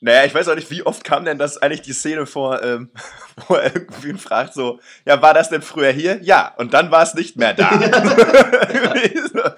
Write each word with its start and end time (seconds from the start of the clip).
Naja, 0.00 0.24
ich 0.24 0.34
weiß 0.34 0.48
auch 0.48 0.54
nicht, 0.54 0.70
wie 0.70 0.84
oft 0.84 1.04
kam 1.04 1.24
denn 1.24 1.38
das 1.38 1.58
eigentlich 1.58 1.82
die 1.82 1.92
Szene 1.92 2.26
vor, 2.26 2.62
ähm, 2.62 2.90
wo 3.48 3.54
er 3.54 3.74
irgendwie 3.74 4.14
fragt 4.14 4.54
so, 4.54 4.80
ja, 5.04 5.20
war 5.22 5.34
das 5.34 5.50
denn 5.50 5.62
früher 5.62 5.90
hier? 5.90 6.20
Ja, 6.22 6.54
und 6.56 6.74
dann 6.74 6.90
war 6.90 7.02
es 7.02 7.14
nicht 7.14 7.36
mehr 7.36 7.54
da. 7.54 7.70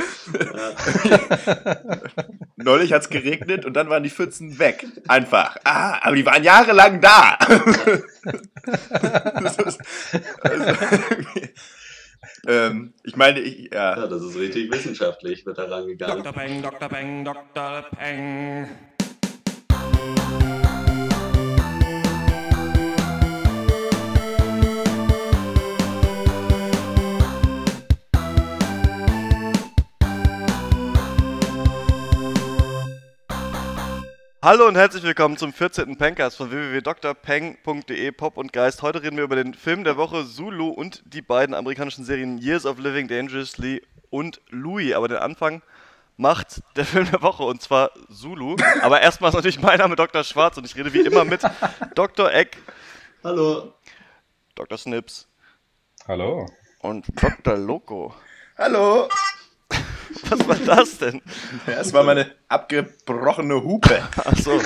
Neulich 2.56 2.92
hat 2.92 3.02
es 3.02 3.08
geregnet 3.08 3.64
und 3.64 3.74
dann 3.74 3.88
waren 3.88 4.02
die 4.02 4.10
Pfützen 4.10 4.58
weg. 4.58 4.86
Einfach. 5.08 5.56
Ah, 5.64 5.98
aber 6.02 6.16
die 6.16 6.26
waren 6.26 6.42
jahrelang 6.42 7.00
da. 7.00 7.38
ist, 9.44 9.60
also, 10.40 10.72
ähm, 12.46 12.94
ich 13.02 13.16
meine, 13.16 13.40
ich, 13.40 13.72
ja. 13.72 13.96
Ja, 13.96 14.06
das 14.06 14.22
ist 14.22 14.36
richtig 14.36 14.72
wissenschaftlich, 14.72 15.44
wird 15.46 15.58
da 15.58 15.64
rangegangen. 15.64 16.22
Dr. 16.22 16.32
Peng, 16.32 16.62
Dr. 16.62 16.88
Peng, 16.88 17.24
Dr. 17.24 17.84
Peng. 17.96 18.68
Hallo 34.46 34.68
und 34.68 34.76
herzlich 34.76 35.02
willkommen 35.02 35.36
zum 35.36 35.52
14. 35.52 35.96
Pencast 35.96 36.36
von 36.36 36.52
www.drpeng.de 36.52 38.12
Pop 38.12 38.36
und 38.36 38.52
Geist. 38.52 38.80
Heute 38.80 39.02
reden 39.02 39.16
wir 39.16 39.24
über 39.24 39.34
den 39.34 39.54
Film 39.54 39.82
der 39.82 39.96
Woche 39.96 40.24
Zulu 40.24 40.68
und 40.68 41.02
die 41.04 41.20
beiden 41.20 41.52
amerikanischen 41.52 42.04
Serien 42.04 42.38
Years 42.38 42.64
of 42.64 42.78
Living 42.78 43.08
Dangerously 43.08 43.82
und 44.08 44.40
Louis. 44.50 44.94
Aber 44.94 45.08
den 45.08 45.16
Anfang 45.16 45.62
macht 46.16 46.62
der 46.76 46.84
Film 46.84 47.10
der 47.10 47.22
Woche 47.22 47.42
und 47.42 47.62
zwar 47.62 47.90
Zulu. 48.10 48.56
Aber 48.82 49.00
erstmal 49.02 49.30
ist 49.30 49.34
natürlich 49.34 49.60
mein 49.60 49.78
Name 49.78 49.96
Dr. 49.96 50.24
Schwarz 50.24 50.56
und 50.56 50.64
ich 50.64 50.74
rede 50.76 50.92
wie 50.92 51.00
immer 51.00 51.24
mit 51.24 51.42
Dr. 51.94 52.32
Eck, 52.32 52.56
Hallo. 53.22 53.74
Dr. 54.54 54.78
Snips 54.78 55.28
Hallo. 56.06 56.46
und 56.80 57.06
Dr. 57.20 57.56
Loco. 57.56 58.14
Hallo. 58.56 59.08
Was 60.28 60.48
war 60.48 60.56
das 60.56 60.98
denn? 60.98 61.20
Ja, 61.66 61.74
es 61.74 61.92
war 61.92 62.02
meine 62.02 62.32
abgebrochene 62.48 63.62
Hupe. 63.62 64.02
Achso, 64.24 64.60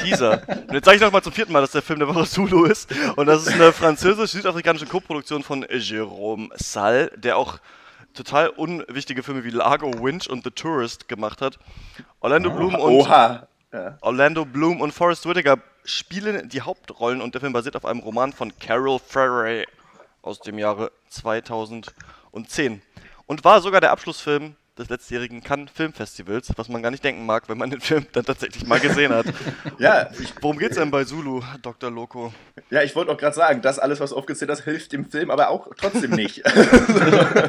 Teaser. 0.00 0.42
Und 0.48 0.72
jetzt 0.74 0.86
sage 0.86 0.96
ich 0.96 1.02
nochmal 1.02 1.22
zum 1.22 1.32
vierten 1.32 1.52
Mal, 1.52 1.60
dass 1.60 1.70
der 1.70 1.82
Film 1.82 1.98
der 2.00 2.08
Woche 2.08 2.26
Zulu 2.26 2.64
ist. 2.64 2.90
Und 3.16 3.26
das 3.26 3.46
ist 3.46 3.54
eine 3.54 3.72
französisch-südafrikanische 3.72 4.86
Koproduktion 4.86 5.42
von 5.42 5.64
Jérôme 5.66 6.48
Salle, 6.56 7.12
der 7.16 7.36
auch 7.36 7.58
total 8.14 8.48
unwichtige 8.48 9.22
Filme 9.22 9.44
wie 9.44 9.50
Largo, 9.50 9.92
Winch 10.02 10.28
und 10.28 10.44
The 10.44 10.50
Tourist 10.50 11.08
gemacht 11.08 11.40
hat. 11.40 11.58
Orlando 12.20 12.50
Bloom 12.50 12.74
und 12.74 12.80
Oha. 12.80 13.48
Ja. 13.72 13.98
Orlando 14.00 14.44
Bloom 14.44 14.80
und 14.80 14.92
Forrest 14.92 15.28
Whitaker 15.28 15.58
spielen 15.84 16.48
die 16.48 16.62
Hauptrollen 16.62 17.20
und 17.20 17.34
der 17.34 17.40
Film 17.40 17.52
basiert 17.52 17.76
auf 17.76 17.84
einem 17.84 18.00
Roman 18.00 18.32
von 18.32 18.56
Carol 18.58 18.98
Ferrey 18.98 19.66
aus 20.22 20.40
dem 20.40 20.58
Jahre 20.58 20.90
2010 21.10 22.82
und 23.26 23.44
war 23.44 23.60
sogar 23.60 23.80
der 23.80 23.92
Abschlussfilm 23.92 24.56
des 24.78 24.88
letztjährigen 24.88 25.42
Cannes 25.42 25.70
Filmfestivals, 25.72 26.52
was 26.56 26.68
man 26.68 26.82
gar 26.82 26.90
nicht 26.90 27.04
denken 27.04 27.26
mag, 27.26 27.48
wenn 27.48 27.58
man 27.58 27.70
den 27.70 27.80
Film 27.80 28.06
dann 28.12 28.24
tatsächlich 28.24 28.66
mal 28.66 28.80
gesehen 28.80 29.12
hat. 29.12 29.26
Ja, 29.78 30.10
ich, 30.18 30.34
Worum 30.40 30.58
geht's 30.58 30.76
denn 30.76 30.90
bei 30.90 31.04
Zulu, 31.04 31.42
Dr. 31.62 31.90
Loco? 31.90 32.32
ja, 32.70 32.82
ich 32.82 32.96
wollte 32.96 33.12
auch 33.12 33.16
gerade 33.16 33.34
sagen, 33.34 33.62
das 33.62 33.78
alles, 33.78 34.00
was 34.00 34.12
aufgezählt 34.12 34.50
hast, 34.50 34.64
hilft 34.64 34.92
dem 34.92 35.08
Film 35.08 35.30
aber 35.30 35.50
auch 35.50 35.68
trotzdem 35.76 36.10
nicht. 36.12 36.38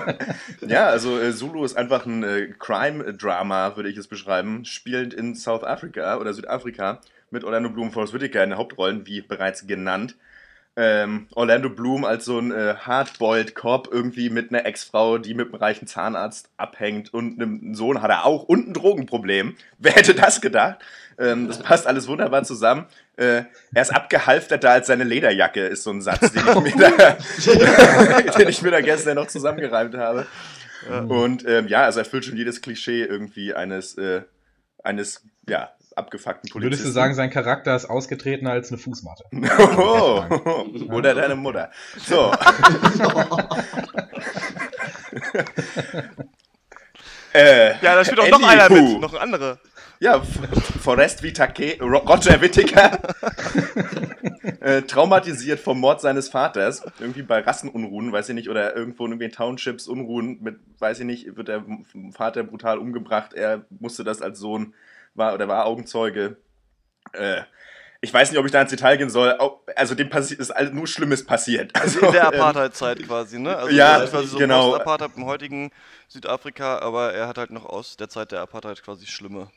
ja, 0.62 0.88
also 0.88 1.20
äh, 1.20 1.34
Zulu 1.34 1.64
ist 1.64 1.76
einfach 1.76 2.06
ein 2.06 2.24
äh, 2.24 2.54
Crime-Drama, 2.58 3.76
würde 3.76 3.90
ich 3.90 3.98
es 3.98 4.08
beschreiben, 4.08 4.66
spielend 4.66 5.14
in 5.14 5.36
South 5.36 5.64
Africa 5.64 6.18
oder 6.18 6.34
Südafrika 6.34 7.02
mit 7.32 7.44
Orlando 7.44 7.70
Bloom 7.70 7.92
Forrest 7.92 8.14
Whitaker 8.14 8.44
in 8.44 8.52
den 8.52 8.60
Hauptrollen, 8.60 9.06
wie 9.08 9.22
bereits 9.22 9.68
genannt. 9.68 10.16
Ähm, 10.76 11.28
Orlando 11.36 11.70
Bloom 11.70 12.06
als 12.06 12.26
so 12.26 12.40
ein 12.40 12.52
äh, 12.52 12.76
hardboiled 12.76 13.54
Cop 13.54 13.90
irgendwie 13.92 14.30
mit 14.30 14.52
einer 14.52 14.66
Ex-Frau, 14.66 15.18
die 15.18 15.34
mit 15.34 15.48
einem 15.48 15.56
reichen 15.56 15.88
Zahnarzt 15.88 16.50
abhängt 16.56 17.14
und 17.14 17.42
einem 17.42 17.76
Sohn 17.76 18.02
hat 18.02 18.10
er 18.10 18.26
auch 18.26 18.44
und 18.44 18.70
ein 18.70 18.74
Drogenproblem. 18.74 19.56
Wer 19.78 19.94
hätte 19.94 20.16
das 20.16 20.40
gedacht? 20.40 20.80
Ähm, 21.18 21.48
das 21.48 21.60
passt 21.60 21.86
alles 21.86 22.08
wunderbar 22.08 22.44
zusammen. 22.44 22.86
Äh, 23.18 23.44
er 23.74 23.82
ist 23.82 23.94
abgehalfterter 23.94 24.72
als 24.72 24.88
seine 24.88 25.04
Lederjacke, 25.04 25.66
ist 25.66 25.84
so 25.84 25.92
ein 25.92 26.02
Satz, 26.02 26.32
den 26.32 26.44
ich 26.66 26.76
mir 26.76 26.92
da, 26.98 27.18
den 28.38 28.48
ich 28.48 28.62
mir 28.62 28.72
da 28.72 28.80
gestern 28.82 29.16
noch 29.16 29.28
zusammengereimt 29.28 29.98
habe. 29.98 30.28
Und 31.10 31.46
ähm, 31.46 31.68
ja, 31.68 31.84
also 31.84 32.00
erfüllt 32.00 32.24
schon 32.24 32.38
jedes 32.38 32.62
Klischee 32.62 33.04
irgendwie 33.04 33.54
eines, 33.54 33.98
äh, 33.98 34.22
eines 34.82 35.26
ja, 35.50 35.72
abgefuckten 36.00 36.50
Polizisten. 36.50 36.64
Würdest 36.64 36.86
du 36.86 36.90
sagen, 36.92 37.14
sein 37.14 37.30
Charakter 37.30 37.76
ist 37.76 37.86
ausgetretener 37.86 38.52
als 38.52 38.70
eine 38.70 38.78
Fußmatte? 38.80 39.26
Oh, 39.78 40.24
oder 40.92 41.14
deine 41.14 41.36
Mutter. 41.36 41.70
So. 41.98 42.32
äh, 47.34 47.72
Ja, 47.82 47.96
da 47.96 48.04
spielt 48.06 48.20
auch 48.20 48.30
noch 48.30 48.48
einer 48.48 48.66
Anywho. 48.66 48.94
mit, 48.94 49.02
noch 49.02 49.14
ein 49.14 49.20
anderer. 49.22 49.60
Ja, 50.02 50.22
Forrest 50.22 51.24
Whitaker, 51.24 51.78
Ro- 51.82 51.98
Roger 52.08 52.40
Whittaker, 52.40 53.00
äh, 54.62 54.82
traumatisiert 54.84 55.60
vom 55.60 55.78
Mord 55.82 56.00
seines 56.00 56.30
Vaters, 56.30 56.84
irgendwie 57.02 57.22
bei 57.24 57.40
Rassenunruhen, 57.42 58.10
weiß 58.14 58.30
ich 58.30 58.36
nicht, 58.36 58.50
oder 58.50 58.74
irgendwo 58.78 59.04
in 59.06 59.12
irgendwelchen 59.12 59.36
Townships 59.36 59.90
Unruhen 59.90 60.38
mit, 60.42 60.56
weiß 60.80 61.00
ich 61.02 61.06
nicht, 61.06 61.36
wird 61.36 61.50
der 61.50 61.66
Vater 62.14 62.44
brutal 62.44 62.78
umgebracht, 62.78 63.34
er 63.34 63.66
musste 63.82 64.06
das 64.06 64.22
als 64.22 64.40
Sohn, 64.40 64.74
war 65.16 65.34
oder 65.34 65.48
war 65.48 65.66
Augenzeuge. 65.66 66.38
Äh, 67.14 67.42
ich 68.02 68.14
weiß 68.14 68.32
nicht, 68.32 68.40
ob 68.40 68.46
ich 68.46 68.52
da 68.54 68.62
ins 68.62 68.70
Detail 68.70 68.98
gehen 68.98 69.10
soll. 69.10 69.38
Also 69.76 69.94
dem 69.94 70.10
passi- 70.10 70.40
ist 70.40 70.52
alles 70.52 70.72
nur 70.72 70.88
Schlimmes 70.88 71.26
passiert. 71.26 71.76
Also, 71.76 72.00
In 72.00 72.12
der 72.14 72.24
ähm, 72.34 72.40
Apartheid-Zeit 72.40 73.04
quasi, 73.04 73.40
ne? 73.40 73.58
Also 73.58 73.76
Ja, 73.76 74.06
quasi 74.06 74.28
so 74.28 74.38
genau. 74.38 74.70
Post-Apartheid 74.70 75.12
im 75.18 75.26
heutigen 75.26 75.72
Südafrika, 76.08 76.80
aber 76.80 77.14
er 77.14 77.28
hat 77.28 77.38
halt 77.38 77.52
noch 77.52 77.66
aus 77.66 77.98
der 77.98 78.08
Zeit 78.08 78.32
der 78.32 78.40
Apartheid 78.42 78.82
quasi 78.82 79.06
schlimme, 79.06 79.52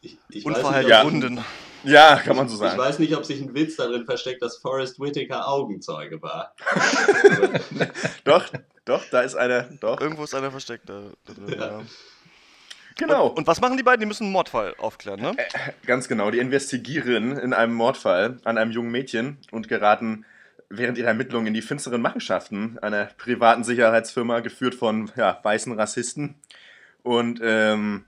Ich, 0.00 0.16
ich, 0.30 0.46
unverheilte 0.46 0.88
Wunden. 1.04 1.44
ja, 1.84 2.16
kann 2.16 2.36
man 2.36 2.48
so 2.48 2.54
ich 2.54 2.60
sagen. 2.60 2.78
weiß 2.78 2.98
nicht, 3.00 3.14
ob 3.14 3.26
sich 3.26 3.38
ein 3.42 3.52
Witz 3.54 3.76
darin 3.76 4.06
versteckt, 4.06 4.40
dass 4.40 4.56
Forrest 4.56 4.98
Whitaker 4.98 5.46
Augenzeuge 5.46 6.22
war. 6.22 6.54
Doch, 8.24 8.46
doch, 8.84 9.04
da 9.10 9.20
ist 9.20 9.34
einer, 9.34 9.64
doch, 9.80 10.00
Irgendwo 10.00 10.24
ist 10.24 10.34
einer 10.34 10.50
versteckt 10.50 10.88
da, 10.88 11.02
da 11.26 11.32
drin, 11.34 11.58
ja. 11.60 11.82
Genau. 12.98 13.28
Und 13.28 13.46
was 13.46 13.60
machen 13.62 13.78
die 13.78 13.82
beiden? 13.82 14.00
Die 14.00 14.06
müssen 14.06 14.24
einen 14.24 14.32
Mordfall 14.32 14.74
aufklären, 14.76 15.20
ne? 15.20 15.34
Ganz 15.86 16.08
genau, 16.08 16.30
die 16.30 16.38
investigieren 16.38 17.38
in 17.38 17.54
einem 17.54 17.72
Mordfall 17.74 18.38
an 18.44 18.58
einem 18.58 18.70
jungen 18.70 18.90
Mädchen 18.90 19.38
und 19.50 19.68
geraten 19.68 20.26
während 20.68 20.98
ihrer 20.98 21.08
Ermittlungen 21.08 21.46
in 21.46 21.54
die 21.54 21.62
finsteren 21.62 22.02
Machenschaften 22.02 22.78
einer 22.80 23.06
privaten 23.06 23.64
Sicherheitsfirma, 23.64 24.40
geführt 24.40 24.74
von 24.74 25.10
ja, 25.16 25.40
weißen 25.42 25.72
Rassisten. 25.72 26.34
Und 27.02 27.40
ähm, 27.42 28.04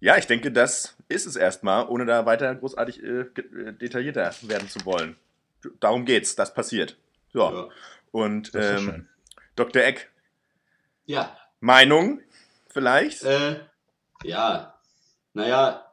ja, 0.00 0.16
ich 0.16 0.26
denke, 0.26 0.50
das 0.50 0.96
ist 1.08 1.26
es 1.26 1.36
erstmal, 1.36 1.86
ohne 1.86 2.06
da 2.06 2.24
weiter 2.24 2.54
großartig 2.54 3.02
äh, 3.02 3.20
äh, 3.20 3.72
detaillierter 3.74 4.32
werden 4.42 4.68
zu 4.68 4.86
wollen. 4.86 5.16
Darum 5.80 6.06
geht's, 6.06 6.36
das 6.36 6.54
passiert. 6.54 6.96
Ja. 7.34 7.52
Ja. 7.52 7.68
Und 8.12 8.52
ähm. 8.54 9.06
Dr. 9.56 9.82
Eck, 9.82 10.10
Ja, 11.04 11.36
Meinung 11.60 12.20
vielleicht? 12.68 13.24
äh, 13.24 13.60
ja, 14.24 14.74
naja, 15.32 15.86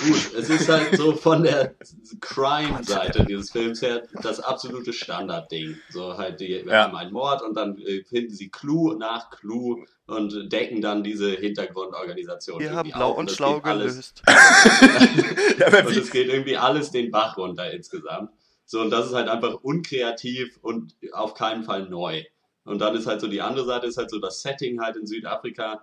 gut, 0.00 0.34
es 0.38 0.48
ist 0.48 0.68
halt 0.68 0.96
so 0.96 1.12
von 1.12 1.42
der 1.42 1.74
Crime-Seite 2.20 3.24
dieses 3.24 3.50
Films 3.50 3.82
her 3.82 4.06
das 4.22 4.40
absolute 4.40 4.92
Standardding. 4.92 5.76
So 5.90 6.16
halt, 6.16 6.40
die, 6.40 6.64
wir 6.64 6.72
Ja. 6.72 6.84
haben 6.84 6.96
einen 6.96 7.12
Mord 7.12 7.42
und 7.42 7.54
dann 7.56 7.78
äh, 7.78 8.04
finden 8.04 8.34
sie 8.34 8.50
Clou 8.50 8.94
nach 8.94 9.30
Clou 9.30 9.84
und 10.06 10.52
decken 10.52 10.80
dann 10.80 11.02
diese 11.02 11.30
Hintergrundorganisation. 11.30 12.60
Wir 12.60 12.72
haben 12.72 12.90
blau 12.90 13.10
auf 13.12 13.18
und 13.18 13.30
das 13.30 13.36
schlau 13.36 13.58
alles 13.60 13.92
gelöst. 13.92 14.22
aber 15.66 15.86
Und 15.86 15.96
es 15.96 16.10
geht 16.10 16.28
irgendwie 16.28 16.56
alles 16.56 16.90
den 16.90 17.10
Bach 17.10 17.36
runter 17.36 17.70
insgesamt. 17.72 18.30
So, 18.64 18.80
und 18.80 18.90
das 18.90 19.06
ist 19.06 19.14
halt 19.14 19.28
einfach 19.28 19.54
unkreativ 19.62 20.58
und 20.62 20.94
auf 21.12 21.34
keinen 21.34 21.64
Fall 21.64 21.88
neu. 21.88 22.22
Und 22.64 22.78
dann 22.80 22.94
ist 22.94 23.06
halt 23.06 23.20
so 23.20 23.26
die 23.26 23.40
andere 23.40 23.64
Seite, 23.66 23.86
ist 23.86 23.96
halt 23.96 24.10
so 24.10 24.20
das 24.20 24.42
Setting 24.42 24.80
halt 24.80 24.96
in 24.96 25.06
Südafrika. 25.06 25.82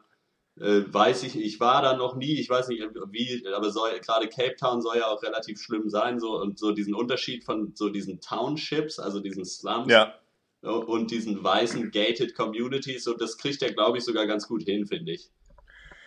Äh, 0.59 0.92
weiß 0.92 1.24
ich, 1.24 1.39
ich 1.39 1.59
war 1.59 1.81
da 1.83 1.95
noch 1.95 2.15
nie, 2.15 2.39
ich 2.39 2.50
weiß 2.50 2.69
nicht 2.69 2.81
wie, 3.12 3.45
aber 3.54 3.69
soll, 3.69 4.00
gerade 4.00 4.27
Cape 4.27 4.56
Town 4.56 4.81
soll 4.81 4.98
ja 4.98 5.07
auch 5.07 5.21
relativ 5.21 5.62
schlimm 5.62 5.89
sein, 5.89 6.19
so 6.19 6.39
und 6.39 6.57
so 6.57 6.71
diesen 6.71 6.95
Unterschied 6.95 7.44
von 7.44 7.74
so 7.75 7.89
diesen 7.89 8.21
Townships, 8.21 8.98
also 8.98 9.19
diesen 9.19 9.45
Slums 9.45 9.92
ja, 9.92 10.15
und 10.63 11.12
diesen 11.12 11.44
weißen 11.44 11.92
gated 11.92 12.33
Communities, 12.33 13.04
so 13.04 13.13
das 13.13 13.38
kriegt 13.38 13.62
er, 13.62 13.71
glaube 13.71 14.00
ich, 14.00 14.04
sogar 14.04 14.25
ganz 14.25 14.48
gut 14.48 14.63
hin, 14.63 14.88
finde 14.88 15.12
ich. 15.12 15.30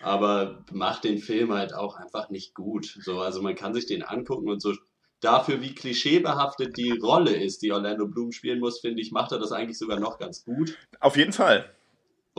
Aber 0.03 0.65
macht 0.73 1.05
den 1.05 1.19
Film 1.19 1.53
halt 1.53 1.75
auch 1.75 1.95
einfach 1.95 2.31
nicht 2.31 2.55
gut. 2.55 2.99
So, 3.03 3.21
also 3.21 3.43
man 3.43 3.55
kann 3.55 3.75
sich 3.75 3.87
den 3.87 4.03
angucken 4.03 4.49
und 4.49 4.61
so 4.61 4.75
dafür, 5.21 5.61
wie 5.61 5.75
klischeebehaftet 5.75 6.77
die 6.77 6.91
Rolle 6.93 7.37
ist, 7.37 7.63
die 7.63 7.71
Orlando 7.71 8.09
Bloom 8.09 8.33
spielen 8.33 8.59
muss, 8.59 8.81
finde 8.81 9.03
ich, 9.03 9.13
macht 9.13 9.33
er 9.33 9.39
das 9.39 9.53
eigentlich 9.53 9.79
sogar 9.79 10.01
noch 10.01 10.19
ganz 10.19 10.45
gut. 10.45 10.77
auf 10.99 11.17
jeden 11.17 11.33
Fall. 11.33 11.71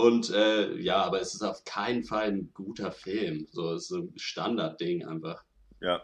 Und 0.01 0.29
äh, 0.31 0.73
ja, 0.77 0.97
aber 0.97 1.21
es 1.21 1.33
ist 1.33 1.41
auf 1.43 1.63
keinen 1.65 2.03
Fall 2.03 2.27
ein 2.29 2.51
guter 2.53 2.91
Film. 2.91 3.47
So, 3.51 3.73
es 3.73 3.83
ist 3.83 3.87
so 3.89 3.97
ein 3.99 4.13
Standardding 4.17 5.05
einfach. 5.05 5.43
Ja. 5.79 6.01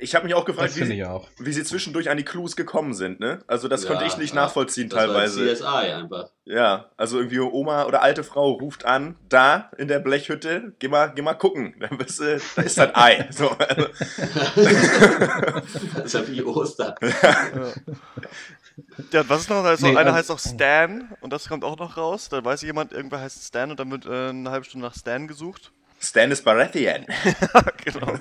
Ich 0.00 0.14
habe 0.14 0.26
mich 0.26 0.34
auch 0.34 0.44
gefragt, 0.44 0.76
wie, 0.76 1.02
auch. 1.04 1.26
wie 1.38 1.50
sie 1.50 1.64
zwischendurch 1.64 2.10
an 2.10 2.18
die 2.18 2.24
Clues 2.24 2.56
gekommen 2.56 2.92
sind, 2.92 3.20
ne? 3.20 3.38
Also 3.46 3.68
das 3.68 3.84
Ja, 3.84 3.88
konnte 3.88 4.04
ich 4.04 4.18
nicht 4.18 4.34
ja. 4.34 4.42
nachvollziehen 4.42 4.90
Das 4.90 4.98
war 4.98 5.06
teilweise. 5.06 5.50
CSI 5.54 5.64
einfach. 5.64 6.28
Ja, 6.44 6.90
also 6.98 7.16
irgendwie 7.16 7.40
Oma 7.40 7.86
oder 7.86 8.02
alte 8.02 8.22
Frau 8.22 8.50
ruft 8.52 8.84
an, 8.84 9.16
da 9.30 9.70
in 9.78 9.88
der 9.88 9.98
Blechhütte, 10.00 10.74
geh 10.78 10.88
mal, 10.88 11.12
geh 11.14 11.22
mal 11.22 11.32
gucken. 11.32 11.74
Dann 11.80 11.96
bist 11.96 12.20
du, 12.20 12.38
da 12.56 12.62
ist 12.62 12.78
ein 12.78 12.94
Ei. 12.94 13.28
So, 13.30 13.48
also, 13.48 13.86
Das 15.94 16.04
ist 16.04 16.12
ja 16.14 16.28
wie 16.28 16.42
Ostern. 16.42 16.94
Ja, 17.00 17.72
und 18.96 19.28
was 19.28 19.40
ist 19.42 19.50
noch? 19.50 19.64
Also, 19.64 19.86
Nee, 19.86 19.92
einer 19.96 20.12
also- 20.14 20.16
heißt 20.16 20.30
auch 20.30 20.38
Stan 20.38 21.08
und 21.20 21.32
das 21.32 21.48
kommt 21.48 21.64
auch 21.64 21.76
noch 21.78 21.96
raus. 21.96 22.28
Da 22.28 22.44
weiß 22.44 22.62
jemand, 22.62 22.92
irgendwer 22.92 23.20
heißt 23.20 23.44
Stan 23.44 23.70
und 23.70 23.78
dann 23.80 23.90
wird 23.90 24.06
äh, 24.06 24.28
eine 24.30 24.50
halbe 24.50 24.64
Stunde 24.64 24.86
nach 24.86 24.94
Stan 24.96 25.26
gesucht. 25.28 25.72
Stannis 26.00 26.42
Baratheon. 26.42 27.06
genau. 27.84 28.06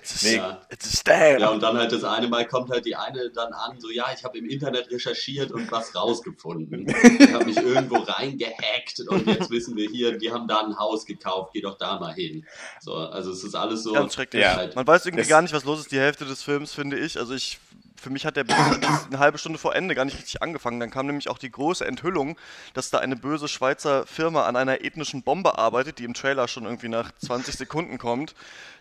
It's 0.00 0.24
a, 0.24 0.28
Nee. 0.28 0.36
Ja. 0.36 0.62
it's 0.70 0.86
a 0.86 0.96
Stan. 0.96 1.40
Ja, 1.40 1.48
und 1.50 1.60
dann 1.62 1.76
halt 1.76 1.90
das 1.90 2.04
eine 2.04 2.28
Mal 2.28 2.46
kommt 2.46 2.70
halt 2.70 2.86
die 2.86 2.94
eine 2.94 3.30
dann 3.30 3.52
an, 3.52 3.80
so, 3.80 3.90
ja, 3.90 4.06
ich 4.16 4.22
habe 4.24 4.38
im 4.38 4.46
Internet 4.48 4.88
recherchiert 4.90 5.50
und 5.50 5.70
was 5.72 5.94
rausgefunden. 5.96 6.86
Ich 7.18 7.32
habe 7.32 7.44
mich 7.46 7.56
irgendwo 7.56 7.96
reingehackt 7.96 9.00
und 9.08 9.26
jetzt 9.26 9.50
wissen 9.50 9.76
wir 9.76 9.88
hier, 9.90 10.16
die 10.16 10.30
haben 10.30 10.46
da 10.46 10.60
ein 10.60 10.78
Haus 10.78 11.06
gekauft, 11.06 11.50
geh 11.54 11.60
doch 11.60 11.76
da 11.76 11.98
mal 11.98 12.14
hin. 12.14 12.46
So, 12.80 12.94
also 12.94 13.32
es 13.32 13.42
ist 13.42 13.54
alles 13.56 13.82
so. 13.82 13.92
Ganz 13.92 14.14
schrecklich. 14.14 14.42
Ja. 14.42 14.54
Halt, 14.56 14.76
Man 14.76 14.86
weiß 14.86 15.06
irgendwie 15.06 15.22
Das- 15.22 15.28
gar 15.28 15.42
nicht, 15.42 15.54
was 15.54 15.64
los 15.64 15.80
ist, 15.80 15.90
die 15.90 15.98
Hälfte 15.98 16.24
des 16.24 16.42
Films, 16.42 16.72
finde 16.72 16.98
ich. 16.98 17.18
Also 17.18 17.34
ich, 17.34 17.58
für 17.96 18.10
mich 18.10 18.26
hat 18.26 18.36
der 18.36 18.44
eine 18.48 19.18
halbe 19.18 19.38
Stunde 19.38 19.58
vor 19.58 19.74
Ende 19.74 19.94
gar 19.94 20.04
nicht 20.04 20.16
richtig 20.16 20.42
angefangen. 20.42 20.80
Dann 20.80 20.90
kam 20.90 21.06
nämlich 21.06 21.28
auch 21.28 21.38
die 21.38 21.50
große 21.50 21.86
Enthüllung, 21.86 22.38
dass 22.74 22.90
da 22.90 22.98
eine 22.98 23.16
böse 23.16 23.48
Schweizer 23.48 24.06
Firma 24.06 24.44
an 24.46 24.56
einer 24.56 24.82
ethnischen 24.82 25.22
Bombe 25.22 25.58
arbeitet, 25.58 25.98
die 25.98 26.04
im 26.04 26.14
Trailer 26.14 26.48
schon 26.48 26.64
irgendwie 26.64 26.88
nach 26.88 27.12
20 27.18 27.56
Sekunden 27.56 27.98
kommt, 27.98 28.34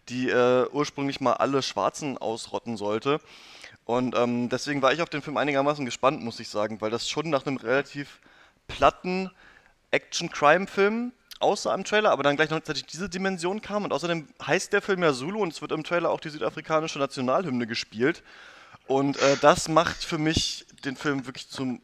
die 0.10 0.30
äh, 0.30 0.68
ursprünglich 0.72 1.22
mal 1.22 1.34
alle 1.34 1.62
Schwarzen 1.62 2.18
ausrotten 2.18 2.78
sollte. 2.78 3.20
Und 3.86 4.16
ähm, 4.16 4.50
deswegen 4.50 4.82
war 4.82 4.94
ich 4.94 5.02
auf 5.02 5.10
den 5.10 5.22
Film 5.22 5.38
einigermaßen 5.38 5.86
gespannt, 5.86 6.24
muss 6.24 6.40
ich 6.40 6.50
sagen, 6.50 6.82
weil 6.82 6.90
das 6.92 7.10
schon 7.10 7.30
nach 7.30 7.46
einem 7.46 7.58
relativ 7.58 8.20
platten 8.68 9.30
Action-Crime-Film 9.92 11.12
aussah 11.40 11.76
im 11.76 11.84
Trailer, 11.84 12.12
aber 12.12 12.24
dann 12.24 12.36
gleich 12.36 12.50
noch 12.50 12.58
tatsächlich 12.58 12.88
diese 12.88 13.10
Dimension 13.10 13.62
kam. 13.62 13.84
Und 13.84 13.94
außerdem 13.94 14.28
heißt 14.46 14.74
der 14.74 14.82
Film 14.82 15.04
ja 15.04 15.14
Zulu 15.14 15.42
und 15.42 15.54
es 15.54 15.62
wird 15.62 15.72
im 15.72 15.84
Trailer 15.84 16.10
auch 16.10 16.20
die 16.20 16.30
südafrikanische 16.30 17.00
Nationalhymne 17.00 17.68
gespielt. 17.68 18.24
Und 18.88 19.18
äh, 19.18 19.38
das 19.42 19.68
macht 19.68 20.04
für 20.04 20.18
mich 20.18 20.66
den 20.84 20.96
Film 20.96 21.26
wirklich 21.26 21.50
zum 21.50 21.82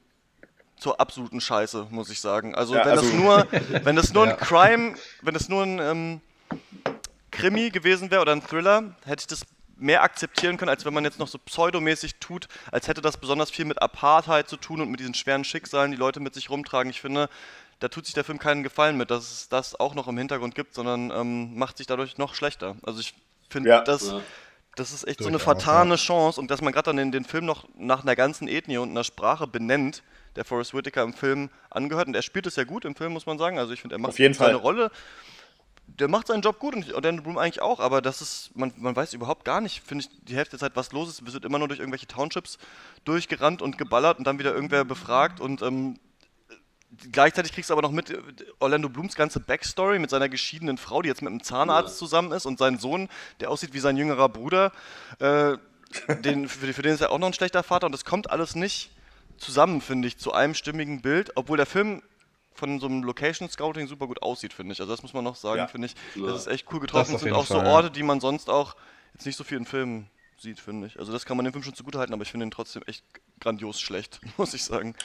zur 0.78 1.00
absoluten 1.00 1.40
Scheiße, 1.42 1.88
muss 1.92 2.10
ich 2.10 2.20
sagen. 2.20 2.56
Also 2.56 2.74
Ja, 2.74 2.84
wenn 2.86 2.96
das 2.96 3.04
also- 3.06 3.16
nur, 3.16 3.48
wenn 3.84 3.96
das 3.96 4.14
nur 4.14 4.28
ein 4.28 4.36
Crime, 4.38 4.96
wenn 5.22 5.34
das 5.36 5.48
nur 5.48 5.62
ein 5.64 5.78
ähm, 5.80 6.22
Krimi 7.30 7.70
gewesen 7.70 8.10
wäre 8.12 8.22
oder 8.22 8.32
ein 8.32 8.42
Thriller, 8.44 8.96
hätte 9.06 9.22
ich 9.22 9.28
das 9.28 9.42
mehr 9.78 10.04
akzeptieren 10.04 10.58
können, 10.58 10.70
als 10.70 10.84
wenn 10.86 10.94
man 10.94 11.04
jetzt 11.04 11.20
noch 11.20 11.28
so 11.28 11.38
pseudomäßig 11.38 12.16
tut, 12.16 12.48
als 12.72 12.88
hätte 12.88 13.02
das 13.02 13.18
besonders 13.18 13.50
viel 13.52 13.66
mit 13.66 13.82
Apartheid 13.82 14.48
zu 14.50 14.58
tun 14.58 14.82
und 14.82 14.90
mit 14.92 15.00
diesen 15.00 15.14
schweren 15.14 15.44
Schicksalen, 15.44 15.92
die 15.92 15.98
Leute 15.98 16.20
mit 16.20 16.34
sich 16.34 16.50
rumtragen. 16.50 16.90
Ich 16.92 17.02
finde, 17.02 17.30
da 17.80 17.88
tut 17.88 18.06
sich 18.06 18.14
der 18.14 18.24
Film 18.24 18.38
keinen 18.40 18.64
Gefallen 18.64 18.98
mit, 18.98 19.10
dass 19.12 19.32
es 19.32 19.50
das 19.50 19.80
auch 19.80 19.96
noch 19.96 20.08
im 20.08 20.18
Hintergrund 20.18 20.54
gibt, 20.56 20.74
sondern 20.76 21.10
ähm, 21.12 21.58
macht 21.58 21.78
sich 21.78 21.88
dadurch 21.88 22.18
noch 22.18 22.36
schlechter. 22.36 22.76
Also 22.84 23.00
ich 23.00 23.14
finde, 23.50 23.70
Ja. 23.70 23.82
das, 23.82 24.08
Ja. 24.08 24.22
Das 24.76 24.94
ist 24.94 25.08
echt 25.08 25.22
so 25.22 25.28
eine 25.28 25.40
vertane 25.40 25.96
Chance 25.96 26.40
und 26.40 26.50
dass 26.50 26.62
man 26.62 26.72
gerade 26.74 26.86
dann 26.86 26.98
den, 26.98 27.12
den 27.12 27.26
Film 27.26 27.46
noch 27.46 27.68
nach 27.76 28.04
einer 28.04 28.16
ganzen 28.16 28.48
Ethnie 28.48 28.78
und 28.78 28.90
einer 28.90 29.04
Sprache 29.04 29.48
benennt, 29.48 30.04
der 30.36 30.46
Forrest 30.46 30.74
Whitaker 30.74 31.04
im 31.04 31.14
Film 31.14 31.50
angehört 31.70 32.08
und 32.08 32.16
er 32.16 32.22
spielt 32.22 32.48
es 32.48 32.56
ja 32.56 32.64
gut 32.64 32.86
im 32.86 32.96
Film, 32.96 33.12
muss 33.14 33.26
man 33.26 33.38
sagen. 33.38 33.60
Also 33.60 33.74
ich 33.74 33.82
finde, 33.82 33.96
er 33.96 34.00
macht 34.00 34.16
seine 34.16 34.34
Fall. 34.34 34.54
Rolle 34.56 34.92
der 36.00 36.08
macht 36.08 36.28
seinen 36.28 36.42
Job 36.42 36.60
gut 36.60 36.76
und 36.76 36.94
Orlando 36.94 37.24
Bloom 37.24 37.38
eigentlich 37.38 37.62
auch, 37.62 37.80
aber 37.80 38.02
das 38.02 38.22
ist, 38.22 38.52
man, 38.56 38.74
man 38.78 38.96
weiß 38.96 39.14
überhaupt 39.14 39.46
gar 39.46 39.62
nicht, 39.62 39.82
finde 39.86 40.06
ich, 40.06 40.26
die 40.26 40.36
Hälfte 40.36 40.52
der 40.52 40.60
Zeit, 40.60 40.76
was 40.76 40.92
los 40.92 41.10
ist. 41.10 41.26
Wir 41.26 41.32
sind 41.32 41.46
immer 41.46 41.60
nur 41.60 41.68
durch 41.68 41.80
irgendwelche 41.80 42.08
Townships 42.08 42.58
durchgerannt 43.04 43.62
und 43.62 43.78
geballert 43.78 44.18
und 44.18 44.26
dann 44.26 44.40
wieder 44.40 44.54
irgendwer 44.54 44.86
befragt 44.86 45.40
und 45.40 45.62
ähm, 45.62 46.00
gleichzeitig 47.12 47.54
kriegst 47.54 47.70
du 47.70 47.74
aber 47.74 47.82
noch 47.82 47.92
mit 47.92 48.18
Orlando 48.60 48.90
Blooms 48.90 49.16
ganze 49.16 49.40
Backstory 49.40 50.00
mit 50.00 50.10
seiner 50.10 50.30
geschiedenen 50.30 50.78
Frau, 50.78 51.02
die 51.02 51.10
jetzt 51.10 51.22
mit 51.22 51.30
einem 51.30 51.44
Zahnarzt 51.44 51.98
zusammen 51.98 52.32
ist 52.32 52.46
und 52.46 52.60
seinen 52.60 52.78
Sohn, 52.80 53.10
der 53.40 53.50
aussieht 53.50 53.74
wie 53.74 53.80
sein 53.80 53.98
jüngerer 53.98 54.30
Bruder, 54.30 54.72
äh, 55.20 55.58
den, 56.24 56.48
für, 56.50 56.74
für 56.74 56.82
den 56.82 56.94
ist 56.94 57.02
er 57.02 57.12
auch 57.12 57.20
noch 57.20 57.28
ein 57.28 57.34
schlechter 57.34 57.64
Vater 57.64 57.86
und 57.86 57.92
das 57.92 58.06
kommt 58.06 58.30
alles 58.30 58.56
nicht 58.56 58.92
zusammen, 59.38 59.82
finde 59.82 60.08
ich, 60.08 60.18
zu 60.18 60.34
einem 60.34 60.54
stimmigen 60.54 61.02
Bild, 61.02 61.32
obwohl 61.36 61.58
der 61.58 61.66
Film 61.66 62.02
von 62.54 62.80
so 62.80 62.86
einem 62.88 63.04
Location 63.04 63.50
Scouting 63.50 63.88
super 63.88 64.08
gut 64.08 64.22
aussieht, 64.22 64.54
finde 64.54 64.74
ich. 64.74 64.82
Also 64.82 64.92
das 64.92 65.02
muss 65.02 65.14
man 65.14 65.24
noch 65.24 65.36
sagen, 65.36 65.60
Ja. 65.60 65.68
finde 65.68 65.88
ich. 65.88 65.96
Ja. 66.16 66.28
Das 66.28 66.42
ist 66.42 66.48
echt 66.48 66.68
cool 66.72 66.80
getroffen. 66.80 67.14
Das 67.14 67.22
sind 67.22 67.34
auch 67.34 67.46
so 67.46 67.56
Fall, 67.56 67.66
ja. 67.66 67.72
Orte, 67.72 67.92
die 67.92 68.04
man 68.04 68.20
sonst 68.20 68.50
auch 68.50 68.76
jetzt 69.14 69.26
nicht 69.26 69.38
so 69.38 69.44
viel 69.44 69.58
in 69.58 69.66
Filmen 69.66 70.10
sieht, 70.38 70.60
finde 70.60 70.88
ich. 70.88 71.00
Also 71.00 71.12
das 71.12 71.26
kann 71.26 71.38
man 71.38 71.46
dem 71.46 71.54
Film 71.54 71.64
schon 71.64 71.74
zugute 71.74 71.98
halten, 71.98 72.14
aber 72.14 72.24
ich 72.24 72.30
finde 72.32 72.46
ihn 72.46 72.52
trotzdem 72.52 72.84
echt 72.86 73.04
grandios 73.42 73.82
schlecht, 73.82 74.22
muss 74.38 74.54
ich 74.54 74.64
sagen. 74.64 74.96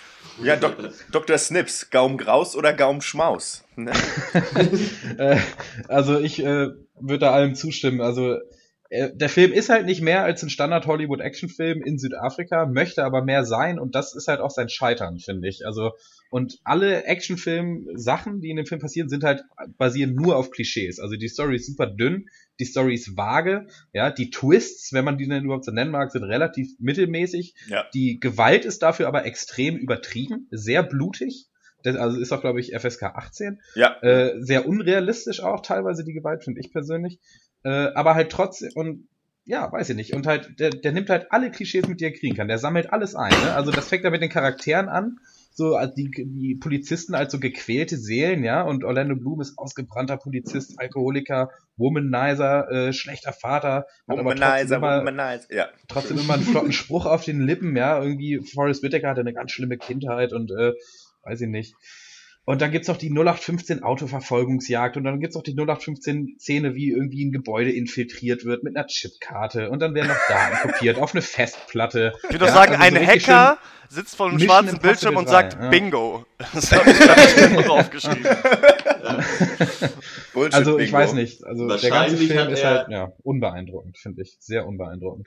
Ja, 0.43 0.57
Dok 0.57 0.77
Dr. 1.11 1.39
Snips, 1.39 1.91
Gaum 1.91 2.17
Graus 2.17 2.55
oder 2.55 2.73
Gaum 2.73 3.01
Schmaus? 3.01 3.65
Ne? 3.75 3.93
Äh, 5.19 5.39
also 5.89 6.19
ich 6.19 6.41
äh, 6.41 6.69
würde 7.01 7.19
da 7.19 7.33
allem 7.33 7.55
zustimmen. 7.55 8.01
Also 8.01 8.39
der 8.91 9.29
Film 9.29 9.53
ist 9.53 9.69
halt 9.69 9.87
nicht 9.87 10.01
mehr 10.01 10.25
als 10.25 10.43
ein 10.43 10.51
Standard 10.51 10.87
Hollywood 10.87 11.21
Actionfilm 11.21 11.83
in 11.83 11.99
Südafrika, 11.99 12.67
möchte 12.67 13.05
aber 13.05 13.23
mehr 13.23 13.45
sein 13.45 13.79
und 13.79 13.95
das 13.95 14.15
ist 14.15 14.29
halt 14.29 14.41
auch 14.41 14.51
sein 14.51 14.69
Scheitern, 14.69 15.19
finde 15.19 15.49
ich. 15.49 15.67
Also 15.67 15.93
und 16.31 16.59
alle 16.65 17.05
Actionfilm 17.05 17.89
Sachen, 17.95 18.41
die 18.41 18.51
in 18.51 18.57
dem 18.57 18.67
Film 18.67 18.81
passieren, 18.81 19.09
sind 19.09 19.25
halt 19.25 19.45
basieren 19.79 20.15
nur 20.15 20.37
auf 20.37 20.51
Klischees. 20.51 21.01
Also 21.01 21.17
die 21.17 21.29
Story 21.29 21.57
ist 21.57 21.67
super 21.67 21.87
dünn, 21.87 22.29
die 22.61 22.65
Story 22.65 22.95
ist 22.95 23.17
vage, 23.17 23.67
ja, 23.93 24.11
die 24.11 24.31
Twists, 24.31 24.93
wenn 24.93 25.05
man 25.05 25.19
die 25.19 25.29
denn 25.29 25.45
überhaupt 25.45 25.65
so 25.65 25.73
nennen 25.73 25.91
mag, 25.91 26.11
sind 26.11 26.25
relativ 26.25 26.69
mittelmäßig. 26.79 27.55
Ja. 27.69 27.87
Die 27.93 28.19
Gewalt 28.21 28.65
ist 28.65 28.83
dafür 28.83 29.09
aber 29.09 29.25
extrem 29.25 29.77
übertrieben, 29.77 30.47
sehr 30.51 30.83
blutig. 30.83 31.47
Das, 31.83 31.95
also 31.97 32.19
ist 32.19 32.33
auch, 32.33 32.41
glaube 32.41 32.61
ich, 32.61 32.77
FSK 32.77 33.05
18. 33.05 33.61
Ja. 33.75 34.01
Äh, 34.03 34.43
sehr 34.43 34.67
unrealistisch 34.67 35.41
auch 35.41 35.61
teilweise 35.63 36.03
die 36.03 36.15
Gewalt, 36.15 36.43
finde 36.43 36.61
ich 36.61 36.73
persönlich. 36.73 37.21
Äh, 37.67 37.93
aber 37.95 38.15
halt 38.15 38.31
trotzdem, 38.31 38.71
und 38.77 39.09
ja, 39.45 39.71
weiß 39.73 39.91
ich 39.91 39.97
nicht. 39.97 40.15
Und 40.15 40.27
halt, 40.29 40.61
der, 40.61 40.71
der 40.71 40.93
nimmt 40.93 41.11
halt 41.11 41.27
alle 41.31 41.51
Klischees 41.51 41.89
mit, 41.89 42.01
die 42.01 42.05
er 42.05 42.13
kriegen 42.13 42.37
kann. 42.37 42.47
Der 42.47 42.59
sammelt 42.59 42.93
alles 42.93 43.17
ein. 43.17 43.33
Ne? 43.43 43.55
Also 43.55 43.73
das 43.73 43.89
fängt 43.89 44.05
ja 44.05 44.11
mit 44.11 44.23
den 44.23 44.31
Charakteren 44.31 44.89
an. 44.89 45.19
So 45.53 45.75
als 45.75 45.95
die, 45.95 46.11
die 46.11 46.55
Polizisten 46.55 47.15
als 47.15 47.33
so 47.33 47.41
gequälte 47.41 47.97
Seelen, 47.97 48.45
ja. 48.45 48.63
Und 48.63 48.85
Orlando 48.85 49.17
Bloom 49.17 49.41
ist 49.41 49.59
ausgebrannter 49.59 50.17
Polizist, 50.17 50.79
Alkoholiker, 50.79 51.51
Womanizer, 51.77 52.71
äh, 52.71 52.93
schlechter 52.93 53.33
Vater, 53.33 53.87
Womanizer, 54.07 54.77
immer, 54.77 55.01
Womanizer. 55.01 55.53
Ja. 55.53 55.69
trotzdem 55.89 56.19
immer 56.19 56.35
einen 56.35 56.43
flotten 56.45 56.73
Spruch 56.73 57.07
auf 57.07 57.25
den 57.25 57.41
Lippen, 57.41 57.75
ja. 57.75 58.01
Irgendwie 58.01 58.41
Forrest 58.55 58.85
Whitaker 58.85 59.09
hatte 59.09 59.23
eine 59.23 59.33
ganz 59.33 59.51
schlimme 59.51 59.79
Kindheit 59.79 60.33
und 60.33 60.53
äh, 60.53 60.73
weiß 61.23 61.41
ich 61.41 61.49
nicht. 61.49 61.75
Und 62.49 62.63
dann 62.63 62.71
gibt's 62.71 62.87
noch 62.87 62.97
die 62.97 63.11
0815 63.11 63.83
Autoverfolgungsjagd 63.83 64.97
und 64.97 65.03
dann 65.03 65.19
gibt's 65.19 65.35
noch 65.35 65.43
die 65.43 65.51
0815 65.55 66.37
Szene, 66.39 66.77
wie 66.77 66.91
irgendwie 66.93 67.25
ein 67.25 67.33
Gebäude 67.33 67.73
infiltriert 67.73 68.45
wird 68.45 68.63
mit 68.63 68.77
einer 68.77 68.87
Chipkarte 68.87 69.69
und 69.69 69.81
dann 69.83 69.95
werden 69.95 70.07
noch 70.07 70.29
Daten 70.29 70.57
kopiert 70.69 70.97
auf 70.99 71.13
eine 71.13 71.23
Festplatte. 71.23 72.13
Ich 72.19 72.23
würde 72.31 72.39
doch 72.39 72.47
Ja, 72.47 72.53
sagen, 72.55 72.77
also 72.77 72.85
ein 72.85 72.95
so 73.05 73.13
Hacker 73.13 73.59
sitzt 73.89 74.15
vor 74.15 74.29
einem 74.29 74.39
schwarzen 74.39 74.79
Bildschirm 74.79 75.17
und 75.17 75.27
3, 75.27 75.31
sagt 75.31 75.55
ja. 75.55 75.69
Bingo. 75.71 76.25
Das 76.55 76.71
habe 76.71 76.89
ich 76.89 76.99
gerade 76.99 77.63
draufgeschrieben. 77.65 78.25
Bullshit 80.33 80.55
Also 80.55 80.79
ich 80.79 80.87
Bingo. 80.87 80.99
weiß 80.99 81.13
nicht. 81.15 81.45
Also 81.45 81.67
der 81.67 81.91
ganze 81.91 82.17
Film 82.17 82.49
ist 82.51 82.65
halt 82.65 82.89
ja, 82.91 83.13
unbeeindruckend, 83.25 83.99
finde 83.99 84.23
ich. 84.23 84.37
Sehr 84.39 84.67
unbeeindruckend. 84.69 85.27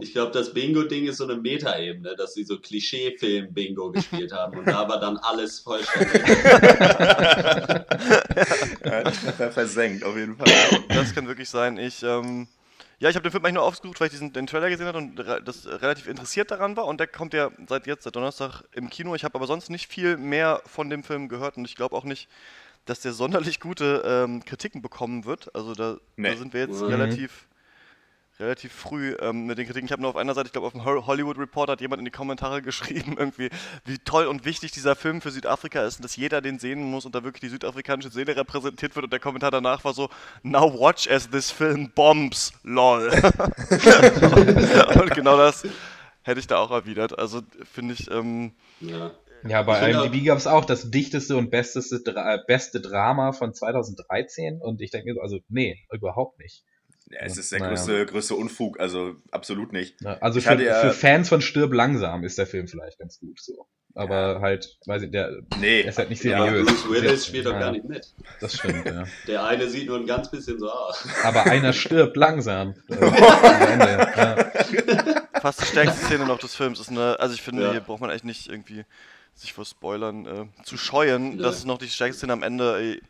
Ich 0.00 0.12
glaube, 0.12 0.32
das 0.32 0.52
Bingo-Ding 0.52 1.06
ist 1.06 1.18
so 1.18 1.24
eine 1.24 1.36
Metaebene, 1.36 2.16
dass 2.16 2.34
sie 2.34 2.44
so 2.44 2.58
Klischee-Film-Bingo 2.58 3.92
gespielt 3.92 4.32
haben 4.32 4.58
und 4.58 4.66
da 4.66 4.88
war 4.88 4.98
dann 5.00 5.16
alles 5.18 5.60
vollständig. 5.60 6.22
Ja, 8.84 9.02
er 9.38 9.52
versenkt, 9.52 10.04
auf 10.04 10.16
jeden 10.16 10.36
Fall. 10.36 10.48
Das 10.88 11.14
kann 11.14 11.26
wirklich 11.26 11.48
sein. 11.48 11.76
Ich, 11.78 12.02
ähm, 12.02 12.48
ja, 12.98 13.08
ich 13.08 13.16
habe 13.16 13.22
den 13.22 13.32
Film 13.32 13.44
eigentlich 13.44 13.54
nur 13.54 13.62
aufgesucht, 13.64 14.00
weil 14.00 14.06
ich 14.06 14.12
diesen, 14.12 14.32
den 14.32 14.46
Trailer 14.46 14.68
gesehen 14.70 14.86
habe 14.86 14.98
und 14.98 15.18
re 15.20 15.40
das 15.44 15.66
relativ 15.66 16.06
interessiert 16.08 16.50
daran 16.50 16.76
war. 16.76 16.86
Und 16.86 16.98
der 16.98 17.06
kommt 17.06 17.34
ja 17.34 17.50
seit 17.68 17.86
jetzt, 17.86 18.04
seit 18.04 18.16
Donnerstag 18.16 18.62
im 18.72 18.90
Kino. 18.90 19.14
Ich 19.14 19.24
habe 19.24 19.34
aber 19.36 19.46
sonst 19.46 19.70
nicht 19.70 19.86
viel 19.86 20.16
mehr 20.16 20.62
von 20.66 20.90
dem 20.90 21.02
Film 21.04 21.28
gehört 21.28 21.56
und 21.56 21.64
ich 21.64 21.76
glaube 21.76 21.94
auch 21.94 22.04
nicht, 22.04 22.28
dass 22.86 23.00
der 23.00 23.12
sonderlich 23.12 23.60
gute 23.60 24.02
ähm, 24.04 24.44
Kritiken 24.44 24.82
bekommen 24.82 25.24
wird. 25.24 25.54
Also 25.54 25.74
da, 25.74 25.98
Nee. 26.16 26.30
da 26.30 26.36
sind 26.36 26.52
wir 26.54 26.60
jetzt 26.62 26.80
Mhm. 26.80 26.86
relativ 26.88 27.46
relativ 28.40 28.72
früh 28.72 29.14
ähm, 29.20 29.46
mit 29.46 29.58
den 29.58 29.66
Kritiken. 29.66 29.86
Ich 29.86 29.92
habe 29.92 30.02
nur 30.02 30.10
auf 30.10 30.16
einer 30.16 30.34
Seite, 30.34 30.46
ich 30.48 30.52
glaube 30.52 30.66
auf 30.66 30.72
dem 30.72 30.84
Ho- 30.84 31.06
Hollywood 31.06 31.38
Report 31.38 31.68
hat 31.70 31.80
jemand 31.80 32.00
in 32.00 32.04
die 32.06 32.10
Kommentare 32.10 32.62
geschrieben, 32.70 33.16
irgendwie, 33.18 33.50
wie 33.84 33.98
toll 33.98 34.26
und 34.26 34.44
wichtig 34.44 34.72
dieser 34.72 34.96
Film 34.96 35.20
für 35.20 35.30
Südafrika 35.30 35.84
ist 35.84 35.96
und 35.96 36.04
dass 36.04 36.16
jeder 36.16 36.40
den 36.40 36.58
sehen 36.58 36.82
muss 36.82 37.04
und 37.06 37.14
da 37.14 37.22
wirklich 37.22 37.42
die 37.42 37.48
südafrikanische 37.48 38.10
Seele 38.10 38.36
repräsentiert 38.36 38.96
wird 38.96 39.04
und 39.04 39.12
der 39.12 39.20
Kommentar 39.20 39.50
danach 39.50 39.84
war 39.84 39.94
so, 39.94 40.08
now 40.42 40.72
watch 40.80 41.08
as 41.08 41.30
this 41.30 41.50
film 41.50 41.90
bombs, 41.94 42.52
lol. 42.62 43.10
und 45.00 45.14
genau 45.14 45.36
das 45.36 45.64
hätte 46.22 46.40
ich 46.40 46.46
da 46.46 46.58
auch 46.58 46.70
erwidert. 46.70 47.18
Also 47.18 47.42
finde 47.72 47.94
ich, 47.94 48.10
ähm, 48.10 48.52
Ja. 48.80 49.12
Ja, 49.48 49.62
bei 49.62 49.90
IMDb 49.90 50.26
gab's 50.26 50.46
auch 50.46 50.66
das 50.66 50.90
dichteste 50.90 51.34
und 51.34 51.50
besteste, 51.50 52.02
äh, 52.14 52.38
beste 52.46 52.78
Drama 52.82 53.32
von 53.32 53.54
2013 53.54 54.60
und 54.60 54.82
ich 54.82 54.90
denke 54.90 55.08
mir 55.08 55.14
so, 55.14 55.22
also 55.22 55.38
nee, 55.48 55.78
überhaupt 55.90 56.38
nicht. 56.38 56.62
Ja, 57.10 57.18
es 57.22 57.36
ist 57.36 57.50
der 57.52 57.58
Naja. 57.60 57.70
größte, 57.72 58.06
größte 58.06 58.34
Unfug, 58.36 58.78
also 58.80 59.16
absolut 59.32 59.72
nicht. 59.72 60.00
Ja, 60.00 60.16
Also 60.20 60.38
Ich 60.38 60.44
für, 60.44 60.50
hatte 60.50 60.64
ja- 60.64 60.80
für 60.80 60.92
Fans 60.92 61.28
von 61.28 61.40
Stirb 61.40 61.72
langsam 61.72 62.22
ist 62.24 62.38
der 62.38 62.46
Film 62.46 62.68
vielleicht 62.68 62.98
ganz 62.98 63.18
gut 63.18 63.40
so. 63.40 63.66
Aber 63.96 64.40
halt, 64.40 64.78
weiß 64.86 65.02
ich, 65.02 65.10
der, 65.10 65.42
Nee, 65.58 65.80
ist 65.80 65.98
halt 65.98 66.10
nicht 66.10 66.22
Ja, 66.22 66.44
seriös. 66.44 66.66
Bruce 66.66 66.90
Willis 66.90 67.26
spielt 67.26 67.46
doch 67.46 67.52
Ja, 67.54 67.58
gar 67.58 67.72
nicht 67.72 67.84
mit. 67.88 68.14
Das 68.40 68.54
stimmt, 68.54 68.86
ja. 68.86 69.02
Der 69.26 69.44
eine 69.44 69.68
sieht 69.68 69.88
nur 69.88 69.96
ein 69.98 70.06
ganz 70.06 70.30
bisschen 70.30 70.60
so 70.60 70.70
aus. 70.70 71.04
Aber 71.24 71.44
einer 71.46 71.72
stirbt 71.72 72.16
langsam. 72.16 72.74
Äh, 72.88 73.98
ja. 73.98 74.52
Fast 75.40 75.62
die 75.62 75.66
stärkste 75.66 76.04
Szene 76.06 76.26
noch 76.26 76.38
des 76.38 76.54
Films 76.54 76.78
ist 76.80 76.90
eine, 76.90 77.18
also 77.18 77.34
ich 77.34 77.42
finde, 77.42 77.62
Ja. 77.64 77.70
hier 77.72 77.80
braucht 77.80 78.00
man 78.00 78.10
eigentlich 78.10 78.24
nicht 78.24 78.48
irgendwie 78.48 78.84
sich 79.34 79.52
vor 79.52 79.64
Spoilern 79.64 80.26
äh, 80.26 80.64
zu 80.64 80.76
scheuen. 80.76 81.36
Nee. 81.36 81.42
Das 81.42 81.56
ist 81.58 81.66
noch 81.66 81.78
die 81.78 81.88
stärkste 81.88 82.18
Szene 82.20 82.32
am 82.34 82.42
Ende. 82.42 82.80
Äh, 82.80 83.00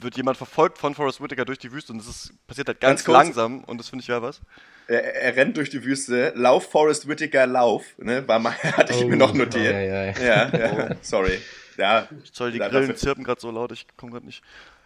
wird 0.00 0.16
jemand 0.16 0.36
verfolgt 0.36 0.78
von 0.78 0.94
Forrest 0.94 1.20
Whitaker 1.22 1.44
durch 1.44 1.58
die 1.58 1.72
Wüste 1.72 1.92
und 1.92 1.98
das 1.98 2.06
ist, 2.08 2.32
passiert 2.46 2.68
halt 2.68 2.80
ganz, 2.80 3.04
Ganz 3.04 3.12
langsam 3.16 3.64
und 3.64 3.78
das 3.78 3.88
finde 3.88 4.02
ich 4.02 4.08
ja 4.08 4.20
was. 4.22 4.40
er, 4.86 5.14
er 5.16 5.36
rennt 5.36 5.56
durch 5.56 5.70
die 5.70 5.84
Wüste, 5.84 6.32
Lauf 6.36 6.70
Forrest 6.70 7.08
Whitaker, 7.08 7.46
Lauf, 7.46 7.84
ne, 7.98 8.26
war 8.28 8.38
mal, 8.38 8.52
hatte 8.62 8.92
ich 8.92 9.02
Oh, 9.04 9.08
mir 9.08 9.16
noch 9.16 9.34
notiert. 9.34 9.72
ja, 9.74 9.80
ja, 9.80 10.04
ja. 10.04 10.48
Ja, 10.50 10.58
ja, 10.58 10.96
sorry. 11.02 11.38
Ja, 11.76 12.08
Sorry, 12.32 12.52
die 12.52 12.58
Grillen 12.58 12.72
dafür- 12.88 12.96
zirpen 12.96 13.22
gerade 13.24 13.40
so 13.40 13.50
laut, 13.50 13.70
ich 13.72 13.86
komme 13.96 14.12
gerade 14.12 14.26
nicht. 14.26 14.42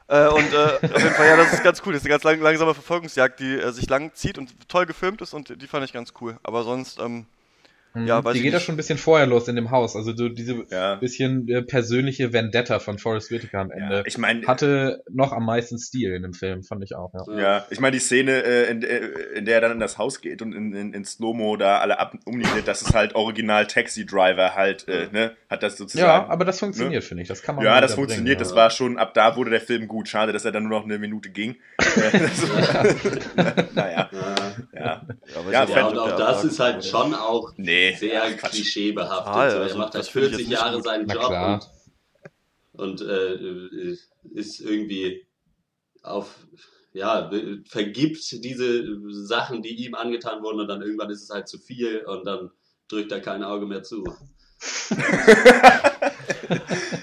Äh, 0.08 0.26
und 0.28 0.52
äh, 0.52 0.56
auf 0.92 1.02
jeden 1.02 1.14
Fall, 1.14 1.26
ja, 1.26 1.36
das 1.38 1.52
ist 1.54 1.62
ganz 1.64 1.80
cool. 1.86 1.92
Das 1.94 2.02
ist 2.02 2.06
eine 2.06 2.10
ganz 2.10 2.22
lang, 2.24 2.38
langsame 2.40 2.74
Verfolgungsjagd, 2.74 3.40
die 3.40 3.54
äh, 3.54 3.72
sich 3.72 3.88
lang 3.88 4.12
zieht 4.14 4.36
und 4.36 4.68
toll 4.68 4.84
gefilmt 4.84 5.22
ist 5.22 5.32
und 5.32 5.62
die 5.62 5.66
fand 5.66 5.84
ich 5.86 5.92
ganz 5.94 6.12
cool. 6.20 6.36
Aber 6.42 6.64
sonst, 6.64 6.98
ähm, 6.98 7.24
Ja, 7.94 8.24
weiß 8.24 8.32
die 8.34 8.42
geht 8.42 8.52
ja 8.54 8.60
schon 8.60 8.74
ein 8.74 8.76
bisschen 8.76 8.96
vorher 8.98 9.26
los 9.26 9.48
in 9.48 9.56
dem 9.56 9.70
Haus. 9.70 9.96
Also 9.96 10.14
so 10.16 10.28
diese 10.28 10.64
Ja. 10.70 10.94
bisschen 10.94 11.46
äh, 11.48 11.62
persönliche 11.62 12.32
Vendetta 12.32 12.78
von 12.78 12.98
Forrest 12.98 13.30
Whitaker 13.30 13.58
am 13.60 13.70
Ende 13.70 13.96
ja 13.96 14.02
ich 14.06 14.16
meine, 14.18 14.46
hatte 14.46 15.02
noch 15.10 15.32
am 15.32 15.44
meisten 15.44 15.78
Stil 15.78 16.14
in 16.14 16.22
dem 16.22 16.32
Film, 16.32 16.62
fand 16.62 16.82
ich 16.84 16.94
auch. 16.96 17.12
Ja. 17.28 17.38
Ja, 17.40 17.66
ich 17.70 17.80
meine, 17.80 17.92
die 17.92 18.00
Szene, 18.00 18.42
äh, 18.42 18.70
in, 18.70 18.80
der- 18.80 19.32
in 19.34 19.44
der 19.44 19.56
er 19.56 19.60
dann 19.62 19.72
in 19.72 19.80
das 19.80 19.98
Haus 19.98 20.20
geht 20.20 20.40
und 20.42 20.54
in, 20.54 20.72
in, 20.74 20.92
in 20.94 21.04
Slow-Mo 21.04 21.56
da 21.56 21.78
alle 21.78 21.98
ab 21.98 22.14
umniedert, 22.24 22.66
das 22.66 22.80
ist 22.82 22.94
halt 22.94 23.14
original 23.14 23.66
Taxi 23.66 24.06
Driver 24.06 24.54
halt, 24.54 24.88
äh, 24.88 25.08
ne, 25.12 25.32
hat 25.50 25.62
das 25.62 25.76
sozusagen. 25.76 26.26
Ja, 26.26 26.32
aber 26.32 26.44
das 26.44 26.58
funktioniert, 26.60 27.04
finde 27.04 27.22
ich. 27.22 27.28
Das 27.28 27.42
kann 27.42 27.56
man 27.56 27.64
Ja, 27.64 27.80
das 27.80 27.94
funktioniert. 27.94 28.38
bringen, 28.38 28.48
Das 28.48 28.54
war 28.56 28.70
schon, 28.70 28.96
ab 28.98 29.12
da 29.14 29.36
wurde 29.36 29.50
der 29.50 29.60
Film 29.60 29.86
gut. 29.88 30.08
Schade, 30.08 30.32
dass 30.32 30.44
er 30.44 30.52
dann 30.52 30.62
nur 30.64 30.78
noch 30.78 30.84
eine 30.84 30.98
Minute 30.98 31.28
ging. 31.30 31.56
Äh, 31.96 32.28
naja, 33.74 34.08
Ja, 34.12 34.52
ja. 34.72 35.06
aber 35.36 35.52
Ja, 35.52 35.64
ich 35.64 35.70
ja 35.70 35.86
und 35.86 35.98
auch 35.98 36.16
das 36.16 36.44
ist 36.44 36.58
halt 36.60 36.84
schon 36.84 37.14
auch 37.14 37.52
Nee, 37.56 37.81
sehr 37.98 38.36
klischeebehaftet. 38.36 39.26
Ah, 39.34 39.50
so, 39.50 39.56
ja, 39.56 39.62
er 39.62 39.62
also 39.62 39.78
macht 39.78 39.94
halt 39.94 40.04
das 40.04 40.08
finde 40.08 40.28
ich 40.28 40.34
40 40.36 40.46
jetzt 40.46 40.48
nicht 40.50 40.60
Jahre 40.60 40.76
gut. 40.76 40.84
seinen 40.84 41.06
Na 41.06 41.14
Job 41.14 41.26
klar. 41.26 41.70
und, 42.72 43.00
und 43.00 43.08
äh, 43.08 43.96
ist 44.34 44.60
irgendwie 44.60 45.26
auf, 46.02 46.34
ja, 46.92 47.30
vergibt 47.68 48.44
diese 48.44 48.84
Sachen, 49.26 49.62
die 49.62 49.84
ihm 49.86 49.94
angetan 49.94 50.42
wurden 50.42 50.60
und 50.60 50.68
dann 50.68 50.82
irgendwann 50.82 51.10
ist 51.10 51.22
es 51.22 51.30
halt 51.30 51.48
zu 51.48 51.58
viel 51.58 52.04
und 52.04 52.24
dann 52.24 52.50
drückt 52.88 53.12
er 53.12 53.20
kein 53.20 53.42
Auge 53.42 53.66
mehr 53.66 53.82
zu. 53.82 54.04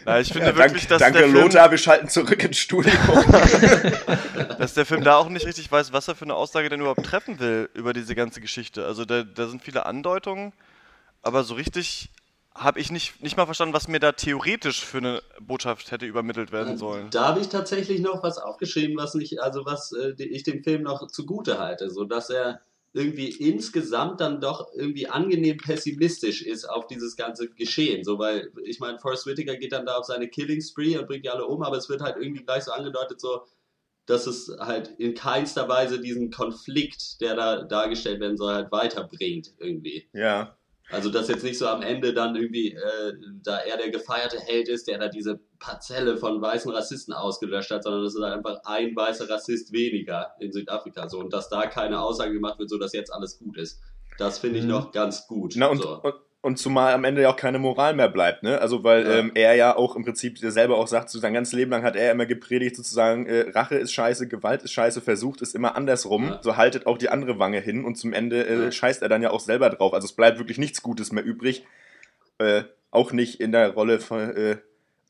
Ja, 0.05 0.19
ich 0.19 0.33
finde 0.33 0.47
Ja, 0.47 0.55
wirklich, 0.55 0.87
dank, 0.87 0.89
dass, 0.89 0.99
danke, 1.01 1.19
der 1.19 1.29
Film, 1.29 1.43
Lothar. 1.43 1.69
Wir 1.69 1.77
schalten 1.77 2.09
zurück 2.09 2.43
ins 2.43 2.57
Studio. 2.57 2.91
dass 4.57 4.73
der 4.73 4.85
Film 4.85 5.03
da 5.03 5.17
auch 5.17 5.29
nicht 5.29 5.45
richtig 5.45 5.71
weiß, 5.71 5.93
was 5.93 6.07
er 6.07 6.15
für 6.15 6.25
eine 6.25 6.33
Aussage 6.33 6.69
denn 6.69 6.79
überhaupt 6.79 7.05
treffen 7.05 7.39
will 7.39 7.69
über 7.75 7.93
diese 7.93 8.15
ganze 8.15 8.41
Geschichte. 8.41 8.85
Also 8.85 9.05
da, 9.05 9.23
da 9.23 9.47
sind 9.47 9.61
viele 9.63 9.85
Andeutungen, 9.85 10.51
aber 11.21 11.43
so 11.43 11.55
richtig 11.55 12.09
habe 12.55 12.79
ich 12.79 12.91
nicht, 12.91 13.21
nicht 13.23 13.37
mal 13.37 13.45
verstanden, 13.45 13.73
was 13.73 13.87
mir 13.87 13.99
da 13.99 14.11
theoretisch 14.11 14.83
für 14.83 14.97
eine 14.97 15.21
Botschaft 15.39 15.91
hätte 15.91 16.05
übermittelt 16.05 16.51
werden 16.51 16.77
sollen. 16.77 17.09
Da 17.09 17.27
habe 17.29 17.39
ich 17.39 17.47
tatsächlich 17.47 18.01
noch 18.01 18.21
was 18.21 18.37
aufgeschrieben, 18.37 18.97
was 18.97 19.13
nicht, 19.15 19.39
also 19.39 19.65
was 19.65 19.91
äh, 19.93 20.13
ich 20.17 20.43
dem 20.43 20.63
Film 20.63 20.83
noch 20.83 21.07
zugute 21.07 21.59
halte, 21.59 21.89
so 21.89 22.03
dass 22.03 22.29
er 22.29 22.59
irgendwie 22.91 23.29
insgesamt 23.29 24.19
dann 24.19 24.41
doch 24.41 24.73
irgendwie 24.73 25.07
angenehm 25.07 25.57
pessimistisch 25.57 26.41
ist 26.41 26.65
auf 26.65 26.87
dieses 26.87 27.15
ganze 27.15 27.49
Geschehen. 27.49 28.03
So, 28.03 28.17
weil, 28.17 28.51
ich 28.65 28.79
meine, 28.79 28.97
Forrest 28.97 29.27
Whitaker 29.27 29.57
geht 29.57 29.73
dann 29.73 29.85
da 29.85 29.97
auf 29.97 30.05
seine 30.05 30.27
Killing 30.27 30.61
Spree 30.61 30.97
und 30.97 31.07
bringt 31.07 31.23
die 31.23 31.29
alle 31.29 31.45
um, 31.45 31.61
aber 31.61 31.77
es 31.77 31.87
wird 31.87 32.01
halt 32.01 32.17
irgendwie 32.17 32.43
gleich 32.43 32.63
so 32.63 32.71
angedeutet, 32.71 33.21
so, 33.21 33.43
dass 34.07 34.25
es 34.25 34.51
halt 34.59 34.95
in 34.97 35.13
keinster 35.13 35.69
Weise 35.69 36.01
diesen 36.01 36.31
Konflikt, 36.31 37.21
der 37.21 37.35
da 37.35 37.63
dargestellt 37.63 38.19
werden 38.19 38.37
soll, 38.37 38.53
halt 38.53 38.71
weiterbringt 38.71 39.53
irgendwie. 39.59 40.09
ja. 40.13 40.55
Also, 40.91 41.09
dass 41.11 41.27
jetzt 41.27 41.43
nicht 41.43 41.57
so 41.57 41.67
am 41.67 41.81
Ende 41.83 42.13
dann 42.13 42.35
irgendwie, 42.35 42.73
äh, 42.73 43.13
da 43.43 43.57
er 43.57 43.77
der 43.77 43.91
gefeierte 43.91 44.39
Held 44.39 44.67
ist, 44.69 44.87
der 44.87 44.97
da 44.97 45.07
diese 45.07 45.39
Parzelle 45.59 46.17
von 46.17 46.41
weißen 46.41 46.71
Rassisten 46.71 47.13
ausgelöscht 47.13 47.69
hat, 47.71 47.83
sondern 47.83 48.03
es 48.03 48.15
ist 48.15 48.21
halt 48.21 48.33
einfach 48.33 48.59
ein 48.65 48.95
weißer 48.95 49.29
Rassist 49.29 49.71
weniger 49.71 50.31
in 50.39 50.51
Südafrika. 50.51 51.07
So, 51.07 51.19
und 51.19 51.31
dass 51.31 51.49
da 51.49 51.67
keine 51.67 52.01
Aussage 52.01 52.33
gemacht 52.33 52.57
wird, 52.59 52.69
so 52.69 52.77
dass 52.79 52.93
jetzt 52.93 53.13
alles 53.13 53.37
gut 53.37 53.57
ist. 53.57 53.79
Das 54.17 54.39
finde 54.39 54.59
ich 54.59 54.65
Mhm. 54.65 54.71
noch 54.71 54.91
ganz 54.91 55.27
gut. 55.27 55.53
Na, 55.57 55.67
und, 55.67 55.81
so. 55.81 56.01
und, 56.01 56.13
und 56.41 56.57
zumal 56.57 56.93
am 56.93 57.03
Ende 57.03 57.21
ja 57.21 57.29
auch 57.31 57.35
keine 57.35 57.59
Moral 57.59 57.93
mehr 57.95 58.07
bleibt, 58.07 58.43
ne? 58.43 58.59
Also, 58.61 58.83
weil 58.83 59.05
Ja. 59.05 59.19
ähm, 59.19 59.31
er 59.35 59.55
ja 59.55 59.75
auch 59.75 59.95
im 59.95 60.05
Prinzip 60.05 60.37
selber 60.39 60.77
auch 60.77 60.87
sagt, 60.87 61.09
so 61.09 61.19
sein 61.19 61.33
ganzes 61.33 61.53
Leben 61.53 61.69
lang 61.71 61.83
hat 61.83 61.95
er 61.97 62.11
immer 62.13 62.25
gepredigt, 62.25 62.75
sozusagen, 62.77 63.25
äh, 63.27 63.49
Rache 63.49 63.75
ist 63.75 63.91
scheiße, 63.91 64.27
Gewalt 64.29 64.63
ist 64.63 64.71
scheiße, 64.71 65.01
versucht 65.01 65.41
ist 65.41 65.53
immer 65.53 65.75
andersrum, 65.75 66.25
Ja. 66.27 66.39
so 66.41 66.55
haltet 66.55 66.85
auch 66.87 66.97
die 66.97 67.09
andere 67.09 67.39
Wange 67.39 67.59
hin 67.59 67.83
und 67.83 67.95
zum 67.95 68.13
Ende 68.13 68.45
äh, 68.47 68.63
Ja. 68.65 68.71
scheißt 68.71 69.01
er 69.01 69.09
dann 69.09 69.21
ja 69.21 69.31
auch 69.31 69.41
selber 69.41 69.69
drauf. 69.69 69.93
Also, 69.93 70.05
es 70.05 70.13
bleibt 70.13 70.37
wirklich 70.37 70.57
nichts 70.57 70.81
Gutes 70.81 71.11
mehr 71.11 71.23
übrig. 71.25 71.65
Äh, 72.37 72.63
auch 72.91 73.11
nicht 73.11 73.41
in 73.41 73.51
der 73.51 73.71
Rolle 73.73 73.99
von 73.99 74.19
äh, 74.35 74.57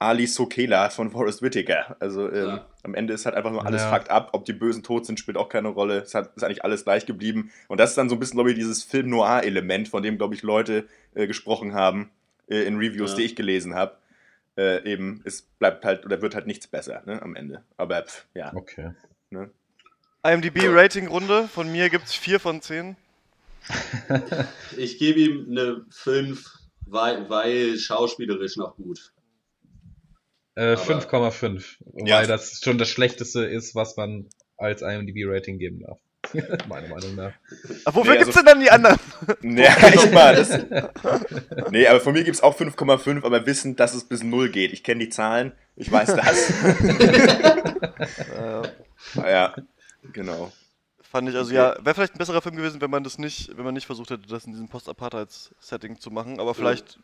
Ali 0.01 0.27
Sokela 0.27 0.89
von 0.89 1.11
Forrest 1.11 1.41
Whitaker. 1.41 1.97
Also, 1.99 2.31
ähm, 2.31 2.47
Ja. 2.47 2.65
am 2.83 2.95
Ende 2.95 3.13
ist 3.13 3.25
halt 3.25 3.35
einfach 3.35 3.51
nur 3.51 3.65
alles 3.65 3.81
Ja. 3.81 3.89
fucked 3.93 4.09
up. 4.09 4.29
Ob 4.31 4.45
die 4.45 4.53
Bösen 4.53 4.81
tot 4.81 5.05
sind, 5.05 5.19
spielt 5.19 5.35
auch 5.37 5.49
keine 5.49 5.67
Rolle. 5.67 5.97
Es 5.99 6.15
hat, 6.15 6.31
ist 6.37 6.43
eigentlich 6.43 6.63
alles 6.63 6.85
gleich 6.85 7.05
geblieben. 7.05 7.51
Und 7.67 7.79
das 7.79 7.89
ist 7.91 7.97
dann 7.97 8.07
so 8.09 8.15
ein 8.15 8.19
bisschen, 8.19 8.37
glaube 8.37 8.51
ich, 8.51 8.55
dieses 8.55 8.83
Film-Noir-Element, 8.83 9.89
von 9.89 10.01
dem, 10.01 10.17
glaube 10.17 10.35
ich, 10.35 10.41
Leute 10.41 10.87
äh, 11.15 11.27
gesprochen 11.27 11.73
haben 11.73 12.09
äh, 12.47 12.63
in 12.63 12.77
Reviews, 12.77 13.11
Ja. 13.11 13.17
die 13.17 13.23
ich 13.23 13.35
gelesen 13.35 13.75
habe. 13.75 13.97
Äh, 14.57 14.89
eben, 14.89 15.21
es 15.25 15.41
bleibt 15.41 15.83
halt 15.85 16.05
oder 16.05 16.21
wird 16.21 16.33
halt 16.35 16.47
nichts 16.47 16.67
besser 16.67 17.01
ne, 17.05 17.21
am 17.21 17.35
Ende. 17.35 17.63
Aber 17.77 18.01
pff, 18.03 18.25
ja. 18.33 18.53
Okay. 18.55 18.91
IMDb-Rating-Runde, 20.23 21.47
von 21.47 21.71
mir 21.71 21.89
gibt 21.89 22.05
es 22.05 22.13
4 22.13 22.39
von 22.39 22.61
10. 22.61 22.95
Ich 24.77 24.97
gebe 24.97 25.19
ihm 25.19 25.47
eine 25.49 25.85
5, 25.91 26.43
weil, 26.87 27.29
weil 27.29 27.77
schauspielerisch 27.77 28.57
noch 28.57 28.75
gut. 28.75 29.11
Äh, 30.59 30.73
Aber- 30.73 30.81
5,5. 30.81 31.77
Ja. 32.05 32.17
Weil 32.19 32.27
das 32.27 32.59
schon 32.61 32.77
das 32.77 32.89
Schlechteste 32.89 33.45
ist, 33.45 33.75
was 33.75 33.95
man 33.95 34.25
als 34.57 34.81
IMDb-Rating 34.81 35.57
geben 35.57 35.79
darf. 35.81 35.99
Meiner 36.67 36.89
Meinung 36.89 37.15
nach. 37.15 37.31
Aber 37.85 37.95
wofür 37.95 38.13
Nee, 38.13 38.19
gibt's 38.19 38.35
also- 38.35 38.45
denn 38.45 38.45
dann 38.45 38.59
die 38.59 38.69
anderen? 38.69 38.99
Ja, 39.41 39.73
echt 39.87 40.11
mal. 40.13 40.35
Das, 40.35 41.71
nee, 41.71 41.87
aber 41.87 42.01
von 42.01 42.11
mir 42.13 42.23
gibt 42.25 42.35
es 42.35 42.43
auch 42.43 42.59
5,5, 42.59 43.23
aber 43.23 43.45
wissend, 43.45 43.79
dass 43.79 43.93
es 43.93 44.03
bis 44.03 44.21
0 44.21 44.49
geht. 44.49 44.73
Ich 44.73 44.83
kenne 44.83 44.99
die 45.05 45.09
Zahlen, 45.09 45.53
ich 45.77 45.89
weiß 45.89 46.15
das. 46.15 46.49
äh, 49.15 49.31
ja, 49.31 49.55
genau. 50.13 50.51
fand 51.01 51.29
ich, 51.29 51.35
also 51.35 51.49
Okay. 51.51 51.55
ja, 51.57 51.75
wäre 51.85 51.95
vielleicht 51.95 52.15
ein 52.15 52.19
besserer 52.19 52.41
Film 52.41 52.55
gewesen, 52.57 52.81
wenn 52.81 52.91
man 52.91 53.03
das 53.03 53.17
nicht, 53.17 53.55
wenn 53.57 53.63
man 53.65 53.73
nicht 53.73 53.85
versucht 53.87 54.09
hätte, 54.11 54.27
das 54.27 54.45
in 54.45 54.51
diesem 54.51 54.67
Post-Apartheid-Setting 54.67 55.99
zu 55.99 56.11
machen, 56.11 56.39
aber 56.39 56.53
vielleicht 56.53 56.99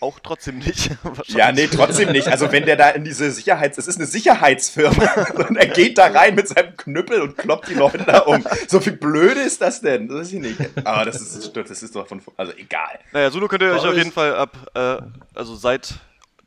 auch 0.00 0.20
trotzdem 0.20 0.58
nicht. 0.58 0.90
Ja, 1.26 1.52
nee, 1.52 1.66
trotzdem 1.66 2.12
nicht. 2.12 2.28
Also 2.28 2.50
wenn 2.52 2.64
der 2.64 2.76
da 2.76 2.90
in 2.90 3.04
diese 3.04 3.30
Sicherheits... 3.30 3.78
Es 3.78 3.86
ist 3.86 3.96
eine 3.96 4.06
Sicherheitsfirma 4.06 5.26
und 5.48 5.56
er 5.56 5.66
geht 5.66 5.98
da 5.98 6.06
rein 6.06 6.34
mit 6.34 6.48
seinem 6.48 6.76
Knüppel 6.76 7.20
und 7.22 7.36
kloppt 7.36 7.68
die 7.68 7.74
Leute 7.74 7.98
da 8.04 8.20
um. 8.20 8.44
So 8.66 8.80
viel 8.80 8.94
blöde 8.94 9.40
ist 9.40 9.60
das 9.60 9.80
denn? 9.80 10.08
Das 10.08 10.28
ist 10.28 10.32
ich 10.32 10.40
nicht. 10.40 10.60
Aber 10.84 11.04
das 11.04 11.20
ist, 11.20 11.56
das 11.56 11.82
ist 11.82 11.94
doch 11.94 12.06
von... 12.06 12.22
Also 12.36 12.52
egal. 12.56 12.98
Naja, 13.12 13.30
Solo 13.30 13.48
könnt 13.48 13.62
ihr 13.62 13.72
euch 13.72 13.86
auf 13.86 13.96
jeden 13.96 14.12
Fall 14.12 14.34
ab, 14.36 14.56
äh, 14.74 14.98
also 15.34 15.54
seit 15.56 15.94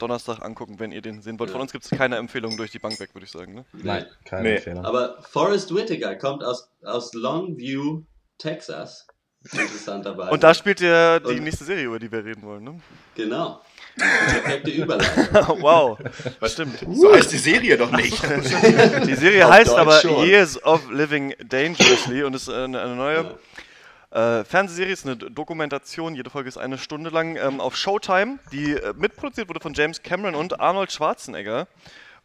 Donnerstag 0.01 0.43
angucken, 0.43 0.79
wenn 0.79 0.91
ihr 0.91 1.01
den 1.01 1.21
sehen 1.21 1.39
wollt. 1.39 1.51
Von 1.51 1.61
uns 1.61 1.71
gibt 1.71 1.85
es 1.85 1.91
keine 1.91 2.17
Empfehlung 2.17 2.57
durch 2.57 2.71
die 2.71 2.79
Bank 2.79 2.99
weg, 2.99 3.13
würde 3.13 3.25
ich 3.25 3.31
sagen. 3.31 3.53
Ne? 3.53 3.65
Nein, 3.73 4.05
keine 4.25 4.43
Nee. 4.43 4.55
Empfehlung. 4.55 4.85
Aber 4.85 5.21
Forrest 5.21 5.73
Whitaker 5.73 6.15
kommt 6.15 6.43
aus, 6.43 6.69
aus 6.83 7.13
Longview, 7.13 8.01
Texas. 8.37 9.07
Interessanterweise. 9.43 10.31
Und 10.31 10.43
da 10.43 10.53
spielt 10.53 10.81
ihr 10.81 11.19
die 11.19 11.25
Und- 11.33 11.43
nächste 11.43 11.63
Serie, 11.65 11.85
über 11.85 11.99
die 11.99 12.11
wir 12.11 12.23
reden 12.23 12.43
wollen. 12.43 12.63
Ne? 12.63 12.79
Genau. 13.15 13.61
Perfekte 13.97 14.71
Überleitung. 14.71 15.61
wow, 15.61 15.97
stimmt. 16.45 16.79
So 16.93 17.13
heißt 17.13 17.31
die 17.31 17.37
Serie 17.37 17.77
doch 17.77 17.91
nicht. 17.91 18.21
Die 19.05 19.15
Serie 19.15 19.45
Auf 19.45 19.51
heißt 19.51 19.71
Deutsch 19.71 19.79
aber 19.79 19.99
schon. 19.99 20.25
Years 20.25 20.63
of 20.63 20.89
Living 20.91 21.33
Dangerously 21.43 22.23
und 22.23 22.33
ist 22.33 22.47
eine, 22.49 22.79
eine 22.81 22.95
neue 22.95 23.37
äh, 24.11 24.45
Fernsehserie, 24.45 24.93
ist 24.93 25.05
eine 25.05 25.17
Dokumentation, 25.17 26.15
jede 26.15 26.29
Folge 26.29 26.47
ist 26.47 26.57
eine 26.57 26.77
Stunde 26.77 27.09
lang 27.09 27.35
ähm, 27.35 27.59
auf 27.59 27.75
Showtime, 27.75 28.39
die 28.53 28.73
äh, 28.73 28.93
mitproduziert 28.95 29.49
wurde 29.49 29.59
von 29.59 29.73
James 29.73 30.01
Cameron 30.01 30.35
und 30.35 30.59
Arnold 30.61 30.91
Schwarzenegger. 30.91 31.67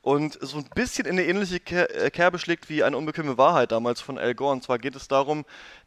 und 0.03 0.39
so 0.41 0.59
ein 0.59 0.67
bisschen 0.75 1.05
in 1.07 1.13
eine 1.19 1.25
ähnliche 1.25 1.57
äh, 1.59 2.11
Kerbe 2.11 2.39
schlägt 2.39 2.69
wie 2.69 2.85
eine 2.85 2.97
unbequeme 2.97 3.37
Wahrheit 3.39 3.73
damals 3.73 4.01
von 4.01 4.19
Al 4.19 4.35
Gore. 4.37 4.53
Und 4.53 4.63
zwar 4.63 4.79
geht 4.79 4.95
es 4.95 5.09
darum, 5.09 5.45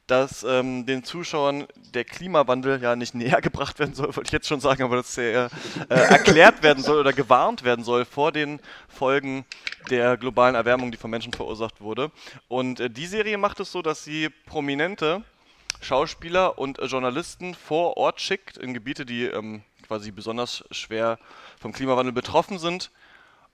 dass 0.09 0.43
ähm, 0.43 0.87
den 0.87 1.03
Zuschauern 1.03 1.67
der 1.93 2.03
Klimawandel 2.03 2.81
ja 2.81 2.95
nicht 2.95 3.13
näher 3.15 3.41
gebracht 3.41 3.79
werden 3.79 3.93
soll, 3.93 4.07
wollte 4.15 4.27
ich 4.27 4.31
jetzt 4.31 4.47
schon 4.47 4.59
sagen, 4.59 4.83
aber 4.83 4.97
dass 4.97 5.17
er 5.17 5.49
äh, 5.89 5.93
erklärt 5.93 6.63
werden 6.63 6.83
soll 6.83 6.99
oder 6.99 7.13
gewarnt 7.13 7.63
werden 7.63 7.85
soll 7.85 8.05
vor 8.05 8.31
den 8.31 8.59
Folgen 8.87 9.45
der 9.89 10.17
globalen 10.17 10.55
Erwärmung, 10.55 10.91
die 10.91 10.97
von 10.97 11.11
Menschen 11.11 11.33
verursacht 11.33 11.79
wurde. 11.79 12.11
Und 12.47 12.79
äh, 12.79 12.89
die 12.89 13.05
Serie 13.05 13.37
macht 13.37 13.59
es 13.59 13.71
so, 13.71 13.81
dass 13.81 14.03
sie 14.03 14.29
prominente 14.47 15.23
Schauspieler 15.81 16.57
und 16.57 16.79
äh, 16.79 16.85
Journalisten 16.85 17.53
vor 17.53 17.97
Ort 17.97 18.19
schickt 18.19 18.57
in 18.57 18.73
Gebiete, 18.73 19.05
die 19.05 19.25
ähm, 19.25 19.61
quasi 19.87 20.11
besonders 20.11 20.63
schwer 20.71 21.19
vom 21.59 21.71
Klimawandel 21.71 22.13
betroffen 22.13 22.57
sind. 22.57 22.89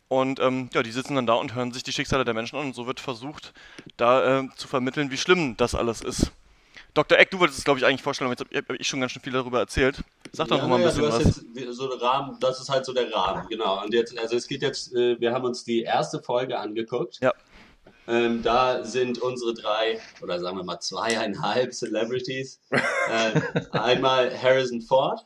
Und 0.08 0.40
ähm, 0.40 0.70
ja, 0.74 0.84
die 0.84 0.92
sitzen 0.92 1.16
dann 1.16 1.26
da 1.26 1.34
und 1.34 1.54
hören 1.56 1.74
sich 1.74 1.84
die 1.84 1.92
Schicksale 1.92 2.24
der 2.24 2.34
Menschen 2.34 2.58
an 2.58 2.68
und 2.68 2.76
so 2.76 2.88
wird 2.88 3.00
versucht, 3.00 3.54
da 3.98 4.40
äh, 4.40 4.50
zu 4.56 4.68
vermitteln, 4.68 5.12
wie 5.12 5.18
schlimm 5.18 5.58
das 5.58 5.76
alles 5.76 6.02
ist. 6.02 6.32
Dr. 6.96 7.20
Eck, 7.20 7.30
du 7.30 7.40
wolltest 7.40 7.60
es, 7.60 7.66
glaube 7.66 7.80
ich, 7.80 7.86
eigentlich 7.86 8.02
vorstellen, 8.02 8.32
aber 8.32 8.42
jetzt 8.50 8.70
habe 8.70 8.78
ich 8.78 8.88
schon 8.88 9.02
ganz 9.02 9.12
schön 9.12 9.22
viel 9.22 9.34
darüber 9.34 9.60
erzählt. 9.60 9.98
Sag 10.32 10.48
doch 10.48 10.56
ja, 10.56 10.64
noch 10.64 10.70
mal 10.70 10.76
ein 10.76 10.82
ja, 10.82 10.88
bisschen 10.88 11.02
du 11.02 11.12
hast 11.12 11.26
was. 11.26 11.46
Jetzt 11.54 11.76
so 11.76 11.92
einen 11.92 12.00
Rahmen, 12.00 12.38
das 12.40 12.62
ist 12.62 12.70
halt 12.70 12.86
so 12.86 12.94
der 12.94 13.14
Rahmen, 13.14 13.48
genau. 13.50 13.84
Und 13.84 13.94
jetzt, 13.94 14.18
also 14.18 14.38
es 14.38 14.48
geht 14.48 14.62
jetzt, 14.62 14.96
äh, 14.96 15.20
wir 15.20 15.34
haben 15.34 15.44
uns 15.44 15.66
die 15.66 15.82
erste 15.82 16.22
Folge 16.22 16.58
angeguckt. 16.58 17.20
Ja. 17.22 17.34
Ähm, 18.08 18.44
da 18.44 18.86
sind 18.86 19.20
unsere 19.20 19.54
drei, 19.54 20.00
oder 20.22 20.40
sagen 20.40 20.56
wir 20.58 20.64
mal 20.64 20.80
zweieinhalb 20.80 21.74
Celebrities. 21.74 22.62
äh, 22.70 23.42
einmal 23.72 24.32
Harrison 24.42 24.82
Ford, 24.82 25.22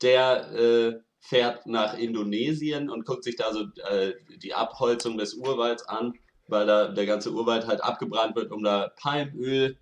der 0.00 0.50
äh, 0.52 0.94
fährt 1.20 1.66
nach 1.66 1.98
Indonesien 1.98 2.88
und 2.88 3.04
guckt 3.04 3.24
sich 3.24 3.36
da 3.36 3.52
so 3.52 3.64
äh, 3.90 4.14
die 4.38 4.54
Abholzung 4.54 5.18
des 5.18 5.34
Urwalds 5.34 5.86
an, 5.88 6.14
weil 6.48 6.66
da 6.66 6.88
der 6.88 7.04
ganze 7.04 7.32
Urwald 7.32 7.66
halt 7.66 7.82
abgebrannt 7.82 8.34
wird, 8.34 8.50
um 8.50 8.62
da 8.62 8.92
Palmöl, 8.96 9.76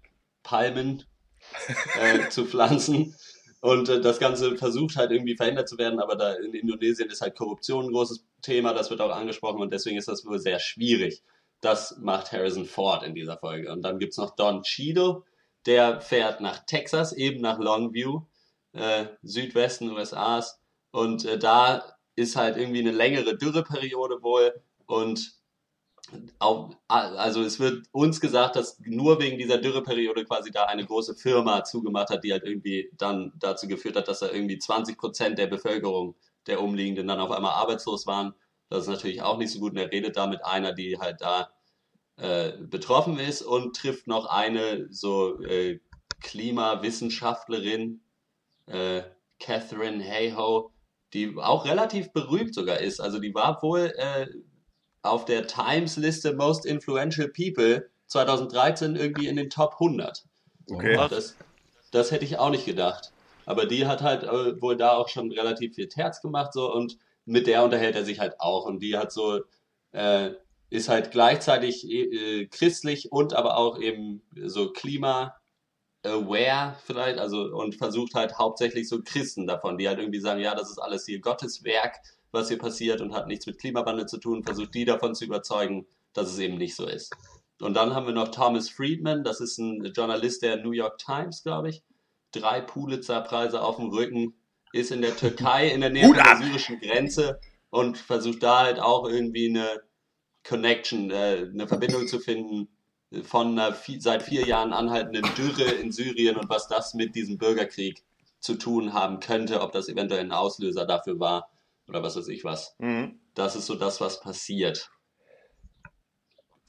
Palmen 0.45 1.05
äh, 2.01 2.29
zu 2.29 2.47
pflanzen. 2.47 3.17
Und 3.61 3.89
äh, 3.89 4.01
das 4.01 4.21
Ganze 4.21 4.57
versucht 4.57 4.97
halt 4.97 5.11
irgendwie 5.11 5.37
verändert 5.37 5.69
zu 5.69 5.79
werden, 5.79 5.99
aber 5.99 6.15
da 6.15 6.35
in 6.35 6.55
Indonesien 6.55 7.11
ist 7.11 7.23
halt 7.23 7.35
Korruption 7.35 7.87
ein 7.87 7.93
großes 7.93 8.25
Thema, 8.43 8.75
das 8.75 8.91
wird 8.91 9.01
auch 9.01 9.11
angesprochen 9.11 9.61
und 9.61 9.73
deswegen 9.73 9.97
ist 9.97 10.07
das 10.07 10.25
wohl 10.25 10.39
sehr 10.39 10.61
schwierig. 10.61 11.23
Das 11.61 11.97
macht 11.99 12.31
Harrison 12.31 12.67
Ford 12.67 13.03
in 13.03 13.15
dieser 13.15 13.39
Folge. 13.39 13.73
Und 13.73 13.83
dann 13.83 13.99
gibt's 13.99 14.19
noch 14.19 14.37
Don 14.37 14.63
Cheadle, 14.63 15.23
der 15.65 16.01
fährt 16.01 16.43
nach 16.43 16.67
Texas, 16.67 17.15
eben 17.15 17.41
nach 17.41 17.59
Longview, 17.59 18.21
äh, 18.75 19.07
Südwesten 19.23 19.91
USAs. 19.91 20.61
Und 20.91 21.25
äh, 21.25 21.39
da 21.39 21.97
ist 22.17 22.37
halt 22.37 22.59
irgendwie 22.59 22.81
eine 22.81 22.93
längere 22.93 23.37
Dürreperiode 23.37 24.23
wohl. 24.23 24.63
Und 24.85 25.33
auch, 26.39 26.71
also 26.89 27.43
es 27.43 27.59
wird 27.61 27.87
uns 27.93 28.21
gesagt, 28.21 28.57
dass 28.57 28.79
nur 28.81 29.21
wegen 29.21 29.39
dieser 29.39 29.59
Dürreperiode 29.59 30.25
quasi 30.25 30.51
da 30.51 30.65
eine 30.65 30.85
große 30.85 31.15
Firma 31.15 31.65
zugemacht 31.65 32.11
hat, 32.11 32.25
die 32.25 32.33
halt 32.33 32.45
irgendwie 32.45 32.91
dann 32.97 33.33
dazu 33.39 33.67
geführt 33.69 33.97
hat, 33.97 34.09
dass 34.09 34.21
da 34.21 34.31
irgendwie 34.31 34.59
20 34.59 34.99
Prozent 34.99 35.39
der 35.39 35.47
Bevölkerung 35.47 36.15
der 36.47 36.63
Umliegenden 36.63 37.09
dann 37.09 37.21
auf 37.21 37.31
einmal 37.31 37.53
arbeitslos 37.53 38.07
waren. 38.07 38.35
Das 38.69 38.83
ist 38.83 38.89
natürlich 38.89 39.23
auch 39.23 39.39
nicht 39.39 39.53
so 39.53 39.61
gut. 39.61 39.73
Und 39.73 39.79
er 39.79 39.91
redet 39.91 40.17
da 40.17 40.27
mit 40.27 40.45
einer, 40.45 40.73
die 40.73 40.99
halt 40.99 41.21
da 41.21 41.51
äh, 42.17 42.53
betroffen 42.59 43.19
ist 43.19 43.43
und 43.43 43.77
trifft 43.77 44.07
noch 44.07 44.27
eine 44.27 44.87
so 44.91 45.41
äh, 45.43 45.81
Klimawissenschaftlerin, 46.21 48.01
äh, 48.67 49.03
Catherine 49.39 50.03
Hayhoe, 50.03 50.71
die 51.13 51.37
auch 51.37 51.65
relativ 51.65 52.13
berühmt 52.13 52.55
sogar 52.55 52.79
ist. 52.79 53.01
Also 53.01 53.19
die 53.19 53.35
war 53.35 53.63
wohl 53.63 53.93
äh, 53.97 54.27
auf 55.05 55.25
der 55.25 55.47
Times-Liste 55.47 56.35
Most 56.35 56.67
Influential 56.67 57.29
People 57.29 57.89
2013 58.07 58.97
irgendwie 58.97 59.29
in 59.29 59.37
den 59.37 59.51
Top 59.51 59.75
100. 59.75 60.25
Okay. 60.71 60.97
Das, 61.09 61.37
das 61.91 62.11
hätte 62.11 62.25
ich 62.25 62.39
auch 62.39 62.51
nicht 62.51 62.67
gedacht. 62.67 63.13
Aber 63.47 63.67
die 63.67 63.87
hat 63.87 64.03
halt 64.03 64.25
äh, 64.25 64.61
wohl 64.61 64.77
da 64.77 64.93
auch 64.93 65.09
schon 65.09 65.31
relativ 65.31 65.75
viel 65.75 65.89
Terz 65.89 66.23
gemacht 66.23 66.53
so 66.53 66.73
und 66.73 66.97
mit 67.27 67.47
der 67.47 67.63
unterhält 67.63 67.97
er 67.97 68.05
sich 68.05 68.21
halt 68.21 68.41
auch 68.41 68.65
und 68.67 68.81
die 68.81 68.97
hat 68.97 69.13
so 69.13 69.41
äh, 69.93 70.31
ist 70.71 70.89
halt 70.89 71.11
gleichzeitig 71.11 71.89
äh, 71.89 72.47
christlich 72.47 73.13
und 73.13 73.35
aber 73.35 73.59
auch 73.59 73.79
eben 73.79 74.23
so 74.35 74.73
Klima 74.73 75.37
aware 76.03 76.77
vielleicht, 76.85 77.19
also 77.19 77.45
und 77.55 77.77
versucht 77.77 78.15
halt 78.15 78.39
hauptsächlich 78.39 78.89
so 78.89 79.03
Christen 79.03 79.47
davon, 79.47 79.79
die 79.79 79.89
halt 79.89 79.99
irgendwie 79.99 80.21
sagen, 80.21 80.41
ja, 80.41 80.55
das 80.55 80.71
ist 80.71 80.79
alles 80.79 81.07
hier 81.07 81.21
Gottes 81.21 81.65
Werk, 81.65 81.97
was 82.35 82.49
hier 82.49 82.59
passiert 82.59 83.01
und 83.01 83.15
hat 83.15 83.27
nichts 83.27 83.47
mit 83.47 83.59
Klimawandel 83.59 84.07
zu 84.07 84.19
tun, 84.19 84.45
versucht 84.45 84.75
die 84.75 84.85
davon 84.85 85.15
zu 85.15 85.25
überzeugen, 85.25 85.87
dass 86.13 86.31
es 86.31 86.39
eben 86.39 86.59
nicht 86.59 86.77
so 86.77 86.87
ist. 86.87 87.15
Und 87.61 87.75
dann 87.75 87.95
haben 87.95 88.07
wir 88.07 88.13
noch 88.13 88.29
Thomas 88.29 88.69
Friedman, 88.69 89.25
das 89.25 89.41
ist 89.41 89.59
ein 89.59 89.85
Journalist 89.95 90.43
der 90.43 90.57
New 90.57 90.73
York 90.73 90.99
Times, 90.99 91.43
glaube 91.43 91.71
ich. 91.71 91.83
Drei 92.33 92.61
Pulitzer-Preise 92.61 93.63
auf 93.63 93.77
dem 93.77 93.89
Rücken, 93.89 94.35
ist 94.75 94.91
in 94.91 95.03
der 95.03 95.17
Türkei 95.17 95.69
in 95.69 95.81
der 95.81 95.91
Nähe 95.91 96.07
von 96.07 96.15
der 96.17 96.37
syrischen 96.37 96.81
Grenze 96.81 97.39
und 97.71 97.97
versucht 97.97 98.43
da 98.43 98.65
halt 98.65 98.81
auch 98.81 99.09
irgendwie 99.09 99.49
eine 99.49 99.83
Connection, 100.43 101.11
äh, 101.13 101.49
eine 101.53 101.69
Verbindung 101.69 102.09
zu 102.09 102.19
finden 102.19 102.69
von 103.23 103.57
einer 103.57 103.77
seit 104.01 104.25
vier 104.25 104.47
Jahren 104.47 104.73
anhaltenden 104.73 105.25
Dürre 105.37 105.71
in 105.71 105.93
Syrien 105.93 106.37
und 106.37 106.49
was 106.49 106.67
das 106.67 106.95
mit 106.95 107.15
diesem 107.15 107.39
Bürgerkrieg 107.39 108.03
zu 108.41 108.57
tun 108.57 108.93
haben 108.93 109.21
könnte, 109.21 109.61
ob 109.61 109.71
das 109.71 109.89
eventuell 109.89 110.21
ein 110.21 110.33
Auslöser 110.33 110.87
dafür 110.87 111.21
war 111.21 111.54
oder 111.89 112.03
was 112.03 112.17
weiß 112.17 112.29
ich 112.29 112.45
was. 112.45 112.75
Mhm. 112.79 113.21
Das 113.35 113.57
ist 113.57 113.67
so 113.67 113.75
das, 113.75 114.01
was 114.01 114.21
passiert, 114.21 114.91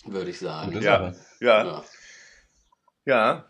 würde 0.06 0.30
ich 0.30 0.40
sagen. 0.40 0.82
Ja. 0.82 1.14
Ja, 1.40 1.56
Ja. 1.66 1.84
ja. 3.06 3.46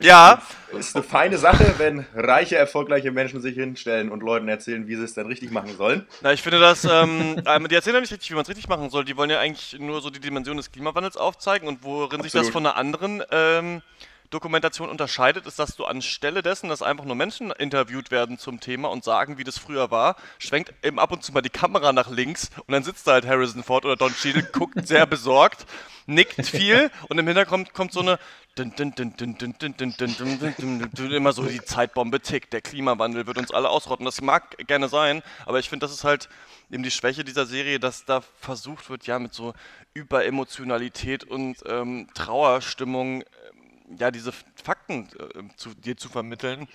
Ja, 0.00 0.42
Ist 0.72 0.94
eine 0.94 1.02
feine 1.02 1.38
Sache, 1.38 1.74
wenn 1.78 2.04
reiche, 2.14 2.56
erfolgreiche 2.56 3.10
Menschen 3.12 3.40
sich 3.40 3.54
hinstellen 3.54 4.10
und 4.10 4.22
Leuten 4.22 4.48
erzählen, 4.48 4.86
wie 4.86 4.96
sie 4.96 5.04
es 5.04 5.14
dann 5.14 5.26
richtig 5.26 5.50
machen 5.50 5.74
sollen. 5.76 6.06
Na, 6.20 6.32
ich 6.32 6.42
finde 6.42 6.60
das, 6.60 6.84
ähm, 6.84 7.36
die 7.70 7.74
erzählen 7.74 7.94
ja 7.94 8.00
nicht 8.00 8.12
richtig, 8.12 8.30
wie 8.30 8.34
man 8.34 8.42
es 8.42 8.48
richtig 8.48 8.68
machen 8.68 8.90
soll. 8.90 9.04
Die 9.04 9.16
wollen 9.16 9.30
ja 9.30 9.40
eigentlich 9.40 9.78
nur 9.78 10.02
so 10.02 10.10
die 10.10 10.20
Dimension 10.20 10.56
des 10.58 10.70
Klimawandels 10.70 11.16
aufzeigen 11.16 11.68
und 11.68 11.82
worin 11.82 12.22
sich 12.22 12.32
das 12.32 12.48
Absolut. 12.48 12.52
von 12.52 12.66
einer 12.66 12.76
anderen 12.76 13.22
ähm, 13.30 13.82
Dokumentation 14.30 14.88
unterscheidet, 14.88 15.46
ist, 15.46 15.58
dass 15.58 15.76
du 15.76 15.84
anstelle 15.84 16.42
dessen, 16.42 16.68
dass 16.68 16.82
einfach 16.82 17.04
nur 17.04 17.14
Menschen 17.14 17.50
interviewt 17.52 18.10
werden 18.10 18.38
zum 18.38 18.60
Thema 18.60 18.90
und 18.90 19.04
sagen, 19.04 19.38
wie 19.38 19.44
das 19.44 19.58
früher 19.58 19.90
war, 19.90 20.16
schwenkt 20.38 20.74
eben 20.82 20.98
ab 20.98 21.12
und 21.12 21.22
zu 21.22 21.32
mal 21.32 21.42
die 21.42 21.50
Kamera 21.50 21.92
nach 21.92 22.10
links 22.10 22.50
und 22.66 22.72
dann 22.72 22.82
sitzt 22.82 23.06
da 23.06 23.12
halt 23.12 23.26
Harrison 23.26 23.62
Ford 23.62 23.84
oder 23.84 23.96
Don 23.96 24.14
Cheadle, 24.14 24.42
guckt 24.42 24.86
sehr 24.86 25.06
besorgt, 25.06 25.66
nickt 26.06 26.46
viel 26.46 26.90
und 27.08 27.18
im 27.18 27.26
Hintergrund 27.26 27.74
kommt 27.74 27.92
so 27.92 28.00
eine 28.00 28.18
immer 31.16 31.32
so 31.32 31.42
die 31.42 31.64
Zeitbombe 31.64 32.20
tickt, 32.20 32.52
der 32.52 32.60
Klimawandel 32.60 33.26
wird 33.26 33.38
uns 33.38 33.50
alle 33.50 33.68
ausrotten. 33.68 34.04
Das 34.04 34.20
mag 34.20 34.56
gerne 34.66 34.88
sein, 34.88 35.22
aber 35.44 35.58
ich 35.58 35.68
finde, 35.68 35.86
das 35.86 35.92
ist 35.92 36.04
halt 36.04 36.28
eben 36.70 36.82
die 36.82 36.90
Schwäche 36.90 37.24
dieser 37.24 37.46
Serie, 37.46 37.80
dass 37.80 38.04
da 38.04 38.20
versucht 38.40 38.90
wird, 38.90 39.06
ja, 39.06 39.18
mit 39.18 39.34
so 39.34 39.54
Überemotionalität 39.92 41.24
und 41.24 41.56
ähm, 41.66 42.08
Trauerstimmung 42.14 43.24
ja, 43.98 44.10
diese 44.10 44.32
Fakten 44.62 45.08
äh, 45.18 45.42
zu 45.56 45.74
dir 45.74 45.96
zu 45.96 46.08
vermitteln, 46.08 46.68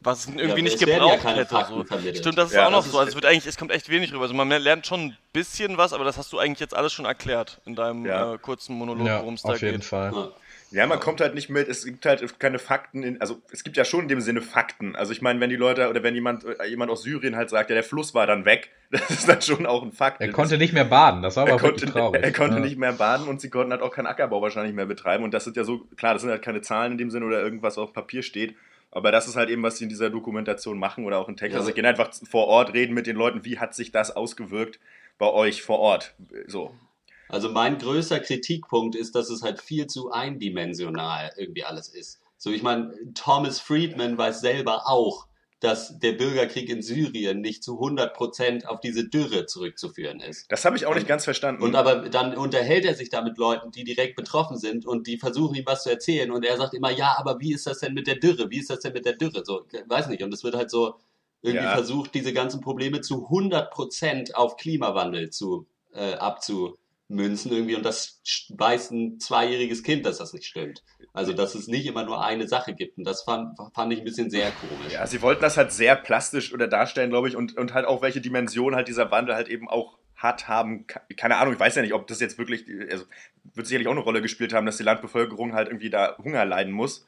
was 0.00 0.20
es 0.20 0.26
irgendwie 0.26 0.48
Ja, 0.48 0.62
nicht 0.62 0.80
ja 0.80 0.86
gebraucht 0.86 1.22
keine 1.22 1.40
hätte. 1.40 1.64
So. 1.68 1.84
Stimmt, 2.14 2.38
das 2.38 2.50
ist 2.50 2.56
Ja, 2.56 2.66
auch 2.66 2.70
noch 2.70 2.84
so. 2.84 2.98
Also 2.98 3.10
es 3.10 3.14
wird 3.14 3.26
eigentlich, 3.26 3.46
es 3.46 3.56
kommt 3.56 3.72
echt 3.72 3.88
wenig 3.88 4.12
rüber. 4.12 4.22
Also 4.22 4.34
man 4.34 4.48
lernt 4.48 4.86
schon 4.86 5.00
ein 5.00 5.18
bisschen 5.32 5.76
was, 5.78 5.92
aber 5.92 6.04
das 6.04 6.18
hast 6.18 6.32
du 6.32 6.38
eigentlich 6.38 6.60
jetzt 6.60 6.74
alles 6.74 6.92
schon 6.92 7.04
erklärt 7.04 7.60
in 7.64 7.74
deinem 7.74 8.04
Ja. 8.06 8.34
äh, 8.34 8.38
kurzen 8.38 8.76
Monolog, 8.76 9.06
Ja, 9.06 9.20
worum 9.20 9.34
es 9.34 9.42
da 9.42 9.50
auf 9.54 9.60
jeden 9.62 9.78
geht. 9.80 9.84
Fall. 9.84 10.32
Ja. 10.76 10.86
Man 10.86 11.00
kommt 11.00 11.22
halt 11.22 11.34
nicht 11.34 11.48
mit, 11.48 11.68
es 11.68 11.84
gibt 11.86 12.04
halt 12.04 12.38
keine 12.38 12.58
Fakten, 12.58 13.02
in, 13.02 13.20
also 13.20 13.40
es 13.50 13.64
gibt 13.64 13.78
ja 13.78 13.84
schon 13.84 14.02
in 14.02 14.08
dem 14.08 14.20
Sinne 14.20 14.42
Fakten. 14.42 14.94
Also 14.94 15.12
ich 15.12 15.22
meine, 15.22 15.40
wenn 15.40 15.48
die 15.48 15.56
Leute 15.56 15.88
oder 15.88 16.02
wenn 16.02 16.14
jemand, 16.14 16.44
äh, 16.44 16.66
jemand 16.66 16.90
aus 16.90 17.02
Syrien 17.02 17.34
halt 17.34 17.48
sagt, 17.48 17.70
ja, 17.70 17.74
der 17.74 17.82
Fluss 17.82 18.14
war 18.14 18.26
dann 18.26 18.44
weg, 18.44 18.70
das 18.90 19.08
ist 19.10 19.28
dann 19.28 19.40
schon 19.40 19.64
auch 19.64 19.82
ein 19.82 19.92
Fakt. 19.92 20.20
Er 20.20 20.30
konnte 20.32 20.58
nicht 20.58 20.74
mehr 20.74 20.84
baden, 20.84 21.22
das 21.22 21.36
war 21.36 21.44
aber 21.44 21.52
er 21.52 21.58
konnte, 21.58 21.86
traurig. 21.86 22.22
er 22.22 22.32
konnte 22.32 22.56
ja. 22.56 22.62
nicht 22.62 22.78
mehr 22.78 22.92
baden 22.92 23.26
und 23.26 23.40
sie 23.40 23.48
konnten 23.48 23.72
halt 23.72 23.80
auch 23.80 23.90
keinen 23.90 24.06
Ackerbau 24.06 24.42
wahrscheinlich 24.42 24.74
mehr 24.74 24.86
betreiben. 24.86 25.24
Und 25.24 25.32
das 25.32 25.44
sind 25.44 25.56
ja 25.56 25.64
so, 25.64 25.86
klar, 25.96 26.12
das 26.12 26.22
sind 26.22 26.30
halt 26.30 26.42
keine 26.42 26.60
Zahlen 26.60 26.92
in 26.92 26.98
dem 26.98 27.10
Sinne 27.10 27.24
oder 27.24 27.40
irgendwas 27.40 27.78
auf 27.78 27.94
Papier 27.94 28.22
steht. 28.22 28.54
Aber 28.90 29.12
das 29.12 29.28
ist 29.28 29.36
halt 29.36 29.50
eben, 29.50 29.62
was 29.62 29.78
sie 29.78 29.84
in 29.84 29.90
dieser 29.90 30.10
Dokumentation 30.10 30.78
machen 30.78 31.04
oder 31.04 31.18
auch 31.18 31.28
in 31.28 31.36
Text. 31.36 31.54
Ja. 31.54 31.58
Also 31.58 31.68
sie 31.68 31.74
gehen 31.74 31.86
einfach 31.86 32.10
vor 32.30 32.46
Ort, 32.46 32.72
reden 32.74 32.94
mit 32.94 33.06
den 33.06 33.16
Leuten, 33.16 33.44
wie 33.44 33.58
hat 33.58 33.74
sich 33.74 33.92
das 33.92 34.14
ausgewirkt 34.14 34.78
bei 35.18 35.26
euch 35.26 35.62
vor 35.62 35.78
Ort. 35.78 36.14
So. 36.46 36.74
Also 37.28 37.48
mein 37.50 37.78
größter 37.78 38.20
Kritikpunkt 38.20 38.94
ist, 38.94 39.14
dass 39.14 39.30
es 39.30 39.42
halt 39.42 39.60
viel 39.60 39.86
zu 39.86 40.10
eindimensional 40.10 41.32
irgendwie 41.36 41.64
alles 41.64 41.88
ist. 41.88 42.20
So, 42.38 42.50
ich 42.50 42.62
meine, 42.62 42.92
Thomas 43.14 43.60
Friedman 43.60 44.16
weiß 44.18 44.40
selber 44.40 44.88
auch, 44.88 45.26
dass 45.60 45.98
der 45.98 46.12
Bürgerkrieg 46.12 46.68
in 46.68 46.82
Syrien 46.82 47.40
nicht 47.40 47.64
zu 47.64 47.80
100% 47.80 48.66
auf 48.66 48.80
diese 48.80 49.08
Dürre 49.08 49.46
zurückzuführen 49.46 50.20
ist. 50.20 50.50
Das 50.52 50.64
habe 50.66 50.76
ich 50.76 50.84
auch 50.84 50.94
nicht 50.94 51.08
ganz 51.08 51.24
verstanden. 51.24 51.62
Und 51.62 51.74
aber 51.74 52.10
dann 52.10 52.36
unterhält 52.36 52.84
er 52.84 52.94
sich 52.94 53.08
da 53.08 53.22
mit 53.22 53.38
Leuten, 53.38 53.70
die 53.70 53.82
direkt 53.82 54.16
betroffen 54.16 54.58
sind 54.58 54.84
und 54.84 55.06
die 55.06 55.16
versuchen 55.18 55.54
ihm 55.54 55.64
was 55.64 55.84
zu 55.84 55.90
erzählen 55.90 56.30
und 56.30 56.44
er 56.44 56.58
sagt 56.58 56.74
immer, 56.74 56.90
ja, 56.90 57.16
aber 57.18 57.40
wie 57.40 57.54
ist 57.54 57.66
das 57.66 57.78
denn 57.78 57.94
mit 57.94 58.06
der 58.06 58.16
Dürre? 58.16 58.50
Wie 58.50 58.58
ist 58.58 58.68
das 58.68 58.80
denn 58.80 58.92
mit 58.92 59.06
der 59.06 59.14
Dürre? 59.14 59.44
So, 59.46 59.64
weiß 59.86 60.08
nicht. 60.08 60.22
Und 60.22 60.32
es 60.34 60.44
wird 60.44 60.54
halt 60.54 60.70
so 60.70 60.96
irgendwie 61.40 61.64
Ja. 61.64 61.72
versucht, 61.72 62.14
diese 62.14 62.34
ganzen 62.34 62.60
Probleme 62.60 63.00
zu 63.00 63.26
100% 63.30 64.34
auf 64.34 64.56
Klimawandel 64.56 65.30
zu 65.30 65.66
äh, 65.94 66.14
abzumünzen 67.06 67.52
irgendwie 67.52 67.76
und 67.76 67.84
das 67.84 68.20
weiß 68.50 68.90
ein 68.90 69.20
zweijähriges 69.20 69.82
Kind, 69.82 70.06
dass 70.06 70.18
das 70.18 70.32
nicht 70.32 70.46
stimmt. 70.46 70.82
Also 71.12 71.32
dass 71.32 71.54
es 71.54 71.66
nicht 71.66 71.86
immer 71.86 72.04
nur 72.04 72.24
eine 72.24 72.46
Sache 72.48 72.74
gibt 72.74 72.98
und 72.98 73.04
das 73.04 73.22
fand, 73.22 73.56
fand 73.74 73.92
ich 73.92 74.00
ein 74.00 74.04
bisschen 74.04 74.30
sehr 74.30 74.50
komisch. 74.50 74.92
Ja, 74.92 75.06
sie 75.06 75.22
wollten 75.22 75.42
das 75.42 75.56
halt 75.56 75.72
sehr 75.72 75.96
plastisch 75.96 76.52
oder 76.52 76.68
darstellen, 76.68 77.10
glaube 77.10 77.28
ich, 77.28 77.36
und, 77.36 77.56
und 77.56 77.74
halt 77.74 77.86
auch 77.86 78.02
welche 78.02 78.20
Dimension 78.20 78.74
halt 78.74 78.88
dieser 78.88 79.10
Wandel 79.10 79.34
halt 79.34 79.48
eben 79.48 79.68
auch 79.68 79.98
hat, 80.16 80.48
haben, 80.48 80.86
keine 81.16 81.36
Ahnung, 81.36 81.52
ich 81.52 81.60
weiß 81.60 81.74
ja 81.74 81.82
nicht, 81.82 81.92
ob 81.92 82.06
das 82.06 82.20
jetzt 82.20 82.38
wirklich, 82.38 82.64
also 82.90 83.04
wird 83.54 83.66
sicherlich 83.66 83.86
auch 83.86 83.92
eine 83.92 84.00
Rolle 84.00 84.22
gespielt 84.22 84.54
haben, 84.54 84.64
dass 84.64 84.78
die 84.78 84.82
Landbevölkerung 84.82 85.52
halt 85.52 85.68
irgendwie 85.68 85.90
da 85.90 86.16
Hunger 86.18 86.44
leiden 86.44 86.72
muss. 86.72 87.06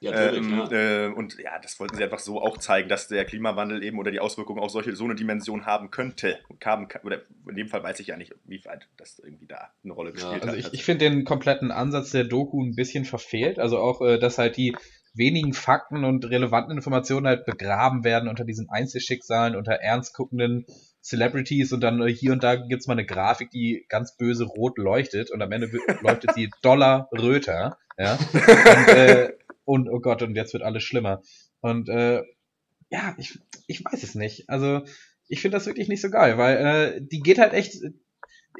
Ja, 0.00 0.12
natürlich, 0.12 0.46
Ähm, 0.46 0.58
ja. 0.58 1.06
äh, 1.06 1.08
und 1.08 1.38
ja, 1.38 1.58
das 1.60 1.78
wollten 1.80 1.96
sie 1.96 2.04
einfach 2.04 2.20
so 2.20 2.40
auch 2.40 2.58
zeigen, 2.58 2.88
dass 2.88 3.08
der 3.08 3.24
Klimawandel 3.24 3.82
eben 3.82 3.98
oder 3.98 4.10
die 4.10 4.20
Auswirkungen 4.20 4.60
auch 4.60 4.70
solche, 4.70 4.94
so 4.94 5.04
eine 5.04 5.14
Dimension 5.14 5.66
haben 5.66 5.90
könnte. 5.90 6.38
Haben, 6.64 6.88
oder 7.02 7.22
in 7.48 7.56
dem 7.56 7.68
Fall 7.68 7.82
weiß 7.82 7.98
ich 8.00 8.08
ja 8.08 8.16
nicht, 8.16 8.34
wie 8.44 8.64
weit 8.64 8.86
das 8.96 9.18
irgendwie 9.18 9.46
da 9.46 9.70
eine 9.82 9.92
Rolle 9.92 10.12
gespielt 10.12 10.42
Also 10.42 10.48
hat. 10.48 10.58
ich, 10.58 10.72
ich 10.72 10.84
finde 10.84 11.08
den 11.08 11.24
kompletten 11.24 11.70
Ansatz 11.70 12.10
der 12.10 12.24
Doku 12.24 12.62
ein 12.62 12.76
bisschen 12.76 13.04
verfehlt. 13.04 13.58
Also 13.58 13.78
auch, 13.78 14.00
äh, 14.02 14.18
dass 14.18 14.38
halt 14.38 14.56
die 14.56 14.76
wenigen 15.14 15.52
Fakten 15.52 16.04
und 16.04 16.24
relevanten 16.30 16.76
Informationen 16.76 17.26
halt 17.26 17.44
begraben 17.44 18.04
werden 18.04 18.28
unter 18.28 18.44
diesen 18.44 18.68
Einzelschicksalen, 18.70 19.56
unter 19.56 19.72
ernst 19.72 20.14
guckenden 20.14 20.64
Celebrities 21.02 21.72
und 21.72 21.80
dann 21.80 22.00
äh, 22.02 22.12
hier 22.12 22.32
und 22.32 22.44
da 22.44 22.56
gibt's 22.56 22.86
mal 22.86 22.92
eine 22.94 23.06
Grafik, 23.06 23.50
die 23.50 23.84
ganz 23.88 24.16
böse 24.16 24.44
rot 24.44 24.78
leuchtet 24.78 25.30
und 25.30 25.42
am 25.42 25.50
Ende 25.50 25.70
leuchtet 26.02 26.34
sie 26.34 26.50
Dollar 26.62 27.08
röter. 27.12 27.78
Ja. 27.98 28.14
Und, 28.14 28.88
äh, 28.94 29.32
und 29.68 29.90
oh 29.90 30.00
Gott, 30.00 30.22
und 30.22 30.34
jetzt 30.34 30.54
wird 30.54 30.62
alles 30.62 30.82
schlimmer. 30.82 31.22
Und 31.60 31.90
äh, 31.90 32.22
ja, 32.90 33.14
ich, 33.18 33.38
ich 33.66 33.84
weiß 33.84 34.02
es 34.02 34.14
nicht. 34.14 34.48
Also 34.48 34.80
ich 35.28 35.42
finde 35.42 35.58
das 35.58 35.66
wirklich 35.66 35.88
nicht 35.88 36.00
so 36.00 36.08
geil, 36.08 36.38
weil 36.38 36.56
äh, 36.56 37.00
die 37.02 37.20
geht 37.20 37.38
halt 37.38 37.52
echt 37.52 37.76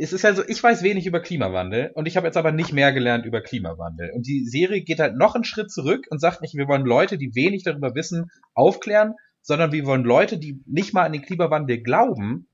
es 0.01 0.12
ist 0.12 0.23
halt 0.23 0.37
so, 0.37 0.44
ich 0.47 0.62
weiß 0.62 0.85
wenig 0.85 1.07
über 1.07 1.21
Klimawandel 1.21 1.90
und 1.94 2.07
ich 2.07 2.16
habe 2.16 2.27
jetzt 2.27 2.37
aber 2.37 2.53
nicht 2.53 2.73
mehr 2.73 2.92
gelernt 2.92 3.25
über 3.25 3.40
Klimawandel. 3.40 4.12
Und 4.14 4.29
die 4.29 4.44
Serie 4.44 4.83
geht 4.83 5.01
halt 5.01 5.16
noch 5.16 5.35
einen 5.35 5.44
Schritt 5.44 5.73
zurück 5.73 6.07
und 6.11 6.21
sagt 6.21 6.40
nicht, 6.40 6.55
wir 6.55 6.68
wollen 6.68 6.85
Leute, 6.85 7.18
die 7.18 7.35
wenig 7.35 7.64
darüber 7.64 7.94
wissen, 7.97 8.31
aufklären, 8.55 9.14
sondern 9.40 9.73
wir 9.73 9.87
wollen 9.87 10.05
Leute, 10.05 10.38
die 10.38 10.61
nicht 10.66 10.92
mal 10.92 11.05
an 11.05 11.12
den 11.12 11.23
Klimawandel 11.23 11.83
glauben, 11.83 12.47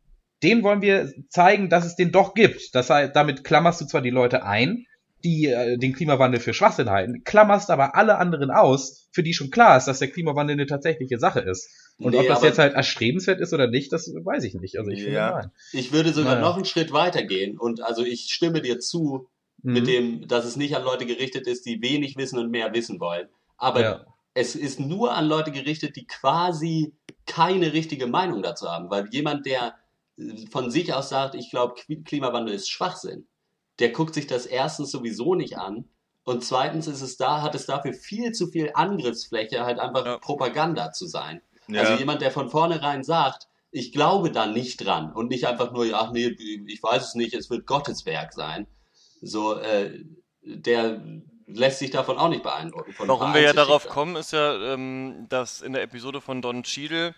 denen 0.43 0.63
wollen 0.63 0.81
wir 0.81 1.13
zeigen, 1.29 1.69
dass 1.69 1.85
es 1.85 1.97
den 1.97 2.13
doch 2.13 2.35
gibt. 2.35 2.75
Das 2.75 2.89
heißt, 2.89 3.15
damit 3.15 3.45
klammerst 3.45 3.81
du 3.81 3.87
zwar 3.87 4.01
die 4.01 4.11
Leute 4.11 4.45
ein, 4.45 4.87
die 5.25 5.47
äh, 5.47 5.79
den 5.79 5.95
Klimawandel 5.95 6.41
für 6.41 6.55
Schwachsinn 6.55 6.91
halten, 6.91 7.25
klammerst 7.25 7.71
aber 7.71 7.97
alle 7.97 8.19
anderen 8.19 8.51
aus, 8.51 9.09
für 9.13 9.23
die 9.23 9.35
schon 9.35 9.51
klar 9.51 9.77
ist, 9.77 9.87
dass 9.87 9.99
der 9.99 10.09
Klimawandel 10.11 10.55
eine 10.55 10.67
tatsächliche 10.67 11.19
Sache 11.19 11.41
ist. 11.41 11.69
Und 11.99 12.13
Nee, 12.13 12.19
ob 12.19 12.27
das 12.27 12.43
jetzt 12.43 12.59
halt 12.59 12.75
erstrebenswert 12.75 13.41
ist 13.41 13.53
oder 13.55 13.69
nicht, 13.69 13.93
das 13.93 14.09
weiß 14.09 14.45
ich 14.45 14.55
nicht. 14.55 14.79
Also 14.79 14.91
ich 14.91 15.03
finde 15.03 15.19
Ja. 15.19 15.31
nein. 15.31 15.51
Ich 15.73 15.93
würde 15.93 16.13
sogar 16.13 16.35
Naja. 16.35 16.47
noch 16.47 16.57
einen 16.57 16.65
Schritt 16.65 16.93
weiter 16.93 17.23
gehen 17.25 17.59
und 17.59 17.81
also 17.83 18.05
ich 18.05 18.33
stimme 18.33 18.61
dir 18.61 18.79
zu 18.81 19.29
mit 19.63 19.85
Mhm. 19.85 19.87
dem, 19.87 20.29
dass 20.29 20.45
es 20.45 20.57
nicht 20.57 20.77
an 20.77 20.85
Leute 20.85 21.07
gerichtet 21.07 21.47
ist, 21.47 21.65
die 21.65 21.81
wenig 21.81 22.17
wissen 22.17 22.39
und 22.39 22.51
mehr 22.51 22.75
wissen 22.75 23.01
wollen. 23.01 23.29
Aber 23.57 23.81
Ja. 23.81 24.07
es 24.35 24.57
ist 24.57 24.79
nur 24.81 25.15
an 25.15 25.27
Leute 25.27 25.53
gerichtet, 25.53 25.97
die 25.97 26.07
quasi 26.07 26.93
keine 27.27 27.73
richtige 27.73 28.07
Meinung 28.07 28.43
dazu 28.43 28.69
haben. 28.69 28.91
Weil 28.91 29.09
jemand, 29.11 29.47
der 29.47 29.75
äh, 30.19 30.47
von 30.51 30.71
sich 30.71 30.93
aus 30.93 31.09
sagt, 31.09 31.35
ich 31.35 31.51
glaube, 31.51 31.75
Klimawandel 32.05 32.55
ist 32.55 32.69
Schwachsinn, 32.69 33.27
der 33.79 33.91
guckt 33.91 34.15
sich 34.15 34.27
das 34.27 34.47
erstens 34.47 34.91
sowieso 34.91 35.35
nicht 35.35 35.59
an 35.59 35.89
und 36.25 36.43
zweitens 36.45 36.87
ist 36.87 37.03
es 37.03 37.17
da, 37.17 37.43
hat 37.43 37.55
es 37.55 37.67
dafür 37.67 37.93
viel 37.93 38.33
zu 38.33 38.47
viel 38.47 38.71
Angriffsfläche, 38.75 39.65
halt 39.65 39.79
einfach 39.79 40.07
Ja. 40.07 40.19
Propaganda 40.19 40.93
zu 40.93 41.07
sein. 41.07 41.43
Ja. 41.69 41.81
Also 41.81 41.95
jemand, 41.95 42.23
der 42.23 42.31
von 42.31 42.49
vornherein 42.51 43.05
sagt, 43.05 43.49
ich 43.71 43.93
glaube 43.93 44.31
da 44.31 44.47
nicht 44.47 44.85
dran 44.85 45.13
und 45.13 45.29
nicht 45.29 45.47
einfach 45.47 45.73
nur, 45.73 45.87
ach 45.93 46.13
nee, 46.13 46.29
ich 46.67 46.83
weiß 46.83 47.09
es 47.09 47.15
nicht, 47.15 47.35
es 47.35 47.51
wird 47.51 47.67
Gottes 47.67 48.07
Werk 48.07 48.33
sein. 48.33 48.67
So, 49.21 49.55
äh, 49.59 50.05
der 50.43 51.03
lässt 51.47 51.81
sich 51.81 51.91
davon 51.91 52.17
auch 52.17 52.29
nicht 52.29 52.43
beeindrucken. 52.43 52.95
Warum 52.99 53.35
wir 53.35 53.41
ja 53.41 53.53
darauf 53.53 53.89
kommen, 53.89 54.17
ist 54.17 54.33
ja, 54.33 54.75
ähm, 54.75 55.27
dass 55.29 55.61
in 55.61 55.73
der 55.73 55.83
Episode 55.83 56.21
von 56.21 56.41
Don 56.41 56.63
Cheadle 56.63 57.15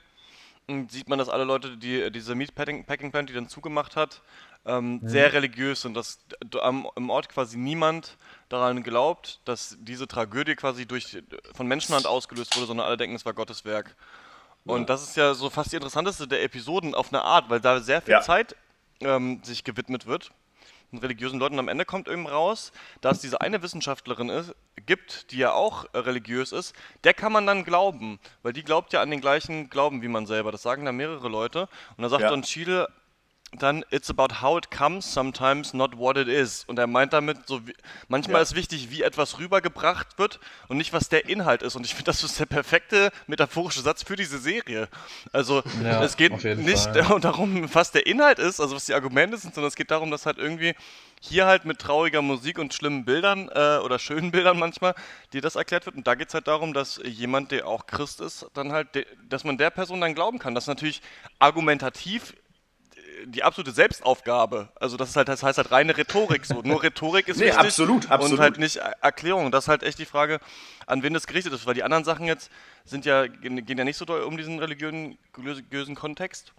m, 0.69 0.89
sieht 0.89 1.09
man, 1.09 1.19
dass 1.19 1.29
alle 1.29 1.45
Leute, 1.45 1.77
die 1.77 2.11
diese 2.11 2.35
Meatpacking 2.35 2.87
Packing 2.87 3.13
Plant, 3.13 3.29
die 3.29 3.35
dann 3.35 3.49
zugemacht 3.49 3.95
hat, 3.97 4.23
ähm, 4.67 5.01
sehr 5.05 5.33
religiös 5.33 5.83
sind, 5.83 5.95
dass 5.95 6.19
am, 6.61 6.89
im 6.97 7.09
Ort 7.11 7.29
quasi 7.29 7.57
niemand 7.57 8.17
daran 8.49 8.83
glaubt, 8.83 9.41
dass 9.45 9.77
diese 9.81 10.09
Tragödie 10.09 10.57
quasi 10.57 10.87
durch 10.87 11.23
von 11.55 11.67
Menschenhand 11.67 12.07
ausgelöst 12.07 12.57
wurde, 12.57 12.67
sondern 12.67 12.87
alle 12.87 12.97
denken, 12.97 13.15
es 13.17 13.25
war 13.25 13.33
Gottes 13.33 13.65
Werk. 13.65 13.95
Und 14.65 14.81
Ja. 14.81 14.87
das 14.87 15.03
ist 15.05 15.17
ja 15.17 15.35
so 15.35 15.49
fast 15.51 15.71
die 15.73 15.77
interessanteste 15.77 16.27
der 16.27 16.43
Episoden 16.43 16.95
auf 16.95 17.13
eine 17.13 17.23
Art, 17.23 17.49
weil 17.49 17.61
da 17.61 17.81
sehr 17.81 18.03
viel 18.03 18.13
Ja. 18.13 18.21
Zeit 18.21 18.57
ähm, 19.01 19.41
sich 19.45 19.63
gewidmet 19.63 20.07
wird 20.07 20.33
und 20.91 21.03
religiösen 21.03 21.39
Leuten. 21.39 21.55
Und 21.55 21.61
am 21.61 21.69
Ende 21.69 21.85
kommt 21.85 22.09
eben 22.09 22.27
raus, 22.27 22.73
dass 23.01 23.21
diese 23.21 23.41
eine 23.41 23.63
Wissenschaftlerin 23.63 24.29
ist, 24.31 24.55
gibt, 24.87 25.31
die 25.31 25.39
ja 25.39 25.53
auch 25.53 25.87
religiös 25.95 26.51
ist, 26.51 26.75
der 27.05 27.15
kann 27.15 27.33
man 27.33 27.47
dann 27.47 27.65
glauben, 27.65 28.19
weil 28.43 28.53
die 28.53 28.65
glaubt 28.65 28.93
ja 28.93 29.01
an 29.03 29.11
den 29.11 29.21
gleichen 29.21 29.71
Glauben 29.71 30.03
wie 30.03 30.09
man 30.09 30.27
selber. 30.27 30.51
Das 30.51 30.63
sagen 30.63 30.85
da 30.85 30.91
mehrere 30.93 31.29
Leute. 31.29 31.69
Und 31.97 32.03
da 32.03 32.09
sagt 32.09 32.23
Ja. 32.23 32.31
Don 32.31 32.43
Cheadle 32.43 32.89
dann, 33.53 33.85
it's 33.91 34.11
about 34.11 34.43
how 34.43 34.59
it 34.59 34.71
comes, 34.71 35.11
sometimes 35.11 35.73
not 35.73 35.97
what 35.97 36.17
it 36.17 36.29
is. 36.29 36.65
Und 36.67 36.79
er 36.79 36.87
meint 36.87 37.13
damit, 37.13 37.47
so 37.47 37.67
wie, 37.67 37.75
manchmal 38.09 38.37
Ja. 38.37 38.43
ist 38.43 38.55
wichtig, 38.55 38.91
wie 38.91 39.03
etwas 39.03 39.39
rübergebracht 39.39 40.19
wird 40.19 40.41
und 40.69 40.77
nicht, 40.77 40.93
was 40.93 41.09
der 41.09 41.29
Inhalt 41.29 41.63
ist. 41.63 41.75
Und 41.77 41.87
ich 41.87 41.93
finde, 41.95 42.05
das 42.05 42.23
ist 42.23 42.39
der 42.39 42.47
perfekte 42.47 43.11
metaphorische 43.27 43.81
Satz 43.81 44.03
für 44.03 44.17
diese 44.17 44.39
Serie. 44.39 44.89
Also, 45.33 45.63
Ja, 45.83 46.03
es 46.03 46.17
geht 46.17 46.33
nicht 46.59 46.97
Fall, 46.97 47.21
darum, 47.21 47.73
was 47.73 47.93
der 47.93 48.07
Inhalt 48.07 48.39
ist, 48.39 48.61
also 48.61 48.75
was 48.75 48.87
die 48.87 48.95
Argumente 48.95 49.39
sind, 49.39 49.55
sondern 49.55 49.69
es 49.69 49.77
geht 49.77 49.91
darum, 49.91 50.11
dass 50.11 50.27
halt 50.27 50.39
irgendwie 50.39 50.75
hier 51.21 51.47
halt 51.47 51.65
mit 51.65 51.79
trauriger 51.79 52.21
Musik 52.23 52.59
und 52.59 52.75
schlimmen 52.75 53.05
Bildern 53.07 53.49
äh, 53.49 53.79
oder 53.79 53.99
schönen 53.99 54.31
Bildern 54.33 54.59
manchmal 54.59 54.95
dir 55.33 55.41
das 55.41 55.55
erklärt 55.57 55.87
wird. 55.87 55.97
Und 55.97 56.07
da 56.07 56.15
geht 56.15 56.29
es 56.29 56.35
halt 56.35 56.47
darum, 56.49 56.75
dass 56.75 57.01
jemand, 57.05 57.53
der 57.53 57.67
auch 57.67 57.87
Christ 57.87 58.21
ist, 58.21 58.47
dann 58.55 58.73
halt, 58.73 58.89
dass 59.29 59.45
man 59.45 59.57
der 59.57 59.71
Person 59.71 60.01
dann 60.01 60.15
glauben 60.15 60.39
kann. 60.39 60.55
Das 60.55 60.65
ist 60.65 60.69
natürlich 60.69 61.01
argumentativ 61.39 62.35
die 63.25 63.43
absolute 63.43 63.73
Selbstaufgabe. 63.73 64.69
Also 64.77 64.97
das 64.97 65.11
ist 65.11 65.17
halt, 65.17 65.29
das 65.29 65.43
heißt 65.43 65.59
halt 65.59 65.71
reine 65.71 65.97
Rhetorik 65.97 66.45
so. 66.45 66.61
Nur 66.63 66.83
Rhetorik 66.83 67.29
ist 67.29 67.39
Nee, 67.39 67.47
wichtig 67.47 67.59
absolut, 67.61 68.11
absolut. 68.11 68.33
und 68.39 68.41
halt 68.41 68.59
nicht 68.59 68.77
Er- 68.77 68.97
Erklärung. 69.03 69.51
Das 69.51 69.65
ist 69.65 69.69
halt 69.69 69.83
echt 69.83 69.99
die 69.99 70.05
Frage, 70.05 70.39
an 70.87 71.03
wen 71.03 71.15
das 71.15 71.27
gerichtet 71.27 71.53
ist, 71.53 71.67
weil 71.67 71.75
die 71.75 71.83
anderen 71.83 72.05
Sachen 72.05 72.27
jetzt 72.27 72.51
sind 72.85 73.05
ja 73.05 73.27
gehen 73.27 73.79
ja 73.79 73.85
nicht 73.85 73.97
so 73.97 74.05
doll 74.05 74.23
um 74.23 74.37
diesen 74.37 74.59
religiösen, 74.59 75.19
religiösen 75.37 75.95
Kontext. 75.95 76.53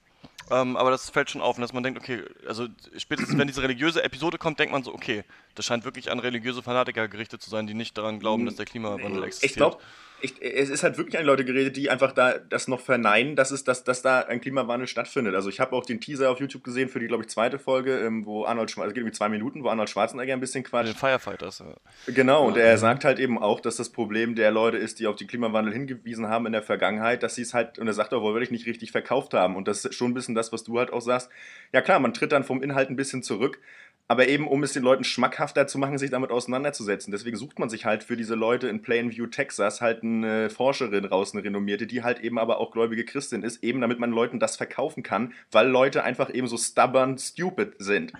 Ähm, 0.50 0.78
aber 0.78 0.92
das 0.92 1.10
fällt 1.10 1.30
schon 1.30 1.42
auf, 1.42 1.58
dass 1.58 1.74
man 1.74 1.84
denkt, 1.84 2.00
okay, 2.00 2.24
also 2.48 2.68
spätestens 2.98 3.38
wenn 3.38 3.48
diese 3.48 3.62
religiöse 3.62 4.04
Episode 4.04 4.38
kommt, 4.38 4.60
denkt 4.60 4.72
man 4.72 4.84
so, 4.84 4.94
okay, 4.94 5.24
das 5.56 5.66
scheint 5.66 5.84
wirklich 5.84 6.10
an 6.10 6.20
religiöse 6.20 6.64
Fanatiker 6.64 7.08
gerichtet 7.08 7.42
zu 7.42 7.50
sein, 7.50 7.68
die 7.68 7.74
nicht 7.74 7.98
daran 7.98 8.20
glauben, 8.20 8.46
dass 8.46 8.56
der 8.56 8.66
Klimawandel 8.66 9.24
existiert. 9.24 9.52
Ich 9.52 9.56
glaube, 9.58 9.78
ich, 10.20 10.42
es 10.42 10.70
ist 10.70 10.84
halt 10.84 10.98
wirklich 10.98 11.18
an 11.20 11.26
Leute 11.26 11.46
geredet, 11.46 11.78
die 11.78 11.90
einfach 11.90 12.12
da 12.12 12.40
das 12.40 12.68
noch 12.68 12.80
verneinen, 12.80 13.36
dass, 13.36 13.52
es, 13.52 13.64
dass, 13.64 13.84
dass 13.84 14.02
da 14.02 14.22
ein 14.22 14.42
Klimawandel 14.42 14.88
stattfindet. 14.88 15.36
Also 15.36 15.50
ich 15.50 15.60
habe 15.60 15.76
auch 15.76 15.86
den 15.86 16.02
Teaser 16.02 16.32
auf 16.32 16.40
YouTube 16.40 16.64
gesehen 16.64 16.90
für 16.90 17.00
die, 17.00 17.08
glaube 17.08 17.24
ich, 17.24 17.30
zweite 17.30 17.60
Folge, 17.60 18.00
ähm, 18.00 18.26
wo 18.26 18.46
Arnold 18.46 18.72
Schwarzenegger, 18.72 18.84
also 18.84 18.90
es 18.90 18.94
geht 18.96 19.02
irgendwie 19.02 19.18
zwei 19.18 19.30
Minuten, 19.30 19.64
wo 19.64 19.70
Arnold 19.70 19.90
Schwarzenegger 19.90 20.34
ein 20.34 20.40
bisschen 20.40 20.64
quatscht. 20.64 20.94
den 20.94 20.98
Firefighters. 20.98 21.60
Ja. 21.60 22.14
Genau, 22.14 22.48
und 22.48 22.58
er 22.58 22.78
sagt 22.80 23.06
halt 23.06 23.20
eben 23.20 23.38
auch, 23.38 23.60
dass 23.60 23.76
das 23.76 23.90
Problem 23.90 24.34
der 24.34 24.50
Leute 24.50 24.78
ist, 24.78 25.00
die 25.00 25.06
auf 25.06 25.18
den 25.18 25.28
Klimawandel 25.28 25.74
hingewiesen 25.74 26.28
haben 26.28 26.48
in 26.48 26.54
der 26.54 26.64
Vergangenheit, 26.64 27.22
dass 27.22 27.36
sie 27.36 27.44
es 27.44 27.54
halt, 27.54 27.78
und 27.78 27.86
er 27.88 27.94
sagt 27.94 28.14
auch, 28.14 28.22
wortwörtlich 28.22 28.52
nicht 28.52 28.66
richtig 28.66 28.92
verkauft 28.92 29.36
haben. 29.36 29.56
Und 29.56 29.68
das 29.68 29.86
ist 29.86 29.94
schon 29.94 30.12
ein 30.12 30.14
bisschen 30.16 30.34
das, 30.34 30.52
was 30.52 30.64
du 30.64 30.80
halt 30.80 30.92
auch 30.92 31.02
sagst. 31.02 31.30
Ja 31.74 31.82
klar, 31.82 32.00
man 32.00 32.14
tritt 32.14 32.32
dann 32.32 32.44
vom 32.44 32.64
Inhalt 32.64 32.90
ein 32.90 32.96
bisschen 32.96 33.22
zurück, 33.22 33.60
aber 34.08 34.28
eben, 34.28 34.48
um 34.48 34.64
es 34.64 34.74
den 34.74 34.84
Leuten 34.84 35.04
schmackhafter 35.04 35.68
zu 35.68 35.78
machen, 35.78 35.98
sich 35.98 36.12
damit 36.12 36.32
auseinanderzusetzen. 36.32 37.12
Deswegen 37.12 37.36
sucht 37.36 37.60
man 37.60 37.70
sich 37.70 37.86
halt 37.86 38.04
für 38.04 38.16
diese 38.16 38.36
Leute 38.36 38.68
in 38.70 38.82
Plainview, 38.82 39.28
Texas, 39.28 39.82
halt 39.82 40.04
eine 40.04 40.50
Forscherin 40.50 41.06
raus, 41.06 41.34
eine 41.34 41.44
renommierte, 41.44 41.88
die 41.88 42.04
halt 42.04 42.22
eben 42.22 42.40
aber 42.40 42.60
auch 42.60 42.72
gläubige 42.72 43.04
Christin 43.04 43.44
ist, 43.44 43.64
eben 43.64 43.82
damit 43.82 44.00
man 44.00 44.12
Leuten 44.12 44.40
das 44.40 44.56
verkaufen 44.56 45.04
kann, 45.04 45.34
weil 45.52 45.68
Leute 45.68 46.04
einfach 46.04 46.34
eben 46.34 46.48
so 46.48 46.58
stubborn, 46.58 47.18
stupid 47.18 47.74
sind. 47.80 48.14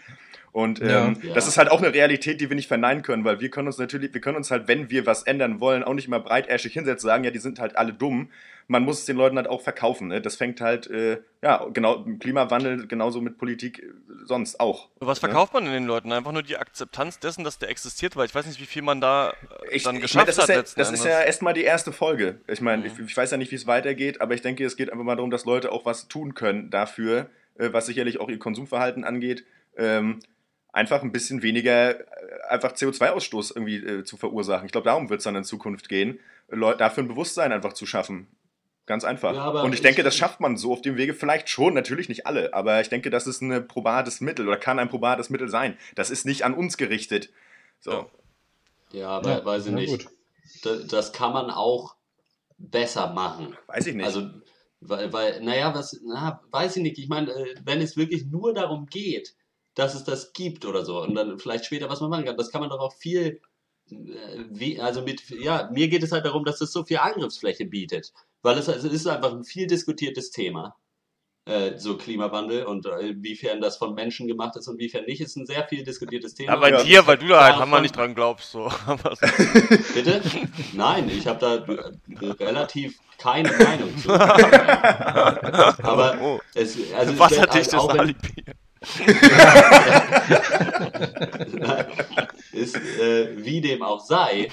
Und 0.52 0.82
ähm, 0.82 0.88
Ja. 0.88 1.14
Ja. 1.22 1.34
das 1.36 1.48
ist 1.48 1.58
halt 1.58 1.70
auch 1.70 1.82
eine 1.82 1.94
Realität, 1.94 2.42
die 2.42 2.50
wir 2.50 2.56
nicht 2.56 2.68
verneinen 2.68 3.04
können, 3.04 3.24
weil 3.24 3.40
wir 3.40 3.50
können 3.50 3.68
uns 3.68 3.78
natürlich, 3.78 4.14
wir 4.14 4.22
können 4.22 4.38
uns 4.38 4.52
halt, 4.52 4.68
wenn 4.68 4.90
wir 4.90 5.06
was 5.06 5.24
ändern 5.24 5.60
wollen, 5.60 5.84
auch 5.84 5.94
nicht 5.94 6.08
mal 6.08 6.20
breitärschig 6.20 6.74
hinsetzen, 6.74 7.08
sagen, 7.08 7.24
ja, 7.24 7.32
die 7.32 7.40
sind 7.40 7.60
halt 7.60 7.78
alle 7.78 7.94
dumm. 7.94 8.32
Man 8.70 8.84
muss 8.84 9.00
es 9.00 9.06
den 9.06 9.16
Leuten 9.16 9.38
halt 9.38 9.48
auch 9.48 9.62
verkaufen. 9.62 10.10
Ne? 10.10 10.20
Das 10.22 10.36
fängt 10.36 10.60
halt, 10.60 10.88
äh, 10.88 11.20
ja, 11.42 11.66
genau, 11.72 12.04
im 12.04 12.20
Klimawandel 12.20 12.86
genauso 12.88 13.22
mit 13.22 13.38
Politik 13.38 13.80
äh, 13.80 13.86
sonst 14.26 14.60
auch. 14.60 14.90
Was 15.00 15.22
ne? 15.22 15.28
verkauft 15.30 15.54
man 15.54 15.64
denn 15.64 15.74
den 15.74 15.86
Leuten? 15.86 16.12
Einfach 16.12 16.34
nur 16.34 16.44
die 16.44 16.58
Akzeptanz 16.58 17.20
dessen, 17.20 17.46
dass 17.46 17.60
der 17.60 17.70
existiert, 17.70 18.18
weil 18.18 18.26
ich 18.26 18.36
weiß 18.36 18.46
nicht, 18.46 18.60
wie 18.60 18.66
viel 18.66 18.82
man 18.82 19.00
da 19.00 19.30
äh, 19.70 19.76
Ich, 19.76 19.84
dann 19.84 19.96
ich 19.96 20.02
geschafft 20.02 20.16
meine, 20.16 20.26
das 20.28 20.38
hat 20.38 20.50
ist 20.50 20.76
ja, 20.78 20.84
das 20.84 20.92
ist 20.92 21.06
ja 21.06 21.12
Endes. 21.12 21.26
erstmal 21.28 21.54
die 21.54 21.64
erste 21.64 21.92
Folge. 21.94 22.42
Ich 22.48 22.60
meine, 22.60 22.84
Mhm. 22.84 22.88
ich, 22.88 23.00
ich 23.00 23.16
weiß 23.18 23.32
ja 23.32 23.38
nicht, 23.38 23.52
wie 23.52 23.56
es 23.56 23.68
weitergeht, 23.68 24.20
aber 24.20 24.34
ich 24.34 24.42
denke, 24.42 24.66
es 24.66 24.76
geht 24.76 24.92
einfach 24.92 25.06
mal 25.06 25.16
darum, 25.16 25.32
dass 25.32 25.46
Leute 25.46 25.72
auch 25.72 25.86
was 25.86 26.10
tun 26.10 26.34
können 26.34 26.70
dafür, 26.70 27.30
äh, 27.58 27.70
was 27.72 27.86
sicherlich 27.86 28.20
auch 28.20 28.28
ihr 28.30 28.38
Konsumverhalten 28.40 29.06
angeht, 29.06 29.46
ähm, 29.78 30.20
einfach 30.74 31.04
ein 31.04 31.14
bisschen 31.14 31.42
weniger 31.42 32.00
äh, 32.02 32.04
einfach 32.50 32.74
CO2-Ausstoß 32.74 33.54
irgendwie 33.56 33.78
äh, 33.78 34.04
zu 34.04 34.18
verursachen. 34.18 34.66
Ich 34.66 34.74
glaube, 34.74 34.86
darum 34.86 35.10
wird 35.10 35.20
es 35.20 35.24
dann 35.24 35.36
in 35.38 35.46
Zukunft 35.46 35.88
gehen, 35.88 36.20
Leu 36.50 36.74
dafür 36.76 37.04
ein 37.04 37.08
Bewusstsein 37.08 37.52
einfach 37.54 37.72
zu 37.74 37.86
schaffen. 37.86 38.28
Ganz 38.88 39.04
einfach. 39.04 39.36
Ja, 39.36 39.44
aber 39.44 39.64
und 39.64 39.74
ich 39.74 39.82
denke, 39.82 40.02
ich- 40.02 40.06
das 40.06 40.16
schafft 40.16 40.40
man 40.40 40.58
so 40.58 40.72
auf 40.72 40.82
dem 40.82 40.96
Wege 40.96 41.14
vielleicht 41.14 41.50
schon, 41.50 41.74
natürlich 41.74 42.08
nicht 42.10 42.26
alle, 42.26 42.54
aber 42.54 42.82
ich 42.82 42.90
denke, 42.90 43.10
das 43.10 43.28
ist 43.28 43.42
ein 43.42 43.68
probates 43.68 44.22
Mittel 44.22 44.48
oder 44.48 44.58
kann 44.58 44.80
ein 44.80 44.90
probates 44.90 45.30
Mittel 45.30 45.50
sein. 45.50 45.78
Das 45.96 46.10
ist 46.10 46.26
nicht 46.26 46.44
an 46.44 46.54
uns 46.54 46.78
gerichtet. 46.78 47.30
So. 47.82 48.10
Ja, 48.94 49.10
aber 49.10 49.30
Ja, 49.30 49.46
weiß 49.46 49.68
ich 49.68 49.74
nicht. 49.74 50.08
Das, 50.64 50.88
das 50.88 51.12
kann 51.14 51.34
man 51.34 51.52
auch 51.52 51.96
besser 52.58 53.12
machen. 53.14 53.58
Weiß 53.68 53.86
ich 53.88 53.94
nicht. 53.96 54.06
Also, 54.06 54.30
weil, 54.80 55.12
weil, 55.12 55.42
naja, 55.42 55.76
was, 55.76 56.00
na, 56.06 56.42
weiß 56.52 56.78
ich 56.78 56.84
nicht. 56.84 56.98
Ich 56.98 57.10
meine, 57.10 57.32
äh, 57.32 57.56
wenn 57.66 57.82
es 57.82 57.98
wirklich 57.98 58.26
nur 58.26 58.54
darum 58.54 58.86
geht, 58.86 59.36
dass 59.76 59.96
es 59.96 60.06
das 60.06 60.32
gibt 60.32 60.64
oder 60.66 60.86
so 60.86 61.02
und 61.02 61.14
dann 61.14 61.38
vielleicht 61.40 61.66
später 61.66 61.90
was 61.90 62.00
man 62.00 62.10
machen 62.10 62.26
kann, 62.26 62.38
das 62.38 62.52
kann 62.52 62.62
man 62.62 62.70
doch 62.70 62.80
auch 62.80 62.94
viel, 62.94 63.42
äh, 63.92 63.96
wie, 64.50 64.80
also 64.80 65.02
mit, 65.02 65.30
ja, 65.30 65.70
mir 65.74 65.90
geht 65.90 66.04
es 66.04 66.14
halt 66.14 66.26
darum, 66.26 66.46
dass 66.46 66.62
es 66.62 66.72
so 66.72 66.86
viel 66.86 66.98
Angriffsfläche 66.98 67.66
bietet, 67.66 68.14
weil 68.42 68.58
es, 68.58 68.70
also 68.70 68.88
es 68.88 68.94
ist 68.94 69.08
einfach 69.08 69.34
ein 69.34 69.44
viel 69.44 69.68
diskutiertes 69.68 70.32
Thema. 70.32 70.76
äh, 71.46 71.78
So 71.78 71.98
Klimawandel 71.98 72.64
und 72.66 72.86
äh, 72.86 73.10
inwiefern 73.10 73.62
das 73.62 73.78
von 73.78 73.94
Menschen 73.94 74.28
gemacht 74.28 74.56
ist 74.58 74.68
und 74.68 74.76
inwiefern 74.76 75.06
nicht, 75.06 75.22
ist 75.22 75.36
ein 75.38 75.46
sehr 75.46 75.66
viel 75.68 75.84
diskutiertes 75.84 76.34
Thema. 76.36 76.54
Ja, 76.54 76.60
bei 76.60 76.70
Ja. 76.72 76.84
dir, 76.84 77.08
weil 77.08 77.18
du 77.18 77.28
da 77.28 77.44
halt 77.46 77.56
hammer 77.58 77.80
nicht 77.82 77.96
dran 77.96 78.14
glaubst. 78.16 78.52
So. 78.52 78.70
Aber. 78.86 79.16
Bitte? 79.94 80.22
Nein, 80.74 81.10
ich 81.10 81.26
habe 81.26 81.40
da 81.40 81.56
äh, 81.56 81.94
relativ 82.44 83.00
keine 83.18 83.52
Meinung 83.54 83.98
zu. 83.98 84.12
Aber 85.84 86.18
Oh. 86.22 86.40
es, 86.54 86.78
also 86.94 87.14
es 87.14 87.20
Wasserdichtes 87.20 87.74
auch 87.76 87.94
wenn, 87.94 88.00
Alibi. 88.02 88.34
ist, 92.52 92.76
äh, 92.76 93.44
wie 93.46 93.62
dem 93.62 93.82
auch 93.84 94.04
sei, 94.06 94.50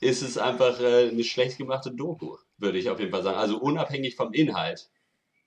ist 0.00 0.22
es 0.22 0.38
einfach 0.38 0.78
äh, 0.80 1.08
eine 1.08 1.24
schlecht 1.24 1.58
gemachte 1.58 1.90
Doku, 1.90 2.36
würde 2.58 2.78
ich 2.78 2.90
auf 2.90 3.00
jeden 3.00 3.12
Fall 3.12 3.22
sagen. 3.22 3.38
Also 3.38 3.58
unabhängig 3.58 4.16
vom 4.16 4.32
Inhalt. 4.32 4.90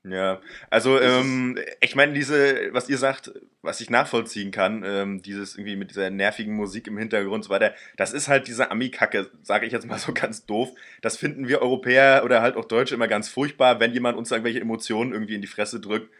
Ja, 0.03 0.41
also 0.71 0.99
ähm, 0.99 1.59
ich 1.79 1.95
meine, 1.95 2.13
diese, 2.13 2.73
was 2.73 2.89
ihr 2.89 2.97
sagt, 2.97 3.33
was 3.61 3.81
ich 3.81 3.91
nachvollziehen 3.91 4.49
kann, 4.49 4.83
ähm, 4.83 5.21
dieses 5.21 5.55
irgendwie 5.55 5.75
mit 5.75 5.91
dieser 5.91 6.09
nervigen 6.09 6.55
Musik 6.55 6.87
im 6.87 6.97
Hintergrund 6.97 7.35
und 7.35 7.43
so 7.43 7.51
weiter, 7.51 7.75
das 7.97 8.11
ist 8.11 8.27
halt 8.27 8.47
diese 8.47 8.71
Ami-Kacke, 8.71 9.29
sage 9.43 9.67
ich 9.67 9.71
jetzt 9.71 9.85
mal 9.85 9.99
so 9.99 10.11
ganz 10.11 10.47
doof. 10.47 10.71
Das 11.03 11.17
finden 11.17 11.47
wir 11.47 11.61
Europäer 11.61 12.23
oder 12.25 12.41
halt 12.41 12.55
auch 12.55 12.65
Deutsche 12.65 12.95
immer 12.95 13.07
ganz 13.07 13.29
furchtbar, 13.29 13.79
wenn 13.79 13.93
jemand 13.93 14.17
uns 14.17 14.31
irgendwelche 14.31 14.59
Emotionen 14.59 15.13
irgendwie 15.13 15.35
in 15.35 15.41
die 15.41 15.47
Fresse 15.47 15.79
drückt, 15.79 16.11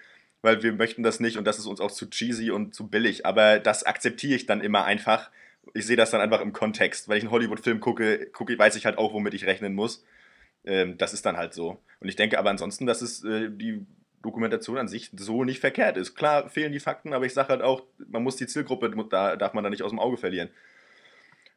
weil 0.44 0.62
wir 0.62 0.74
möchten 0.74 1.02
das 1.02 1.20
nicht 1.20 1.38
und 1.38 1.46
das 1.46 1.58
ist 1.58 1.66
uns 1.66 1.82
auch 1.82 1.92
zu 1.92 2.08
cheesy 2.08 2.52
und 2.52 2.76
zu 2.76 2.88
billig. 2.88 3.26
Aber 3.26 3.58
das 3.58 3.84
akzeptiere 3.84 4.36
ich 4.36 4.46
dann 4.46 4.62
immer 4.62 4.86
einfach. 4.86 5.32
Ich 5.74 5.88
sehe 5.88 5.98
das 5.98 6.12
dann 6.12 6.22
einfach 6.22 6.42
im 6.42 6.54
Kontext. 6.54 7.10
Wenn 7.10 7.18
ich 7.18 7.24
einen 7.24 7.32
Hollywood-Film 7.32 7.80
gucke, 7.80 8.28
gucke, 8.28 8.60
weiß 8.60 8.76
ich 8.76 8.86
halt 8.86 9.00
auch, 9.00 9.14
womit 9.14 9.34
ich 9.34 9.48
rechnen 9.48 9.74
muss. 9.74 10.04
Ähm, 10.66 10.98
das 10.98 11.14
ist 11.14 11.26
dann 11.26 11.38
halt 11.38 11.54
so. 11.54 11.78
Und 12.00 12.10
ich 12.10 12.16
denke 12.16 12.40
aber 12.40 12.50
ansonsten, 12.50 12.86
dass 12.86 13.02
es 13.02 13.24
äh, 13.24 13.50
die 13.50 13.86
Dokumentation 14.22 14.78
an 14.78 14.88
sich 14.88 15.12
so 15.16 15.44
nicht 15.44 15.60
verkehrt 15.60 15.98
ist. 15.98 16.16
Klar 16.16 16.50
fehlen 16.50 16.72
die 16.72 16.80
Fakten, 16.80 17.14
aber 17.14 17.26
ich 17.26 17.34
sage 17.34 17.50
halt 17.50 17.62
auch, 17.62 17.84
man 18.10 18.24
muss 18.24 18.36
die 18.36 18.48
Zielgruppe, 18.48 18.92
da 19.10 19.36
darf 19.36 19.54
man 19.54 19.64
da 19.64 19.70
nicht 19.70 19.84
aus 19.84 19.92
dem 19.92 20.00
Auge 20.00 20.18
verlieren. 20.18 20.50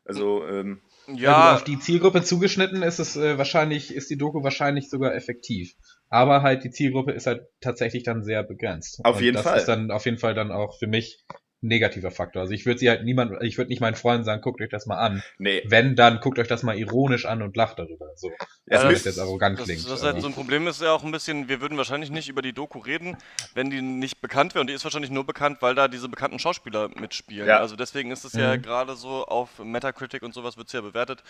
Also, 0.07 0.47
ähm, 0.47 0.81
Ja, 1.07 1.51
gut, 1.51 1.61
auf 1.61 1.64
die 1.64 1.79
Zielgruppe 1.79 2.23
zugeschnitten 2.23 2.83
ist 2.83 2.99
es 2.99 3.17
äh, 3.17 3.38
wahrscheinlich, 3.38 3.95
ist 3.95 4.11
die 4.11 4.19
Doku 4.19 4.43
wahrscheinlich 4.43 4.90
sogar 4.90 5.14
effektiv. 5.14 5.75
Aber 6.09 6.43
halt 6.43 6.64
die 6.64 6.71
Zielgruppe 6.71 7.12
ist 7.12 7.27
halt 7.27 7.47
tatsächlich 7.61 8.03
dann 8.03 8.23
sehr 8.23 8.43
begrenzt. 8.43 9.01
Auf 9.05 9.17
Und 9.17 9.23
jeden 9.23 9.35
das 9.35 9.45
Fall. 9.45 9.59
ist 9.59 9.67
dann 9.67 9.90
auf 9.90 10.05
jeden 10.05 10.19
Fall 10.19 10.35
dann 10.35 10.53
auch 10.53 10.79
für 10.79 10.87
mich 10.87 11.25
negativer 11.64 12.11
Faktor. 12.11 12.42
Also 12.42 12.53
ich 12.55 12.66
würde 12.66 12.79
sie 12.79 12.88
halt 12.88 13.05
niemand, 13.05 13.42
ich 13.42 13.59
würde 13.59 13.68
nicht 13.70 13.81
meinen 13.81 13.94
Freunden 13.96 14.24
sagen, 14.24 14.42
guckt 14.42 14.61
euch 14.61 14.68
das 14.68 14.87
mal 14.87 14.98
an. 14.98 15.22
nee. 15.38 15.62
Wenn, 15.66 15.96
dann 15.96 16.20
guckt 16.20 16.38
euch 16.38 16.48
das 16.48 16.62
mal 16.62 16.77
ironisch 16.77 17.24
an 17.27 17.42
und 17.42 17.57
lacht 17.57 17.79
darüber. 17.79 18.07
So. 18.16 18.29
Ja, 18.66 18.83
Damit 18.83 18.96
das- 18.96 19.05
jetzt 19.05 19.18
arrogant 19.18 19.59
Das, 19.59 19.64
klingt. 19.64 19.88
das 19.88 20.03
halt 20.03 20.12
aber- 20.12 20.20
so 20.20 20.27
ein 20.29 20.35
Problem 20.35 20.66
ist 20.66 20.81
ja 20.81 20.92
auch 20.92 21.03
ein 21.05 21.11
bisschen, 21.11 21.48
wir 21.48 21.61
würden 21.61 21.77
wahrscheinlich 21.79 22.11
nicht 22.11 22.29
über 22.29 22.42
die 22.42 22.53
Doku 22.53 22.79
reden, 22.79 23.16
wenn 23.55 23.70
die 23.70 23.83
nicht 23.83 24.20
bekannt 24.20 24.55
wäre. 24.55 24.61
Und 24.61 24.68
die 24.68 24.74
ist 24.74 24.85
wahrscheinlich 24.85 25.11
nur 25.11 25.24
bekannt, 25.24 25.59
weil 25.61 25.74
da 25.74 25.88
diese 25.88 26.09
bekannten 26.09 26.38
Schauspieler 26.38 26.88
mitspielen. 27.00 27.48
Ja. 27.48 27.59
Also 27.59 27.77
deswegen 27.77 28.11
ist 28.11 28.24
es 28.24 28.35
ja 28.35 28.57
Mhm. 28.57 28.62
gerade 28.62 28.94
so, 28.96 29.24
auf 29.27 29.59
Metacritic 29.59 30.22
und 30.22 30.35
sowas 30.35 30.57
wird 30.57 30.66
es 30.68 30.72
ja 30.72 30.81
bewertet, 30.83 31.24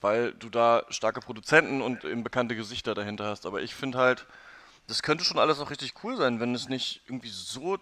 weil 0.00 0.32
du 0.32 0.48
da 0.48 0.84
starke 0.90 1.20
Produzenten 1.20 1.82
und 1.82 2.04
eben 2.04 2.22
bekannte 2.24 2.56
Gesichter 2.56 2.94
dahinter 2.94 3.26
hast. 3.26 3.46
Aber 3.46 3.62
ich 3.62 3.74
finde 3.74 3.98
halt, 3.98 4.26
das 4.88 5.02
könnte 5.02 5.24
schon 5.24 5.38
alles 5.38 5.60
auch 5.60 5.70
richtig 5.70 5.94
cool 6.02 6.16
sein, 6.16 6.40
wenn 6.40 6.54
es 6.54 6.68
nicht 6.68 7.02
irgendwie 7.06 7.30
so 7.30 7.78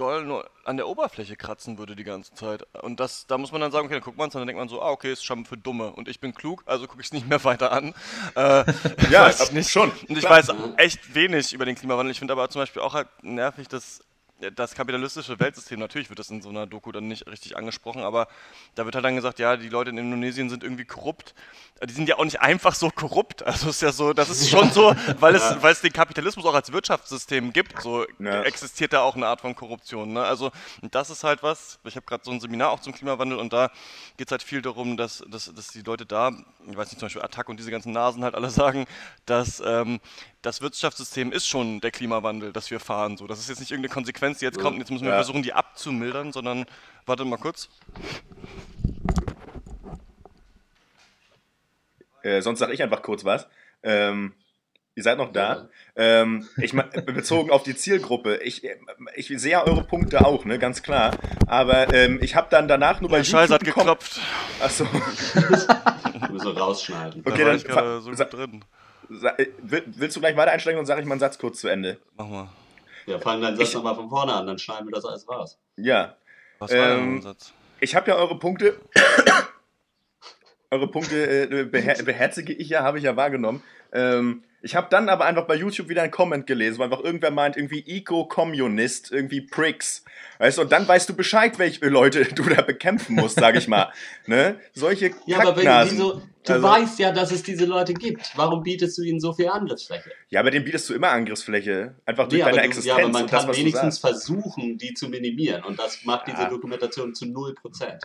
doll 0.00 0.24
nur 0.24 0.48
an 0.64 0.76
der 0.76 0.88
Oberfläche 0.88 1.36
kratzen 1.36 1.78
würde 1.78 1.94
die 1.96 2.04
ganze 2.04 2.32
Zeit. 2.34 2.62
Und 2.82 3.00
das, 3.00 3.26
da 3.26 3.38
muss 3.38 3.52
man 3.52 3.60
dann 3.60 3.72
sagen, 3.72 3.86
okay, 3.86 3.94
dann 3.94 4.02
guckt 4.02 4.16
man 4.18 4.28
es 4.28 4.34
und 4.34 4.40
dann 4.40 4.46
denkt 4.46 4.58
man 4.60 4.68
so, 4.68 4.80
ah, 4.80 4.90
okay, 4.90 5.12
ist 5.12 5.24
schon 5.24 5.44
für 5.44 5.56
Dumme. 5.56 5.92
Und 5.92 6.08
ich 6.08 6.20
bin 6.20 6.34
klug, 6.34 6.62
also 6.66 6.86
gucke 6.86 7.00
ich 7.00 7.06
es 7.08 7.12
nicht 7.12 7.28
mehr 7.28 7.42
weiter 7.44 7.72
an. 7.72 7.94
Äh, 8.34 8.64
Ja, 9.10 9.28
ich 9.30 9.52
nicht. 9.52 9.70
schon, 9.70 9.90
Und 9.90 10.10
ich 10.16 10.20
klar. 10.20 10.38
weiß 10.38 10.52
echt 10.76 11.14
wenig 11.14 11.52
über 11.52 11.64
den 11.64 11.74
Klimawandel. 11.76 12.12
Ich 12.12 12.18
finde 12.18 12.32
aber 12.32 12.48
zum 12.50 12.62
Beispiel 12.62 12.82
auch 12.82 12.94
halt 12.94 13.08
nervig, 13.22 13.68
dass 13.68 14.00
das 14.56 14.74
kapitalistische 14.74 15.38
Weltsystem, 15.38 15.78
natürlich 15.78 16.08
wird 16.08 16.18
das 16.18 16.30
in 16.30 16.40
so 16.40 16.48
einer 16.48 16.66
Doku 16.66 16.92
dann 16.92 17.08
nicht 17.08 17.26
richtig 17.26 17.56
angesprochen, 17.56 18.02
aber 18.02 18.26
da 18.74 18.84
wird 18.84 18.94
halt 18.94 19.04
dann 19.04 19.16
gesagt, 19.16 19.38
ja, 19.38 19.56
die 19.56 19.68
Leute 19.68 19.90
in 19.90 19.98
Indonesien 19.98 20.48
sind 20.48 20.62
irgendwie 20.62 20.84
korrupt. 20.84 21.34
Die 21.86 21.92
sind 21.92 22.08
ja 22.08 22.16
auch 22.18 22.24
nicht 22.24 22.40
einfach 22.40 22.74
so 22.74 22.90
korrupt. 22.90 23.42
Also 23.50 23.70
ist 23.70 23.82
ja 23.82 23.90
so, 23.92 24.12
das 24.12 24.30
ist 24.30 24.48
schon 24.48 24.70
so, 24.70 24.94
weil 25.18 25.34
es, 25.34 25.42
weil 25.62 25.72
es 25.72 25.80
den 25.80 25.92
Kapitalismus 25.92 26.46
auch 26.46 26.54
als 26.54 26.72
Wirtschaftssystem 26.72 27.52
gibt, 27.52 27.80
so 27.82 28.06
Ja. 28.18 28.42
existiert 28.42 28.92
da 28.92 29.00
auch 29.00 29.16
eine 29.16 29.26
Art 29.26 29.40
von 29.40 29.54
Korruption. 29.54 30.12
Ne? 30.12 30.22
Also 30.22 30.50
das 30.82 31.10
ist 31.10 31.24
halt 31.24 31.42
was, 31.42 31.78
ich 31.84 31.96
habe 31.96 32.06
gerade 32.06 32.22
so 32.24 32.30
ein 32.30 32.40
Seminar 32.40 32.70
auch 32.70 32.80
zum 32.80 32.94
Klimawandel 32.94 33.38
und 33.38 33.52
da 33.52 33.70
geht 34.16 34.28
es 34.28 34.30
halt 34.30 34.42
viel 34.42 34.62
darum, 34.62 34.96
dass, 34.96 35.22
dass, 35.28 35.52
dass 35.52 35.68
die 35.68 35.82
Leute 35.82 36.06
da, 36.06 36.30
ich 36.70 36.76
weiß 36.76 36.88
nicht, 36.90 37.00
zum 37.00 37.06
Beispiel 37.06 37.22
Attac 37.22 37.48
und 37.48 37.58
diese 37.58 37.70
ganzen 37.70 37.92
Nasen 37.92 38.22
halt 38.24 38.34
alle 38.34 38.50
sagen, 38.50 38.86
dass 39.26 39.60
ähm, 39.64 40.00
das 40.42 40.62
Wirtschaftssystem 40.62 41.32
ist 41.32 41.46
schon 41.46 41.80
der 41.80 41.90
Klimawandel, 41.90 42.52
das 42.52 42.70
wir 42.70 42.80
fahren. 42.80 43.16
So, 43.16 43.26
das 43.26 43.40
ist 43.40 43.48
jetzt 43.48 43.60
nicht 43.60 43.70
irgendeine 43.72 43.92
Konsequenz, 43.92 44.38
die 44.38 44.46
jetzt 44.46 44.58
kommt 44.58 44.74
und 44.74 44.80
jetzt 44.80 44.90
müssen 44.90 45.04
wir 45.04 45.10
Ja. 45.10 45.16
versuchen, 45.16 45.42
die 45.42 45.52
abzumildern, 45.52 46.32
sondern 46.32 46.64
warte 47.06 47.24
mal 47.24 47.36
kurz. 47.36 47.68
Äh, 52.22 52.42
sonst 52.42 52.58
sage 52.58 52.72
ich 52.72 52.82
einfach 52.82 53.02
kurz 53.02 53.24
was. 53.24 53.46
Ähm, 53.82 54.34
ihr 54.94 55.02
seid 55.02 55.18
noch 55.18 55.32
da. 55.32 55.68
Ähm, 55.96 56.46
ich 56.58 56.72
mein, 56.74 56.90
bezogen 57.06 57.50
auf 57.50 57.62
die 57.62 57.74
Zielgruppe. 57.76 58.36
Ich, 58.38 58.62
ich 59.14 59.28
sehe 59.28 59.52
ja 59.52 59.64
eure 59.66 59.84
Punkte 59.84 60.24
auch, 60.26 60.44
ne, 60.44 60.58
ganz 60.58 60.82
klar. 60.82 61.16
Aber 61.46 61.92
ähm, 61.94 62.18
ich 62.22 62.34
habe 62.36 62.48
dann 62.50 62.68
danach 62.68 63.00
nur 63.00 63.10
bei 63.10 63.18
Mein 63.18 63.24
Scheiß 63.24 63.50
hat 63.50 63.64
geklopft. 63.64 64.20
Achso. 64.60 64.84
Müssen 66.30 66.46
wir 66.46 66.58
rausschneiden. 66.58 67.22
Okay, 67.26 67.30
da 67.30 67.38
war 67.38 67.44
dann 67.46 67.56
ich 67.56 67.64
gerade 67.64 68.00
fa- 68.00 68.00
so 68.00 68.10
gut 68.10 68.32
drin. 68.32 68.64
Äh, 69.10 69.46
will- 69.62 69.84
Willst 69.86 70.16
du 70.16 70.20
gleich 70.20 70.36
weiter 70.36 70.52
einsteigen 70.52 70.78
und 70.78 70.86
sage 70.86 71.00
ich 71.00 71.06
mal 71.06 71.14
einen 71.14 71.20
Satz 71.20 71.38
kurz 71.38 71.60
zu 71.60 71.68
Ende? 71.68 71.98
Mach 72.16 72.28
mal. 72.28 72.48
Ja, 73.06 73.18
fangen 73.18 73.42
deinen 73.42 73.56
Satz 73.56 73.74
nochmal 73.74 73.94
von 73.94 74.08
vorne 74.08 74.32
an, 74.32 74.46
dann 74.46 74.58
schneiden 74.58 74.86
wir 74.86 74.92
das 74.92 75.04
alles 75.04 75.28
raus. 75.28 75.58
Ja. 75.76 76.16
Was 76.58 76.70
war 76.72 76.88
denn 76.88 76.98
Ähm, 76.98 77.12
dein 77.14 77.22
Satz? 77.22 77.52
Ich 77.80 77.94
habe 77.94 78.10
ja 78.10 78.16
eure 78.16 78.38
Punkte. 78.38 78.78
eure 80.70 80.88
Punkte 80.88 81.50
äh, 81.50 81.64
beher 81.64 81.94
beherzige 82.02 82.52
ich 82.52 82.68
ja, 82.68 82.82
habe 82.82 82.98
ich 82.98 83.04
ja 83.04 83.16
wahrgenommen. 83.16 83.62
Ähm, 83.92 84.44
ich 84.62 84.76
habe 84.76 84.88
dann 84.90 85.08
aber 85.08 85.24
einfach 85.24 85.46
bei 85.46 85.54
YouTube 85.54 85.88
wieder 85.88 86.02
einen 86.02 86.10
Comment 86.10 86.46
gelesen, 86.46 86.78
wo 86.78 86.82
einfach 86.82 87.00
irgendwer 87.00 87.30
meint, 87.30 87.56
irgendwie 87.56 87.80
Eco-Kommunist, 87.86 89.10
irgendwie 89.10 89.40
Pricks. 89.40 90.04
Weißt 90.38 90.58
du, 90.58 90.62
und 90.62 90.70
dann 90.70 90.86
weißt 90.86 91.08
du 91.08 91.14
Bescheid, 91.16 91.58
welche 91.58 91.88
Leute 91.88 92.24
du 92.34 92.42
da 92.44 92.60
bekämpfen 92.62 93.16
musst, 93.16 93.36
sag 93.40 93.56
ich 93.56 93.66
mal. 93.68 93.90
Ne? 94.26 94.60
Solche 94.74 95.12
Ja, 95.26 95.38
aber 95.38 95.56
wenn, 95.56 95.64
Kacknasen. 95.64 95.92
wieso, 95.96 96.22
du 96.44 96.52
Also- 96.54 96.66
weißt 96.68 96.98
ja, 96.98 97.12
dass 97.12 97.30
es 97.32 97.42
diese 97.42 97.64
Leute 97.66 97.94
gibt. 97.94 98.32
Warum 98.36 98.62
bietest 98.62 98.96
du 98.98 99.02
ihnen 99.02 99.20
so 99.20 99.32
viel 99.32 99.48
Angriffsfläche? 99.48 100.10
Ja, 100.28 100.40
aber 100.40 100.50
dem 100.50 100.64
bietest 100.64 100.88
du 100.88 100.94
immer 100.94 101.10
Angriffsfläche. 101.10 101.94
Einfach 102.06 102.28
durch 102.28 102.40
Nee, 102.42 102.44
deine 102.50 102.58
du, 102.58 102.64
Existenz 102.64 102.86
ja, 102.86 102.94
aber 103.04 103.08
man 103.12 103.26
das, 103.26 103.42
kann 103.44 103.52
du 103.52 103.58
wenigstens 103.58 103.98
versuchen, 103.98 104.78
die 104.78 104.94
zu 104.94 105.08
minimieren. 105.08 105.64
Und 105.64 105.78
das 105.78 106.04
macht 106.04 106.26
diese 106.28 106.42
Ja. 106.42 106.48
Dokumentation 106.48 107.14
zu 107.14 107.26
0%. 107.26 108.02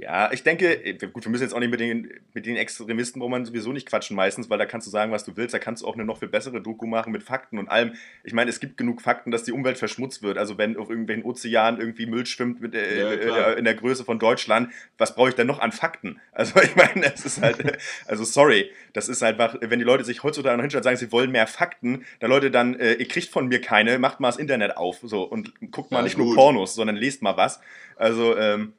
Ja, 0.00 0.30
ich 0.30 0.44
denke, 0.44 0.84
äh, 0.84 0.92
gut, 1.08 1.24
wir 1.24 1.30
müssen 1.32 1.42
jetzt 1.42 1.52
auch 1.54 1.58
nicht 1.58 1.72
mit 1.72 1.80
den, 1.80 2.08
mit 2.32 2.46
den 2.46 2.54
Extremisten, 2.56 3.20
wo 3.20 3.28
man 3.28 3.44
sowieso 3.44 3.72
nicht 3.72 3.88
quatschen 3.88 4.14
meistens, 4.14 4.48
weil 4.48 4.56
da 4.56 4.64
kannst 4.64 4.86
du 4.86 4.92
sagen, 4.92 5.10
was 5.10 5.24
du 5.24 5.36
willst, 5.36 5.54
da 5.54 5.58
kannst 5.58 5.82
du 5.82 5.88
auch 5.88 5.94
eine 5.94 6.04
noch 6.04 6.18
viel 6.20 6.28
bessere 6.28 6.62
Doku 6.62 6.86
machen 6.86 7.10
mit 7.10 7.24
Fakten 7.24 7.58
und 7.58 7.66
allem. 7.68 7.94
Ich 8.22 8.32
meine, 8.32 8.48
es 8.48 8.60
gibt 8.60 8.76
genug 8.76 9.02
Fakten, 9.02 9.32
dass 9.32 9.42
die 9.42 9.50
Umwelt 9.50 9.76
verschmutzt 9.76 10.22
wird. 10.22 10.38
Also 10.38 10.56
wenn 10.56 10.76
auf 10.76 10.88
irgendwelchen 10.88 11.24
Ozeanen 11.24 11.80
irgendwie 11.80 12.06
Müll 12.06 12.26
schwimmt 12.26 12.60
mit, 12.60 12.76
äh, 12.76 13.00
Ja, 13.00 13.16
klar. 13.16 13.48
äh, 13.56 13.58
in 13.58 13.64
der 13.64 13.74
Größe 13.74 14.04
von 14.04 14.20
Deutschland, 14.20 14.70
was 14.98 15.16
brauche 15.16 15.30
ich 15.30 15.34
denn 15.34 15.48
noch 15.48 15.58
an 15.58 15.72
Fakten? 15.72 16.20
Also 16.30 16.60
ich 16.62 16.76
meine, 16.76 17.12
es 17.12 17.24
ist 17.24 17.42
halt, 17.42 17.58
also 18.06 18.24
sorry, 18.24 18.70
das 18.92 19.08
ist 19.08 19.22
einfach, 19.22 19.56
wenn 19.60 19.78
die 19.78 19.84
Leute 19.84 20.04
sich 20.04 20.22
heutzutage 20.22 20.56
noch 20.56 20.62
hinstellen 20.62 20.80
und 20.80 20.84
sagen, 20.84 20.96
sie 20.96 21.12
wollen 21.12 21.30
mehr 21.30 21.46
Fakten, 21.46 22.04
da 22.20 22.26
Leute 22.26 22.50
dann, 22.50 22.74
äh, 22.78 22.94
ihr 22.94 23.08
kriegt 23.08 23.28
von 23.28 23.48
mir 23.48 23.60
keine, 23.60 23.98
macht 23.98 24.20
mal 24.20 24.28
das 24.28 24.36
Internet 24.38 24.76
auf 24.76 24.98
so 25.02 25.22
und 25.22 25.52
guckt 25.70 25.90
mal 25.90 25.98
Ja, 25.98 26.04
nicht 26.04 26.18
nur 26.18 26.26
gut. 26.28 26.36
Pornos, 26.36 26.74
sondern 26.74 26.96
lest 26.96 27.22
mal 27.22 27.36
was. 27.36 27.60
Also, 27.96 28.36
ähm, 28.36 28.72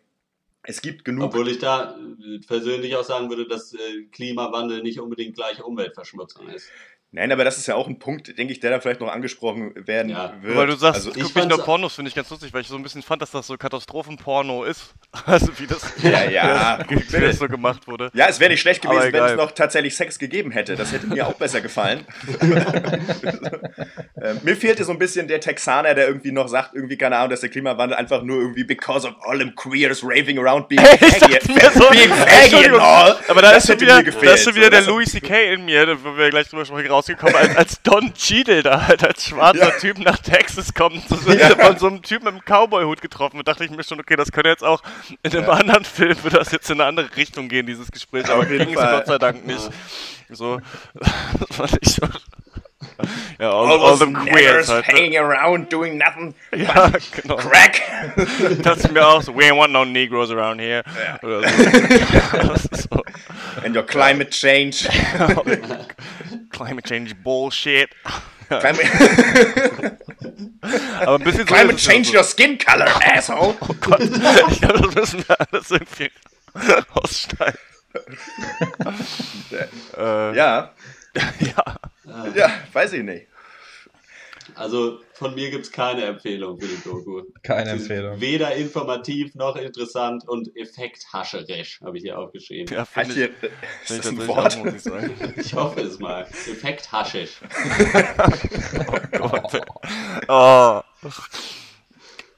Es 0.63 0.81
gibt 0.81 1.05
genug. 1.05 1.23
Obwohl 1.23 1.47
ich 1.47 1.59
da 1.59 1.97
äh, 1.97 2.39
persönlich 2.45 2.95
auch 2.95 3.05
sagen 3.05 3.29
würde, 3.29 3.47
dass 3.47 3.73
äh, 3.73 4.03
Klimawandel 4.11 4.83
nicht 4.83 4.99
unbedingt 4.99 5.35
gleich 5.35 5.63
Umweltverschmutzung 5.63 6.49
ist. 6.49 6.69
Nein, 7.11 7.31
aber 7.31 7.43
das 7.43 7.57
ist 7.57 7.65
ja 7.67 7.73
auch 7.73 7.87
ein 7.87 7.97
Punkt, 7.97 8.37
denke 8.37 8.53
ich, 8.53 8.59
der 8.59 8.69
da 8.69 8.79
vielleicht 8.79 8.99
noch 9.01 9.11
angesprochen 9.11 9.71
werden 9.87 10.09
Ja. 10.11 10.31
wird. 10.41 10.55
Weil 10.55 10.67
du 10.67 10.75
sagst, 10.75 11.07
also, 11.07 11.09
ich 11.09 11.17
ich 11.17 11.23
guck 11.23 11.35
nicht 11.37 11.49
nur 11.49 11.57
Pornos, 11.65 11.95
finde 11.95 12.09
ich 12.09 12.13
ganz 12.15 12.29
lustig, 12.29 12.53
weil 12.53 12.61
ich 12.61 12.67
so 12.67 12.75
ein 12.75 12.83
bisschen 12.83 13.01
fand, 13.01 13.19
dass 13.23 13.31
das 13.31 13.47
so 13.47 13.57
Katastrophenporno 13.57 14.63
ist. 14.63 14.93
Also 15.25 15.47
wie 15.57 15.65
das, 15.65 15.81
Ja, 16.03 16.23
ja, 16.29 16.79
wie 16.87 16.95
wie 17.11 17.19
das 17.21 17.39
so 17.39 17.47
gemacht 17.47 17.87
wurde. 17.87 18.11
ja, 18.13 18.27
es 18.27 18.39
wäre 18.39 18.51
nicht 18.51 18.61
schlecht 18.61 18.83
gewesen, 18.83 19.11
wenn 19.11 19.23
es 19.23 19.35
noch 19.35 19.51
tatsächlich 19.51 19.95
Sex 19.95 20.19
gegeben 20.19 20.51
hätte. 20.51 20.75
Das 20.75 20.91
hätte 20.91 21.07
mir 21.07 21.25
auch 21.27 21.33
besser 21.33 21.61
gefallen. 21.61 22.05
äh, 24.21 24.33
mir 24.43 24.55
fehlte 24.55 24.83
so 24.83 24.91
ein 24.91 24.99
bisschen 24.99 25.27
der 25.27 25.39
Texaner, 25.39 25.95
der 25.95 26.07
irgendwie 26.07 26.31
noch 26.31 26.47
sagt, 26.47 26.75
irgendwie, 26.75 26.97
keine 26.97 27.17
Ahnung, 27.17 27.31
dass 27.31 27.41
der 27.41 27.49
Klimawandel 27.49 27.97
einfach 27.97 28.21
nur 28.21 28.37
irgendwie 28.39 28.63
because 28.63 29.07
of 29.07 29.15
all 29.21 29.37
them 29.37 29.53
queers 29.55 30.03
raving 30.03 30.37
around 30.39 30.67
being 30.67 30.81
faggy, 30.85 31.39
so- 31.73 31.89
being 31.89 32.09
faggy 32.13 32.65
and 32.65 32.75
all. 32.79 33.17
Aber 33.27 33.41
da 33.41 33.53
Das 33.53 33.63
ist 33.63 33.71
schon 33.71 33.81
wieder, 33.81 33.95
da 33.95 34.01
gefehlt, 34.01 34.33
ist 34.35 34.43
schon 34.43 34.53
so. 34.53 34.59
wieder 34.59 34.69
der 34.69 34.81
Louis 34.81 35.11
C.K. 35.11 35.53
in 35.53 35.65
mir, 35.65 35.97
wo 36.03 36.15
wir 36.15 36.29
gleich 36.29 36.47
drüber 36.49 36.65
sprechen, 36.65 36.91
rausgekommen, 36.99 37.35
als, 37.35 37.55
als 37.55 37.81
Don 37.81 38.13
Cheadle 38.13 38.63
da 38.63 38.87
halt 38.87 39.03
als 39.03 39.25
schwarzer 39.25 39.69
Ja. 39.69 39.79
Typ 39.79 39.99
nach 39.99 40.17
Texas 40.17 40.73
kommt, 40.73 41.07
so 41.07 41.25
wir 41.25 41.39
von 41.57 41.77
so 41.77 41.87
einem 41.87 42.01
Typ 42.01 42.23
mit 42.23 42.33
einem 42.33 42.41
Cowboy-Hut 42.41 43.01
getroffen. 43.01 43.37
Da 43.37 43.43
dachte 43.43 43.65
ich 43.65 43.71
mir 43.71 43.83
schon, 43.83 43.99
okay, 43.99 44.15
das 44.15 44.31
könnte 44.31 44.49
jetzt 44.49 44.63
auch 44.63 44.81
in 45.23 45.35
einem 45.35 45.49
anderen 45.49 45.85
Film, 45.85 46.21
würde 46.23 46.37
das 46.37 46.51
jetzt 46.51 46.69
in 46.69 46.79
eine 46.81 46.89
andere 46.89 47.15
Richtung 47.15 47.47
gehen, 47.49 47.65
dieses 47.65 47.91
Gespräch. 47.91 48.29
Aber 48.29 48.45
ging 48.45 48.61
es. 48.61 48.75
Gott 48.75 49.07
sei 49.07 49.17
Dank 49.17 49.45
nicht. 49.45 49.69
So, 50.29 50.59
das 50.93 51.55
fand 51.55 51.77
ich 51.81 51.95
schon. 51.95 52.09
Ja, 53.39 53.51
all, 53.51 53.67
All 53.71 53.79
all 53.79 53.97
them 53.97 54.13
queers 54.13 54.67
halt. 54.69 54.87
Ne? 54.87 54.93
hanging 54.93 55.17
around 55.17 55.71
doing 55.71 55.97
nothing 55.97 56.33
Ja, 56.53 56.91
genau. 57.21 57.37
crack. 57.37 57.81
Das 58.61 58.79
ist 58.79 58.91
mir 58.91 59.05
auch 59.05 59.21
so, 59.21 59.33
we 59.35 59.45
ain't 59.45 59.57
want 59.57 59.71
no 59.71 59.85
Negroes 59.85 60.31
around 60.31 60.59
here. 60.59 60.83
Oder 61.23 61.47
so. 61.47 62.75
So. 62.75 63.03
And 63.63 63.75
your 63.75 63.83
climate 63.85 64.31
change. 64.31 64.87
Climate 66.65 66.87
Change 66.87 67.15
Bullshit. 67.15 67.89
Climate, 68.49 68.83
Aber 71.01 71.15
ein 71.15 71.23
bisschen 71.23 71.47
so 71.47 71.53
climate 71.53 71.77
ja 71.77 71.77
change 71.77 72.05
so. 72.09 72.17
your 72.17 72.23
skin 72.23 72.57
color, 72.57 72.87
asshole. 73.15 73.55
Oh 73.61 73.73
Gott, 73.79 73.99
ich 74.01 74.59
glaube, 74.61 74.81
das 74.81 74.95
müssen 74.95 75.23
wir 75.27 75.37
alles 75.39 75.69
irgendwie 75.71 76.11
aussteigen. 76.93 77.57
äh, 79.97 80.35
Ja, 80.35 80.73
ja. 81.39 81.75
ja, 82.35 82.51
weiß 82.73 82.93
ich 82.93 83.03
nicht. 83.03 83.27
Also 84.59 84.99
von 85.13 85.35
mir 85.35 85.51
gibt 85.51 85.63
es 85.67 85.71
keine 85.71 86.03
Empfehlung 86.03 86.59
für 86.59 86.67
die 86.67 86.83
Doku. 86.83 87.21
Keine 87.43 87.69
Empfehlung. 87.69 88.19
Weder 88.19 88.53
informativ 88.55 89.33
noch 89.33 89.55
interessant 89.55 90.27
und 90.27 90.53
effekthascherisch, 90.53 91.79
habe 91.79 91.95
ich 91.95 92.03
hier 92.03 92.19
aufgeschrieben. 92.19 92.75
Ja, 92.75 92.85
ich, 93.01 93.15
ist 93.15 93.29
das 93.87 93.99
ich 93.99 94.05
ein 94.07 94.27
Wort? 94.27 94.57
auch, 94.57 94.65
ich 94.65 94.81
sagen. 94.81 95.15
Ich 95.37 95.53
hoffe 95.53 95.79
es 95.79 95.97
mal. 95.99 96.23
Effekthaschisch. 96.23 97.39
Gott. 99.17 99.61
Oh. 100.27 100.81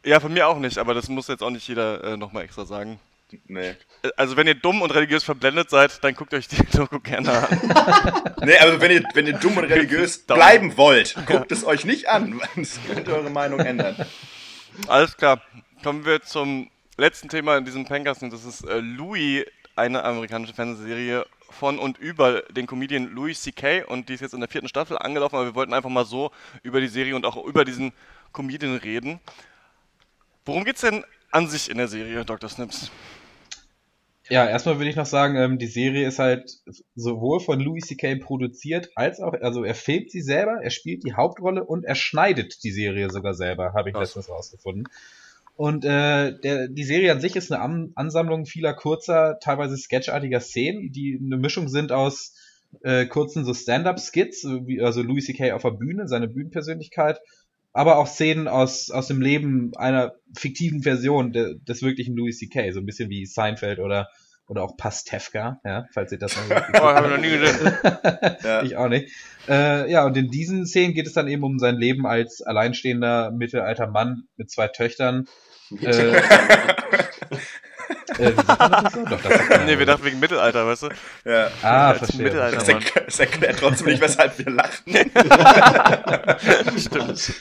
Ja, 0.05 0.19
von 0.19 0.31
mir 0.31 0.47
auch 0.47 0.59
nicht, 0.59 0.77
aber 0.77 0.93
das 0.93 1.09
muss 1.09 1.27
jetzt 1.27 1.41
auch 1.41 1.49
nicht 1.49 1.67
jeder 1.67 2.03
äh, 2.03 2.17
nochmal 2.17 2.43
extra 2.43 2.65
sagen. 2.65 2.99
Nee. 3.47 3.75
Äh, 4.03 4.09
Also 4.17 4.37
wenn 4.37 4.47
ihr 4.47 4.55
dumm 4.55 4.81
und 4.81 4.91
religiös 4.91 5.23
verblendet 5.23 5.69
seid, 5.69 6.03
dann 6.03 6.13
guckt 6.15 6.33
euch 6.33 6.47
die 6.47 6.63
Doku 6.77 6.99
gerne 6.99 7.31
an. 7.47 8.33
Nee, 8.43 8.57
aber 8.57 8.81
wenn 8.81 8.91
ihr, 8.91 9.03
wenn 9.13 9.27
ihr 9.27 9.33
dumm 9.37 9.57
und 9.57 9.65
religiös 9.65 10.17
bleiben 10.17 10.75
wollt, 10.75 11.15
guckt 11.27 11.51
es 11.51 11.63
euch 11.63 11.85
nicht 11.85 12.09
an. 12.09 12.41
Das 12.55 12.79
könnte 12.87 13.13
eure 13.15 13.29
Meinung 13.29 13.59
ändern. 13.59 13.95
Alles 14.87 15.15
klar. 15.15 15.41
Kommen 15.83 16.05
wir 16.05 16.21
zum 16.21 16.69
letzten 16.97 17.29
Thema 17.29 17.57
in 17.57 17.65
diesem 17.65 17.85
Pencast 17.85 18.23
und 18.23 18.33
das 18.33 18.45
ist 18.45 18.63
äh, 18.67 18.79
Louis, 18.79 19.45
eine 19.75 20.03
amerikanische 20.03 20.53
Fernsehserie 20.53 21.25
von 21.49 21.79
und 21.79 21.97
über 21.97 22.41
den 22.43 22.65
Comedian 22.67 23.07
Louis 23.09 23.41
C.K. 23.41 23.83
und 23.85 24.09
die 24.09 24.13
ist 24.13 24.21
jetzt 24.21 24.33
in 24.33 24.39
der 24.39 24.49
vierten 24.49 24.67
Staffel 24.67 24.97
angelaufen, 24.97 25.35
aber 25.35 25.45
wir 25.45 25.55
wollten 25.55 25.73
einfach 25.73 25.89
mal 25.89 26.05
so 26.05 26.31
über 26.63 26.81
die 26.81 26.87
Serie 26.87 27.15
und 27.15 27.25
auch 27.25 27.43
über 27.45 27.65
diesen 27.65 27.91
Comedian 28.33 28.77
reden. 28.77 29.19
Worum 30.45 30.63
geht's 30.65 30.81
denn 30.81 31.03
an 31.31 31.47
sich 31.47 31.69
in 31.69 31.77
der 31.77 31.87
Serie, 31.87 32.25
Dr. 32.25 32.49
Snips? 32.49 32.89
Ja, 34.31 34.47
erstmal 34.47 34.79
will 34.79 34.87
ich 34.87 34.95
noch 34.95 35.05
sagen, 35.05 35.35
ähm, 35.35 35.57
die 35.57 35.67
Serie 35.67 36.07
ist 36.07 36.17
halt 36.17 36.49
sowohl 36.95 37.41
von 37.41 37.59
Louis 37.59 37.85
C.K. 37.85 38.15
produziert, 38.15 38.89
als 38.95 39.19
auch, 39.19 39.33
also 39.33 39.65
er 39.65 39.75
filmt 39.75 40.09
sie 40.09 40.21
selber, 40.21 40.61
er 40.63 40.69
spielt 40.69 41.03
die 41.03 41.15
Hauptrolle 41.15 41.65
und 41.65 41.83
er 41.83 41.95
schneidet 41.95 42.63
die 42.63 42.71
Serie 42.71 43.09
sogar 43.09 43.33
selber, 43.33 43.73
habe 43.73 43.89
ich 43.89 43.93
Krass. 43.93 44.15
letztens 44.15 44.29
rausgefunden. 44.29 44.85
Und 45.57 45.83
äh, 45.83 46.39
der, 46.39 46.69
die 46.69 46.85
Serie 46.85 47.11
an 47.11 47.19
sich 47.19 47.35
ist 47.35 47.51
eine 47.51 47.61
An 47.61 47.91
Ansammlung 47.95 48.45
vieler 48.45 48.73
kurzer, 48.73 49.37
teilweise 49.41 49.75
sketchartiger 49.75 50.39
Szenen, 50.39 50.93
die 50.93 51.19
eine 51.21 51.35
Mischung 51.35 51.67
sind 51.67 51.91
aus 51.91 52.33
äh, 52.83 53.07
kurzen 53.07 53.43
so 53.43 53.53
Stand-up-Skits, 53.53 54.45
wie- 54.65 54.79
also 54.79 55.01
Louis 55.01 55.25
C.K. 55.25 55.51
auf 55.51 55.63
der 55.63 55.71
Bühne, 55.71 56.07
seine 56.07 56.29
Bühnenpersönlichkeit, 56.29 57.19
aber 57.73 57.97
auch 57.97 58.07
Szenen 58.07 58.47
aus, 58.47 58.91
aus 58.91 59.07
dem 59.07 59.21
Leben 59.21 59.71
einer 59.75 60.13
fiktiven 60.37 60.83
Version 60.83 61.33
de, 61.33 61.59
des 61.67 61.81
wirklichen 61.81 62.15
Louis 62.15 62.37
C.K., 62.37 62.71
so 62.71 62.79
ein 62.79 62.85
bisschen 62.85 63.09
wie 63.09 63.25
Seinfeld 63.25 63.79
oder, 63.79 64.07
oder 64.47 64.63
auch 64.63 64.75
Pastewka, 64.77 65.59
ja, 65.63 65.85
falls 65.93 66.11
ihr 66.11 66.17
das 66.19 66.35
noch 66.35 66.49
Oh, 66.81 66.83
habe 66.83 67.07
ich 67.07 67.13
noch 67.13 67.21
nie 67.21 67.29
gesehen. 67.29 67.77
Ja. 68.43 68.63
ich 68.63 68.75
auch 68.75 68.89
nicht. 68.89 69.11
Äh, 69.47 69.89
ja, 69.91 70.05
und 70.05 70.17
in 70.17 70.29
diesen 70.29 70.65
Szenen 70.65 70.93
geht 70.93 71.07
es 71.07 71.13
dann 71.13 71.27
eben 71.27 71.43
um 71.43 71.57
sein 71.59 71.75
Leben 71.75 72.05
als 72.05 72.41
alleinstehender 72.41 73.31
mittelalter 73.31 73.87
Mann 73.87 74.23
mit 74.37 74.51
zwei 74.51 74.67
Töchtern. 74.67 75.25
Äh, 75.81 75.85
äh, 78.17 78.31
wie 78.37 78.45
sagt 78.45 78.59
man 78.59 78.71
das 78.71 78.83
nicht 78.83 78.93
so? 78.93 79.05
Doch, 79.05 79.21
das 79.21 79.65
Nee, 79.65 79.71
ja. 79.73 79.79
wir 79.79 79.85
dachten 79.85 80.03
wegen 80.05 80.19
Mittelalter, 80.19 80.67
weißt 80.67 80.83
du? 80.83 80.89
Ja. 81.25 81.49
Ah, 81.61 81.89
Als 81.89 81.97
verstehe. 81.99 82.23
Mittelalter. 82.23 82.57
Das, 82.57 82.67
erk 82.67 83.05
das 83.05 83.19
erklärt 83.19 83.59
trotzdem 83.59 83.87
nicht, 83.87 84.01
weshalb 84.01 84.37
wir 84.37 84.51
lachen. 84.51 84.93
Stimmt. 86.79 87.33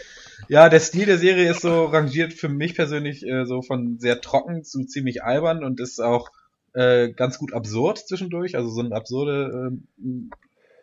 Ja, 0.48 0.68
der 0.68 0.80
Stil 0.80 1.06
der 1.06 1.18
Serie 1.18 1.50
ist 1.50 1.62
so 1.62 1.84
rangiert 1.84 2.32
für 2.32 2.48
mich 2.48 2.74
persönlich 2.74 3.24
äh, 3.24 3.44
so 3.46 3.62
von 3.62 3.98
sehr 4.00 4.20
trocken 4.20 4.64
zu 4.64 4.84
ziemlich 4.84 5.22
albern 5.22 5.62
und 5.62 5.78
ist 5.80 6.00
auch 6.00 6.30
äh, 6.74 7.10
ganz 7.10 7.38
gut 7.38 7.52
absurd 7.52 7.98
zwischendurch. 7.98 8.56
Also 8.56 8.70
so 8.70 8.80
ein 8.80 8.92
absurde. 8.92 9.72
ähm, 9.98 10.30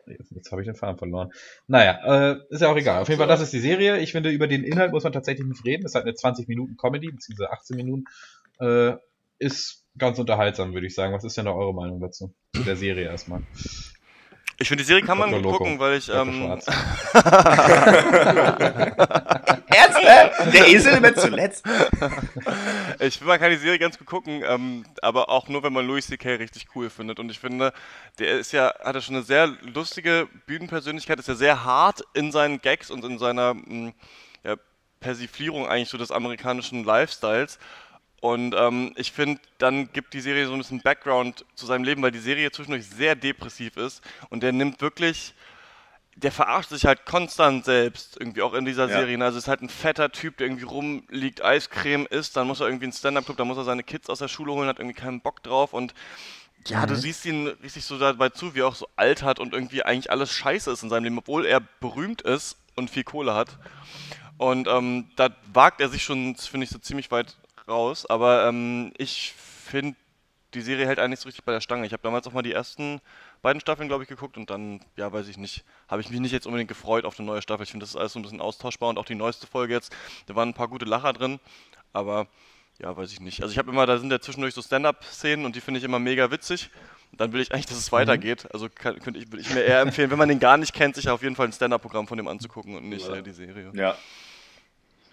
jetzt 0.08 0.32
jetzt 0.32 0.52
habe 0.52 0.62
ich 0.62 0.67
den 0.67 0.76
Faden 0.76 0.97
verloren. 0.97 1.32
Naja, 1.67 2.32
äh, 2.32 2.39
ist 2.50 2.62
ja 2.62 2.69
auch 2.69 2.78
egal. 2.78 3.02
Auf 3.02 3.10
jeden 3.10 3.19
Fall, 3.19 3.28
das 3.28 3.41
ist 3.41 3.54
die 3.54 3.60
Serie. 3.60 4.00
Ich 4.00 4.12
finde, 4.12 4.30
über 4.30 4.47
den 4.47 4.63
Inhalt 4.63 4.91
muss 4.91 5.04
man 5.04 5.13
tatsächlich 5.13 5.45
nicht 5.45 5.65
reden. 5.65 5.84
Das 5.84 5.91
ist 5.91 5.95
halt 5.95 6.06
eine 6.06 6.15
20 6.15 6.47
Minuten 6.47 6.78
Comedy, 6.78 7.12
beziehungsweise 7.12 7.52
18 7.52 7.76
Minuten. 7.76 8.06
Äh, 8.60 8.93
ist 9.39 9.84
ganz 9.97 10.19
unterhaltsam, 10.19 10.73
würde 10.73 10.88
ich 10.88 10.95
sagen. 10.95 11.13
Was 11.13 11.23
ist 11.23 11.38
denn 11.38 11.45
da 11.45 11.52
eure 11.52 11.73
Meinung 11.73 12.00
dazu? 12.00 12.34
Zu 12.56 12.63
der 12.63 12.76
Serie 12.76 13.06
erstmal. 13.06 13.41
Ich 14.60 14.67
finde, 14.67 14.84
die 14.84 14.88
Serie 14.88 15.04
kann 15.04 15.19
man 15.19 15.32
gut 15.32 15.43
gucken, 15.43 15.78
weil 15.80 15.97
ich. 15.97 16.10
Ähm? 16.10 16.60
Der 20.54 20.67
Esel 20.67 21.02
wird 21.02 21.19
zuletzt. 21.19 21.65
Ich 23.00 23.17
finde, 23.17 23.30
man 23.30 23.39
kann 23.39 23.52
die 23.52 23.58
Serie 23.58 23.80
ganz 23.80 23.97
gut 23.97 24.08
gucken, 24.08 24.43
ähm, 24.45 24.86
aber 25.02 25.30
auch 25.30 25.47
nur, 25.47 25.63
wenn 25.63 25.73
man 25.73 25.86
Louis 25.86 26.08
C.K. 26.08 26.36
richtig 26.36 26.67
cool 26.76 26.89
findet. 26.89 27.19
Und 27.19 27.30
ich 27.30 27.39
finde, 27.39 27.73
der 28.19 28.39
ist 28.39 28.52
ja, 28.52 28.73
hat 28.84 28.95
ja 28.95 29.02
schon 29.02 29.15
eine 29.15 29.23
sehr 29.23 29.47
lustige 29.47 30.28
Bühnenpersönlichkeit, 30.45 31.19
ist 31.19 31.28
ja 31.28 31.36
sehr 31.36 31.63
hart 31.63 32.02
in 32.13 32.32
seinen 32.32 32.62
Gags 32.62 32.89
und 32.89 33.04
in 33.06 33.19
seiner 33.19 33.54
mh, 33.54 33.93
ja, 34.43 34.56
Persiflierung 35.00 35.67
eigentlich 35.67 35.89
so 35.89 35.97
des 35.97 36.12
amerikanischen 36.12 36.84
Lifestyles. 36.84 37.60
Und 38.19 38.56
ähm, 38.58 38.93
ich 38.95 39.12
finde, 39.12 39.39
dann 39.60 39.91
gibt 39.93 40.13
die 40.13 40.21
Serie 40.21 40.47
so 40.47 40.54
ein 40.54 40.58
bisschen 40.58 40.82
Background 40.82 41.45
zu 41.56 41.65
seinem 41.67 41.84
Leben, 41.84 42.02
weil 42.02 42.12
die 42.12 42.19
Serie 42.19 42.52
zwischendurch 42.52 42.86
sehr 42.88 43.15
depressiv 43.15 43.78
ist 43.78 44.02
und 44.30 44.41
der 44.41 44.54
nimmt 44.54 44.82
wirklich 44.82 45.36
der 46.17 46.32
verarscht 46.32 46.69
sich 46.71 46.86
halt 46.86 47.06
konstant 47.06 47.63
selbst, 47.63 48.17
irgendwie 48.19 48.41
auch 48.41 48.53
in 48.53 48.65
dieser 48.65 48.89
Ja. 48.89 48.99
Serie. 48.99 49.23
Also 49.23 49.38
ist 49.38 49.47
halt 49.47 49.62
ein 49.62 49.69
fetter 49.69 50.12
Typ, 50.12 50.38
der 50.38 50.47
irgendwie 50.47 50.65
rumliegt, 50.65 51.43
Eiscreme 51.43 52.08
isst, 52.08 52.36
dann 52.36 52.47
muss 52.47 52.60
er 52.60 52.67
irgendwie 52.67 52.86
einen 52.86 52.93
Stand-Up-Club, 52.93 53.38
dann 53.38 53.47
muss 53.47 53.58
er 53.58 53.63
seine 53.63 53.84
Kids 53.84 54.10
aus 54.10 54.19
der 54.19 54.27
Schule 54.27 54.51
holen, 54.51 54.67
hat 54.67 54.80
irgendwie 54.80 54.99
keinen 54.99 55.21
Bock 55.21 55.43
drauf 55.43 55.73
und 55.73 55.93
ja, 56.65 56.86
du 56.86 56.95
siehst 56.95 57.25
ihn 57.25 57.47
richtig 57.47 57.86
so 57.86 57.97
dabei 57.97 58.30
zu, 58.30 58.56
wie 58.56 58.60
er 58.62 58.67
auch 58.67 58.75
so 58.75 58.89
alt 58.95 59.21
hat 59.21 59.39
und 59.39 59.53
irgendwie 59.53 59.84
eigentlich 59.84 60.12
alles 60.12 60.32
scheiße 60.32 60.71
ist 60.71 60.84
in 60.84 60.89
seinem 60.89 61.03
Leben, 61.06 61.17
obwohl 61.19 61.45
er 61.45 61.62
berühmt 61.80 62.23
ist 62.23 62.58
und 62.75 62.89
viel 62.89 63.03
Kohle 63.06 63.34
hat. 63.36 63.58
Und 64.38 64.67
ähm, 64.67 65.10
da 65.15 65.30
wagt 65.53 65.80
er 65.80 65.88
sich 65.89 66.03
schon, 66.03 66.36
finde 66.36 66.65
ich, 66.65 66.69
so 66.71 66.77
ziemlich 66.77 67.10
weit 67.10 67.38
raus. 67.67 68.06
Aber 68.06 68.47
ähm, 68.47 68.91
ich 68.97 69.34
finde, 69.34 69.95
die 70.53 70.62
Serie 70.62 70.88
hält 70.88 70.99
eigentlich 70.99 71.21
so 71.21 71.27
richtig 71.27 71.45
bei 71.45 71.53
der 71.53 71.62
Stange. 71.62 71.86
Ich 71.86 71.93
habe 71.93 72.03
damals 72.03 72.27
auch 72.27 72.34
mal 72.34 72.41
die 72.41 72.53
ersten 72.53 72.99
beiden 73.41 73.60
Staffeln, 73.60 73.88
glaube 73.88 74.04
ich, 74.04 74.10
geguckt 74.10 74.38
und 74.38 74.50
dann, 74.50 74.82
ja, 74.95 75.12
weiß 75.12 75.28
ich 75.28 75.38
nicht, 75.38 75.63
habe 75.88 76.02
ich 76.02 76.10
mich 76.10 76.19
nicht 76.19 76.32
jetzt 76.32 76.45
unbedingt 76.45 76.67
gefreut 76.69 77.06
auf 77.06 77.19
eine 77.19 77.28
neue 77.28 77.41
Staffel. 77.41 77.63
Ich 77.63 77.71
finde, 77.71 77.84
das 77.84 77.91
ist 77.91 77.95
alles 77.95 78.13
so 78.13 78.19
ein 78.19 78.23
bisschen 78.23 78.41
austauschbar 78.41 78.89
und 78.89 78.97
auch 78.97 79.06
die 79.06 79.15
neueste 79.15 79.47
Folge 79.47 79.73
jetzt, 79.73 79.93
da 80.26 80.36
waren 80.36 80.50
ein 80.50 80.54
paar 80.54 80.67
gute 80.67 80.86
Lacher 80.86 81.13
drin, 81.13 81.39
aber 81.93 82.28
ja, 82.80 82.95
weiß 82.95 83.12
ich 83.12 83.19
nicht. 83.19 83.41
Also 83.41 83.52
ich 83.52 83.58
habe 83.58 83.71
immer, 83.71 83.86
da 83.86 83.97
sind 83.97 84.12
ja 84.12 84.19
zwischendurch 84.19 84.54
so 84.54 84.62
Stand-Up-Szenen 84.62 85.45
und 85.45 85.56
die 85.56 85.62
finde 85.62 85.80
ich 85.80 85.84
immer 85.84 86.00
mega 86.00 86.30
witzig. 86.30 86.69
Und 87.12 87.21
dann 87.21 87.32
will 87.32 87.41
ich 87.41 87.54
eigentlich, 87.54 87.65
dass 87.65 87.78
es 87.78 87.91
weitergeht. 87.91 88.47
Also 88.54 88.67
kann, 88.69 89.00
könnte 89.00 89.19
ich, 89.19 89.32
würde 89.32 89.41
ich 89.41 89.54
mir 89.54 89.62
eher 89.62 89.80
empfehlen, 89.80 90.12
wenn 90.12 90.17
man 90.17 90.30
den 90.30 90.39
gar 90.39 90.58
nicht 90.58 90.73
kennt, 90.73 90.95
sich 90.95 91.10
auf 91.10 91.23
jeden 91.23 91.36
Fall 91.36 91.47
ein 91.47 91.54
Stand-Up-Programm 91.54 92.06
von 92.08 92.17
dem 92.17 92.28
anzugucken 92.28 92.76
und 92.76 92.89
nicht 92.89 93.08
Ja. 93.08 93.15
äh, 93.15 93.23
die 93.23 93.32
Serie. 93.32 93.71
Ja. 93.73 93.97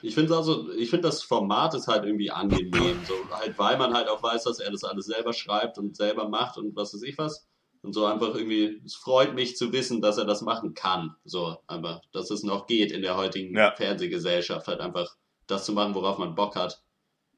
Ich 0.02 0.14
finde 0.14 0.36
also, 0.36 0.70
ich 0.72 0.90
finde 0.90 1.08
das 1.08 1.22
Format 1.22 1.72
ist 1.74 1.88
halt 1.88 2.04
irgendwie 2.04 2.30
angenehm, 2.30 3.00
so 3.06 3.14
halt, 3.34 3.58
weil 3.58 3.78
man 3.78 3.94
halt 3.94 4.08
auch 4.08 4.22
weiß, 4.22 4.44
dass 4.44 4.58
er 4.60 4.70
das 4.70 4.84
alles 4.84 5.06
selber 5.06 5.32
schreibt 5.32 5.78
und 5.78 5.96
selber 5.96 6.28
macht 6.28 6.58
und 6.58 6.76
was 6.76 6.92
weiß 6.92 7.02
ich 7.04 7.16
was. 7.16 7.46
Und 7.84 7.92
so 7.92 8.06
einfach 8.06 8.34
irgendwie, 8.34 8.80
es 8.84 8.94
freut 8.94 9.34
mich 9.34 9.56
zu 9.56 9.70
wissen, 9.72 10.00
dass 10.00 10.16
er 10.16 10.24
das 10.24 10.40
machen 10.40 10.72
kann. 10.74 11.14
So, 11.24 11.58
einfach, 11.66 12.00
dass 12.12 12.30
es 12.30 12.42
noch 12.42 12.66
geht 12.66 12.90
in 12.92 13.02
der 13.02 13.16
heutigen 13.16 13.54
Ja. 13.56 13.72
Fernsehgesellschaft, 13.76 14.66
halt 14.68 14.80
einfach 14.80 15.14
das 15.46 15.66
zu 15.66 15.72
machen, 15.72 15.94
worauf 15.94 16.16
man 16.18 16.34
Bock 16.34 16.56
hat, 16.56 16.82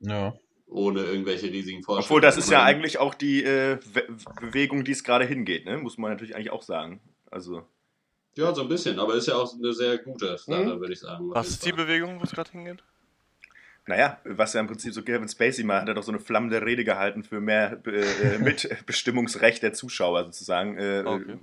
Ja. 0.01 0.35
ohne 0.69 1.03
irgendwelche 1.03 1.47
riesigen 1.51 1.83
Vorstellungen. 1.83 2.05
Obwohl, 2.07 2.21
das 2.21 2.37
ist 2.37 2.49
ja 2.51 2.63
eigentlich 2.63 2.99
auch 2.99 3.15
die 3.15 3.43
äh, 3.43 3.79
We- 3.93 4.07
Bewegung, 4.41 4.85
die 4.85 4.93
es 4.93 5.03
gerade 5.03 5.25
hingeht, 5.25 5.65
ne? 5.67 5.79
muss 5.79 5.99
man 5.99 6.13
natürlich 6.13 6.37
eigentlich 6.37 6.53
auch 6.53 6.63
sagen. 6.63 7.01
Also, 7.31 7.63
Ja, 8.37 8.55
so 8.55 8.63
ein 8.63 8.69
bisschen, 8.69 9.01
aber 9.01 9.15
ist 9.15 9.27
ja 9.27 9.35
auch 9.37 9.53
eine 9.53 9.73
sehr 9.73 9.99
gute 9.99 10.37
Sache, 10.39 10.65
Mhm. 10.77 10.81
würde 10.81 10.93
ich 10.93 11.01
sagen. 11.01 11.29
Was 11.31 11.49
ist 11.49 11.67
die. 11.67 11.73
Bewegung, 11.73 12.21
wo 12.21 12.25
es 12.25 12.31
gerade 12.31 12.51
hingeht? 12.53 12.85
Naja, 13.87 14.19
was 14.25 14.53
ja 14.53 14.61
im 14.61 14.67
Prinzip 14.67 14.93
so 14.93 15.03
Kevin 15.03 15.29
Spacey 15.29 15.65
mal 15.65 15.81
hat 15.81 15.89
er 15.89 15.95
doch 15.95 16.03
so 16.03 16.11
eine 16.13 16.21
flammende 16.21 16.61
Rede 16.65 16.85
gehalten 16.85 17.23
für 17.23 17.41
mehr 17.41 17.79
äh, 17.87 18.39
Mitbestimmungsrecht 18.39 19.63
der 19.63 19.73
Zuschauer 19.73 20.25
sozusagen. 20.25 20.77
Äh, 20.79 21.03
Okay. 21.07 21.37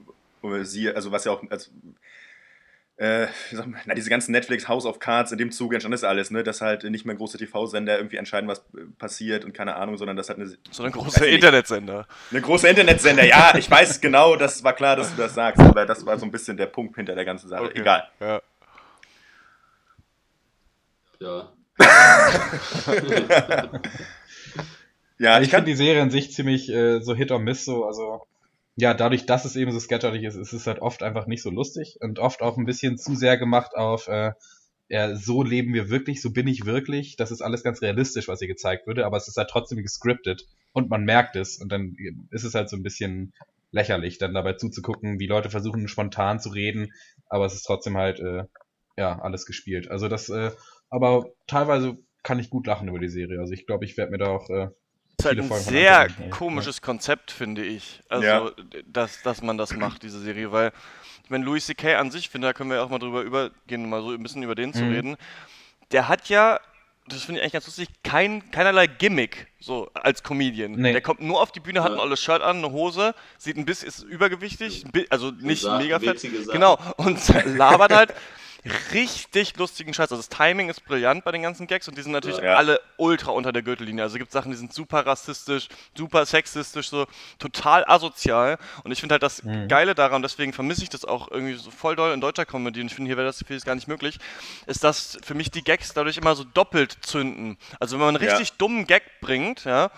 äh, 0.62 0.64
sie, 0.66 0.90
also 0.92 1.12
was 1.12 1.26
ja 1.26 1.32
auch 1.32 1.44
als 1.50 1.72
äh, 2.98 3.28
wie 3.50 3.56
sagt 3.56 3.68
man, 3.70 3.82
na, 3.86 3.96
diese 3.96 4.10
ganzen 4.12 4.32
Netflix 4.34 4.68
House 4.68 4.86
of 4.86 5.00
Cards, 5.00 5.32
in 5.32 5.40
dem 5.40 5.52
Zuge 5.52 5.76
entstand 5.76 5.94
das 5.94 6.04
alles, 6.04 6.30
ne? 6.30 6.44
dass 6.44 6.62
halt 6.62 6.84
nicht 6.84 7.06
mehr 7.06 7.16
große 7.16 7.40
TV-Sender 7.40 7.98
irgendwie 7.98 8.18
entscheiden, 8.18 8.48
was 8.48 8.60
äh, 8.60 8.82
passiert 9.00 9.46
und 9.46 9.54
keine 9.54 9.76
Ahnung, 9.78 9.98
sondern 9.98 10.16
das 10.16 10.30
hat 10.30 10.38
eine, 10.38 10.48
So 10.70 10.84
ein 10.84 10.94
Weiß 10.94 10.94
großer 10.94 11.22
ich 11.26 11.32
nicht. 11.32 11.36
Internetsender. 11.44 12.08
eine 12.30 12.42
große 12.42 12.68
Internetsender. 12.68 13.26
Ja, 13.26 13.56
ich 13.58 13.70
weiß 13.70 14.00
genau, 14.00 14.36
das 14.36 14.64
war 14.64 14.74
klar, 14.74 14.96
dass 14.96 15.10
du 15.10 15.20
das 15.22 15.34
sagst, 15.34 15.60
aber 15.60 15.88
das 15.88 16.06
war 16.06 16.20
so 16.20 16.26
ein 16.26 16.32
bisschen 16.32 16.56
der 16.56 16.68
Punkt 16.68 16.96
hinter 16.96 17.16
der 17.16 17.26
ganzen 17.26 17.50
Sache. 17.50 17.64
Okay. 17.64 17.80
Egal. 17.82 18.08
Ja. 18.20 18.42
Ja. 21.20 21.52
Ja, 25.20 25.40
ich 25.40 25.46
ich 25.46 25.52
kann. 25.52 25.60
finde 25.60 25.72
die 25.72 25.78
Serie 25.78 26.02
an 26.02 26.12
sich 26.12 26.34
ziemlich 26.34 26.70
äh, 26.70 27.00
so 27.02 27.16
Hit 27.16 27.32
or 27.32 27.40
Miss 27.40 27.66
so, 27.66 27.86
also 27.86 28.26
ja, 28.76 28.94
dadurch, 28.94 29.26
dass 29.26 29.46
es 29.46 29.56
eben 29.56 29.72
so 29.72 29.80
sketcherig 29.80 30.24
ist, 30.24 30.36
ist 30.36 30.54
es 30.54 30.66
halt 30.68 30.82
oft 30.82 31.04
einfach 31.04 31.28
nicht 31.28 31.44
so 31.44 31.52
lustig 31.52 31.98
und 32.02 32.20
oft 32.20 32.42
auch 32.42 32.58
ein 32.58 32.66
bisschen 32.66 32.98
zu 32.98 33.16
sehr 33.16 33.38
gemacht 33.38 33.76
auf 33.76 34.08
äh, 34.08 34.32
ja, 34.90 35.16
so 35.16 35.44
leben 35.44 35.74
wir 35.74 35.90
wirklich, 35.90 36.22
so 36.22 36.32
bin 36.32 36.48
ich 36.48 36.66
wirklich. 36.66 37.16
Das 37.16 37.32
ist 37.32 37.42
alles 37.42 37.64
ganz 37.64 37.82
realistisch, 37.82 38.28
was 38.28 38.40
hier 38.40 38.48
gezeigt 38.48 38.86
würde, 38.88 39.06
aber 39.06 39.18
es 39.18 39.28
ist 39.28 39.38
halt 39.38 39.50
trotzdem 39.50 39.82
gescriptet 39.82 40.46
und 40.74 40.90
man 40.90 41.04
merkt 41.04 41.36
es 41.36 41.58
und 41.58 41.72
dann 41.72 41.96
ist 42.32 42.44
es 42.44 42.54
halt 42.54 42.70
so 42.70 42.76
ein 42.76 42.84
bisschen 42.84 43.34
lächerlich, 43.72 44.18
dann 44.18 44.34
dabei 44.34 44.54
zuzugucken, 44.54 45.20
wie 45.20 45.28
Leute 45.28 45.50
versuchen 45.50 45.88
spontan 45.88 46.40
zu 46.40 46.50
reden, 46.50 46.94
aber 47.28 47.46
es 47.46 47.54
ist 47.56 47.64
trotzdem 47.64 47.98
halt 47.98 48.20
äh, 48.20 48.44
ja 48.98 49.20
alles 49.20 49.46
gespielt. 49.46 49.90
Also 49.90 50.08
das, 50.10 50.30
äh, 50.30 50.52
aber 50.94 51.26
teilweise 51.48 51.98
kann 52.22 52.40
ich 52.40 52.50
gut 52.50 52.68
lachen 52.68 52.88
über 52.88 53.00
die 53.00 53.10
Serie. 53.10 53.40
Also 53.40 53.54
ich 53.54 53.66
glaube, 53.66 53.84
ich 53.86 53.98
werde 53.98 54.12
mir 54.12 54.18
da 54.20 54.28
auch 54.28 54.50
äh, 54.50 54.68
ist 55.18 55.26
halt 55.26 55.40
ein 55.40 55.50
sehr 55.52 56.08
komisches 56.30 56.82
Konzept, 56.82 57.32
finde 57.32 57.64
ich. 57.64 58.02
Also, 58.10 58.26
Ja. 58.26 58.52
dass, 58.86 59.22
dass 59.24 59.42
man 59.42 59.58
das 59.58 59.74
macht, 59.76 60.04
diese 60.04 60.20
Serie, 60.20 60.52
weil 60.52 60.72
ich 61.24 61.30
meine, 61.30 61.46
Louis 61.46 61.66
C.K. 61.66 61.96
an 61.96 62.12
sich, 62.12 62.30
finde, 62.30 62.48
da 62.48 62.54
können 62.54 62.70
wir 62.70 62.84
auch 62.84 62.90
mal 62.90 63.00
drüber 63.00 63.22
übergehen, 63.22 63.90
mal 63.90 64.02
so 64.02 64.12
ein 64.12 64.22
bisschen 64.24 64.44
über 64.44 64.56
den 64.56 64.74
zu 64.74 64.84
Mhm. 64.84 64.92
reden. 64.92 65.18
Der 65.92 66.08
hat 66.10 66.28
ja, 66.30 66.60
das 67.08 67.24
finde 67.24 67.40
ich 67.40 67.44
eigentlich 67.44 67.54
ganz 67.54 67.66
lustig, 67.68 67.90
kein, 68.04 68.50
keinerlei 68.52 68.88
Gimmick, 68.88 69.48
so 69.60 69.90
als 69.94 70.24
Comedian. 70.24 70.74
Nee. 70.74 70.92
Der 70.92 71.02
kommt 71.02 71.22
nur 71.22 71.42
auf 71.42 71.52
die 71.52 71.60
Bühne, 71.60 71.84
hat 71.84 71.92
ein 71.92 71.98
Ja. 71.98 72.04
olles 72.04 72.22
Shirt 72.22 72.42
an, 72.42 72.58
eine 72.58 72.72
Hose, 72.72 73.14
sieht 73.38 73.58
ein 73.58 73.66
bisschen, 73.66 73.88
ist 73.88 74.04
übergewichtig, 74.04 74.86
ein 74.86 75.06
also 75.10 75.32
nicht 75.32 75.64
mega 75.78 76.00
fett. 76.00 76.22
Genau, 76.52 76.78
und 76.98 77.20
labert 77.58 77.94
halt 77.94 78.14
richtig 78.94 79.58
lustigen 79.58 79.94
Scheiß. 79.94 80.12
Also 80.12 80.18
das 80.18 80.30
Timing 80.30 80.70
ist 80.70 80.86
brillant 80.86 81.24
bei 81.24 81.32
den 81.32 81.42
ganzen 81.42 81.68
Gags 81.68 81.88
und 81.88 81.98
die 81.98 82.02
sind 82.02 82.12
natürlich 82.14 82.38
Ja. 82.38 82.56
alle 82.56 82.80
ultra 82.98 83.32
unter 83.32 83.52
der 83.52 83.62
Gürtellinie. 83.62 84.04
Also 84.04 84.16
es 84.16 84.20
gibt 84.20 84.32
Sachen, 84.32 84.52
die 84.52 84.58
sind 84.58 84.74
super 84.74 85.06
rassistisch, 85.06 85.68
super 85.98 86.26
sexistisch, 86.26 86.90
so 86.90 87.06
total 87.40 87.84
asozial. 87.88 88.58
Und 88.84 88.92
ich 88.92 89.00
finde 89.00 89.14
halt 89.14 89.24
das 89.24 89.44
Mhm. 89.44 89.68
Geile 89.68 89.96
daran, 89.96 90.22
deswegen 90.22 90.54
vermisse 90.54 90.84
ich 90.84 90.90
das 90.90 91.06
auch 91.06 91.30
irgendwie 91.30 91.56
so 91.56 91.72
voll 91.72 91.96
doll 91.96 92.14
in 92.14 92.22
deutscher 92.22 92.46
Comedy 92.46 92.82
und 92.82 92.88
ich 92.88 92.96
finde, 92.96 93.10
hier 93.10 93.18
wäre 93.18 93.28
das 93.28 93.44
vieles 93.46 93.66
gar 93.66 93.76
nicht 93.76 93.88
möglich, 93.88 94.18
ist, 94.66 94.84
dass 94.84 95.18
für 95.24 95.34
mich 95.34 95.52
die 95.52 95.64
Gags 95.64 95.94
dadurch 95.94 96.18
immer 96.18 96.36
so 96.36 96.44
doppelt 96.44 96.98
zünden. 97.02 97.58
Also 97.80 97.98
wenn 97.98 98.06
man 98.06 98.16
einen 98.16 98.26
Ja. 98.26 98.36
richtig 98.36 98.58
dummen 98.58 98.88
Gag 98.88 99.04
bringt, 99.22 99.66
ja, 99.66 99.92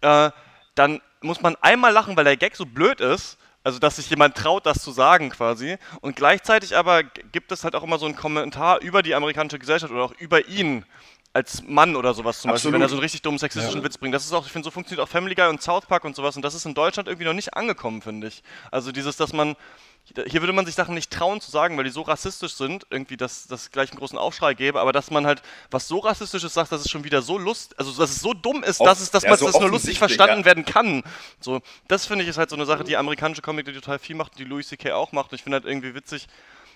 äh, 0.00 0.30
dann 0.74 1.00
muss 1.20 1.42
man 1.42 1.56
einmal 1.60 1.92
lachen, 1.92 2.16
weil 2.16 2.24
der 2.24 2.36
Gag 2.36 2.56
so 2.56 2.64
blöd 2.64 3.00
ist, 3.00 3.36
also 3.62 3.78
dass 3.78 3.96
sich 3.96 4.08
jemand 4.10 4.36
traut, 4.36 4.66
das 4.66 4.82
zu 4.82 4.90
sagen 4.90 5.30
quasi. 5.30 5.76
Und 6.00 6.16
gleichzeitig 6.16 6.76
aber 6.76 7.02
gibt 7.02 7.52
es 7.52 7.64
halt 7.64 7.74
auch 7.74 7.82
immer 7.82 7.98
so 7.98 8.06
einen 8.06 8.16
Kommentar 8.16 8.80
über 8.80 9.02
die 9.02 9.14
amerikanische 9.14 9.58
Gesellschaft 9.58 9.92
oder 9.92 10.04
auch 10.04 10.14
über 10.18 10.46
ihn 10.48 10.84
als 11.32 11.62
Mann 11.62 11.94
oder 11.94 12.12
sowas 12.12 12.40
zum 12.40 12.50
Beispiel, 12.50 12.72
wenn 12.72 12.82
er 12.82 12.88
so 12.88 12.96
einen 12.96 13.02
richtig 13.02 13.22
dummen 13.22 13.38
sexistischen 13.38 13.80
Ja. 13.80 13.84
Witz 13.84 13.98
bringt. 13.98 14.14
Das 14.14 14.24
ist 14.24 14.32
auch, 14.32 14.46
ich 14.46 14.52
finde, 14.52 14.64
so 14.64 14.70
funktioniert 14.72 15.06
auch 15.06 15.10
Family 15.10 15.34
Guy 15.34 15.48
und 15.48 15.62
South 15.62 15.86
Park 15.86 16.04
und 16.04 16.16
sowas 16.16 16.34
und 16.34 16.42
das 16.42 16.54
ist 16.54 16.66
in 16.66 16.74
Deutschland 16.74 17.08
irgendwie 17.08 17.26
noch 17.26 17.34
nicht 17.34 17.54
angekommen, 17.54 18.02
finde 18.02 18.26
ich. 18.26 18.42
Also 18.72 18.90
dieses, 18.90 19.16
dass 19.16 19.32
man 19.32 19.56
hier 20.26 20.42
würde 20.42 20.52
man 20.52 20.66
sich 20.66 20.74
Sachen 20.74 20.94
nicht 20.94 21.12
trauen 21.12 21.40
zu 21.40 21.50
sagen, 21.50 21.76
weil 21.76 21.84
die 21.84 21.90
so 21.90 22.02
rassistisch 22.02 22.54
sind, 22.54 22.84
irgendwie, 22.90 23.16
dass 23.16 23.46
das 23.46 23.70
gleich 23.70 23.90
einen 23.90 23.98
großen 23.98 24.18
Aufschrei 24.18 24.54
gäbe, 24.54 24.80
aber 24.80 24.92
dass 24.92 25.10
man 25.10 25.24
halt 25.26 25.42
was 25.70 25.86
so 25.86 25.98
rassistisches 25.98 26.52
sagt, 26.52 26.72
dass 26.72 26.80
es 26.80 26.90
schon 26.90 27.04
wieder 27.04 27.22
so 27.22 27.38
lust, 27.38 27.78
also 27.78 27.92
dass 27.92 28.10
es 28.10 28.20
so 28.20 28.34
dumm 28.34 28.64
ist, 28.64 28.80
Off- 28.80 28.88
dass 28.88 29.00
es, 29.00 29.10
dass 29.10 29.22
ja, 29.22 29.30
man 29.30 29.38
so 29.38 29.46
das 29.46 29.60
nur 29.60 29.70
lustig 29.70 29.98
verstanden 29.98 30.40
ja. 30.40 30.44
werden 30.46 30.64
kann. 30.64 31.04
So, 31.38 31.60
das 31.86 32.06
finde 32.06 32.24
ich 32.24 32.30
ist 32.30 32.38
halt 32.38 32.50
so 32.50 32.56
eine 32.56 32.66
Sache, 32.66 32.82
die 32.82 32.96
amerikanische 32.96 33.42
Comedy 33.42 33.72
total 33.72 33.98
viel 33.98 34.16
macht, 34.16 34.36
die 34.38 34.44
Louis 34.44 34.66
C.K. 34.68 34.92
auch 34.94 35.12
macht. 35.12 35.30
Und 35.30 35.36
ich 35.36 35.42
finde 35.44 35.56
halt 35.56 35.64
irgendwie 35.64 35.94
witzig, 35.94 36.26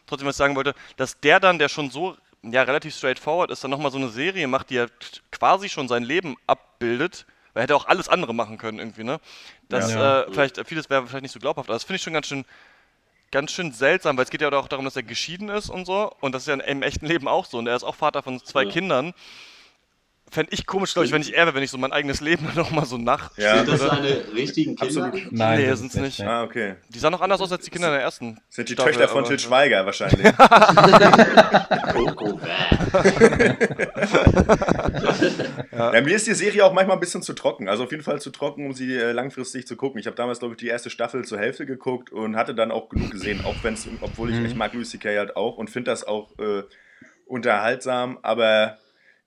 trotzdem 0.06 0.28
was 0.28 0.36
ich 0.36 0.38
sagen 0.38 0.54
wollte, 0.54 0.74
dass 0.96 1.18
der 1.18 1.40
dann, 1.40 1.58
der 1.58 1.68
schon 1.68 1.90
so 1.90 2.16
ja 2.52 2.62
relativ 2.62 2.94
straightforward 2.94 3.50
ist, 3.50 3.62
dann 3.64 3.70
nochmal 3.70 3.90
so 3.90 3.98
eine 3.98 4.08
Serie 4.08 4.46
macht, 4.48 4.70
die 4.70 4.74
ja 4.74 4.86
quasi 5.30 5.68
schon 5.68 5.88
sein 5.88 6.02
Leben 6.02 6.36
abbildet. 6.46 7.26
Weil 7.52 7.60
er 7.60 7.62
hätte 7.64 7.76
auch 7.76 7.86
alles 7.86 8.08
andere 8.08 8.34
machen 8.34 8.58
können 8.58 8.78
irgendwie, 8.80 9.04
ne? 9.04 9.20
Das, 9.68 9.92
Ja. 9.92 10.22
äh, 10.22 10.32
vielleicht, 10.32 10.66
vieles 10.66 10.90
wäre 10.90 11.06
vielleicht 11.06 11.22
nicht 11.22 11.32
so 11.32 11.38
glaubhaft, 11.38 11.68
aber 11.68 11.74
das 11.76 11.84
finde 11.84 11.96
ich 11.96 12.02
schon 12.02 12.12
ganz 12.12 12.26
schön, 12.26 12.44
ganz 13.30 13.52
schön 13.52 13.70
seltsam, 13.72 14.16
weil 14.16 14.24
es 14.24 14.30
geht 14.30 14.40
ja 14.40 14.50
auch 14.52 14.66
darum, 14.68 14.84
dass 14.84 14.96
er 14.96 15.04
geschieden 15.04 15.48
ist 15.48 15.70
und 15.70 15.86
so. 15.86 16.12
Und 16.20 16.32
das 16.34 16.42
ist 16.42 16.48
ja 16.48 16.54
im 16.54 16.82
echten 16.82 17.06
Leben 17.06 17.28
auch 17.28 17.44
so. 17.46 17.58
Und 17.58 17.66
er 17.68 17.76
ist 17.76 17.84
auch 17.84 17.94
Vater 17.94 18.22
von 18.24 18.42
zwei 18.44 18.64
Ja. 18.64 18.70
Kindern. 18.70 19.14
Fände 20.34 20.52
ich 20.52 20.66
komisch, 20.66 20.92
glaube 20.94 21.06
ich, 21.06 21.12
wenn 21.12 21.22
ich 21.22 21.32
er 21.32 21.46
wäre, 21.46 21.54
wenn 21.54 21.62
ich 21.62 21.70
so 21.70 21.78
mein 21.78 21.92
eigenes 21.92 22.20
Leben 22.20 22.48
nochmal 22.56 22.84
so 22.86 22.98
nach. 22.98 23.30
Ja. 23.38 23.58
Sind 23.58 23.68
das 23.68 23.80
seine 23.80 24.24
richtigen 24.34 24.74
Kinder? 24.74 25.04
Absolut. 25.06 25.32
Nein, 25.32 25.60
Nee, 25.60 25.74
sind's 25.74 25.94
ist 25.94 26.00
nicht. 26.00 26.20
Ah, 26.22 26.42
okay. 26.42 26.74
Die 26.88 26.98
sahen 26.98 27.12
noch 27.12 27.20
anders 27.20 27.40
aus 27.40 27.52
als 27.52 27.64
die 27.64 27.70
Kinder 27.70 27.86
in 27.88 27.94
der 27.94 28.02
ersten. 28.02 28.40
Sind 28.48 28.68
die 28.68 28.72
Staffel, 28.72 28.92
Töchter 28.94 29.08
von 29.08 29.24
Til 29.24 29.38
Schweiger 29.38 29.86
wahrscheinlich. 29.86 30.26
Coco, 31.92 32.32
bäh. 32.34 33.54
Ja, 35.72 36.00
mir 36.00 36.16
ist 36.16 36.26
die 36.26 36.34
Serie 36.34 36.64
auch 36.64 36.72
manchmal 36.72 36.96
ein 36.96 37.00
bisschen 37.00 37.22
zu 37.22 37.32
trocken. 37.32 37.68
Also 37.68 37.84
auf 37.84 37.90
jeden 37.90 38.02
Fall 38.02 38.20
zu 38.20 38.30
trocken, 38.30 38.66
um 38.66 38.72
sie 38.72 38.94
äh, 38.94 39.12
langfristig 39.12 39.66
zu 39.66 39.76
gucken. 39.76 39.98
Ich 40.00 40.06
habe 40.06 40.16
damals, 40.16 40.38
glaube 40.40 40.54
ich, 40.54 40.58
die 40.58 40.68
erste 40.68 40.90
Staffel 40.90 41.24
zur 41.24 41.38
Hälfte 41.38 41.66
geguckt 41.66 42.10
und 42.12 42.36
hatte 42.36 42.54
dann 42.54 42.70
auch 42.70 42.88
genug 42.88 43.10
gesehen, 43.10 43.44
auch 43.44 43.54
wenn 43.62 43.74
es, 43.74 43.86
obwohl 44.00 44.30
ich, 44.30 44.34
Mhm. 44.36 44.46
ich 44.46 44.54
mag 44.56 44.72
Louis 44.74 44.90
C.K. 44.90 45.16
halt 45.16 45.36
auch 45.36 45.56
und 45.58 45.70
finde 45.70 45.90
das 45.90 46.04
auch 46.04 46.36
äh, 46.38 46.62
unterhaltsam, 47.26 48.18
aber 48.22 48.78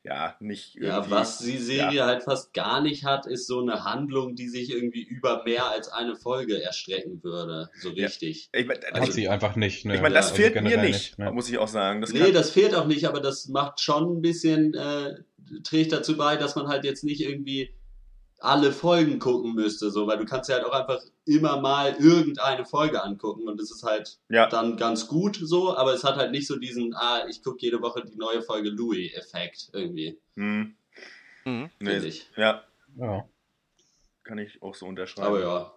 ja, 0.07 0.35
nicht 0.39 0.75
Ja, 0.75 0.97
irgendwie- 0.97 1.11
was 1.11 1.39
die 1.39 1.57
Serie 1.57 2.05
halt 2.05 2.23
fast 2.23 2.53
gar 2.53 2.81
nicht 2.81 3.03
hat, 3.03 3.25
ist 3.27 3.45
so 3.47 3.59
eine 3.61 3.83
Handlung, 3.83 4.35
die 4.35 4.47
sich 4.47 4.71
irgendwie 4.71 5.03
über 5.03 5.43
mehr 5.43 5.69
als 5.69 5.89
eine 5.89 6.15
Folge 6.15 6.61
erstrecken 6.61 7.21
würde. 7.23 7.69
So 7.81 7.89
Ja. 7.89 8.05
richtig. 8.05 8.49
Ich 8.53 8.65
meine, 8.65 8.79
Hat 8.93 9.11
sie 9.13 9.27
einfach 9.27 9.55
nicht. 9.55 9.85
Ne? 9.85 9.95
ich 9.95 10.01
mein, 10.01 10.13
das 10.13 10.27
Also 10.27 10.37
fehlt 10.37 10.55
mir 10.55 10.61
generell 10.63 10.87
nicht, 10.87 11.19
ne? 11.19 11.31
muss 11.31 11.49
ich 11.49 11.57
auch 11.57 11.67
sagen. 11.67 12.01
Das 12.01 12.13
nee, 12.13 12.19
kann- 12.19 12.33
das 12.33 12.51
fehlt 12.51 12.73
auch 12.75 12.87
nicht, 12.87 13.05
aber 13.05 13.19
das 13.19 13.47
macht 13.49 13.81
schon 13.81 14.17
ein 14.17 14.21
bisschen, 14.21 14.73
äh, 14.73 15.15
trägt 15.63 15.91
dazu 15.91 16.17
bei, 16.17 16.35
dass 16.35 16.55
man 16.55 16.67
halt 16.67 16.83
jetzt 16.83 17.03
nicht 17.03 17.21
irgendwie 17.21 17.73
alle 18.39 18.71
Folgen 18.71 19.19
gucken 19.19 19.53
müsste, 19.55 19.89
so, 19.91 20.05
weil 20.07 20.17
du 20.17 20.25
kannst 20.25 20.49
ja 20.49 20.55
halt 20.57 20.65
auch 20.65 20.71
einfach 20.73 21.01
immer 21.25 21.59
mal 21.59 21.95
irgendeine 21.99 22.65
Folge 22.65 23.03
angucken 23.03 23.47
und 23.47 23.59
es 23.59 23.71
ist 23.71 23.83
halt 23.83 24.19
ja, 24.29 24.47
dann 24.47 24.77
ganz 24.77 25.07
gut 25.07 25.39
so, 25.41 25.75
aber 25.75 25.93
es 25.93 26.03
hat 26.03 26.15
halt 26.17 26.31
nicht 26.31 26.47
so 26.47 26.55
diesen, 26.57 26.93
ah, 26.95 27.25
ich 27.27 27.41
gucke 27.43 27.57
jede 27.61 27.81
Woche 27.81 28.03
die 28.05 28.15
neue 28.15 28.41
Folge 28.41 28.69
Louis-Effekt 28.69 29.69
irgendwie, 29.73 30.17
hm, 30.35 30.75
Mhm. 31.45 31.69
nee, 31.79 31.97
ich. 31.97 32.29
ja, 32.37 32.63
Ja. 32.97 33.27
kann 34.23 34.37
ich 34.37 34.61
auch 34.61 34.75
so 34.75 34.85
unterschreiben. 34.85 35.27
Aber 35.27 35.39
ja. 35.41 35.73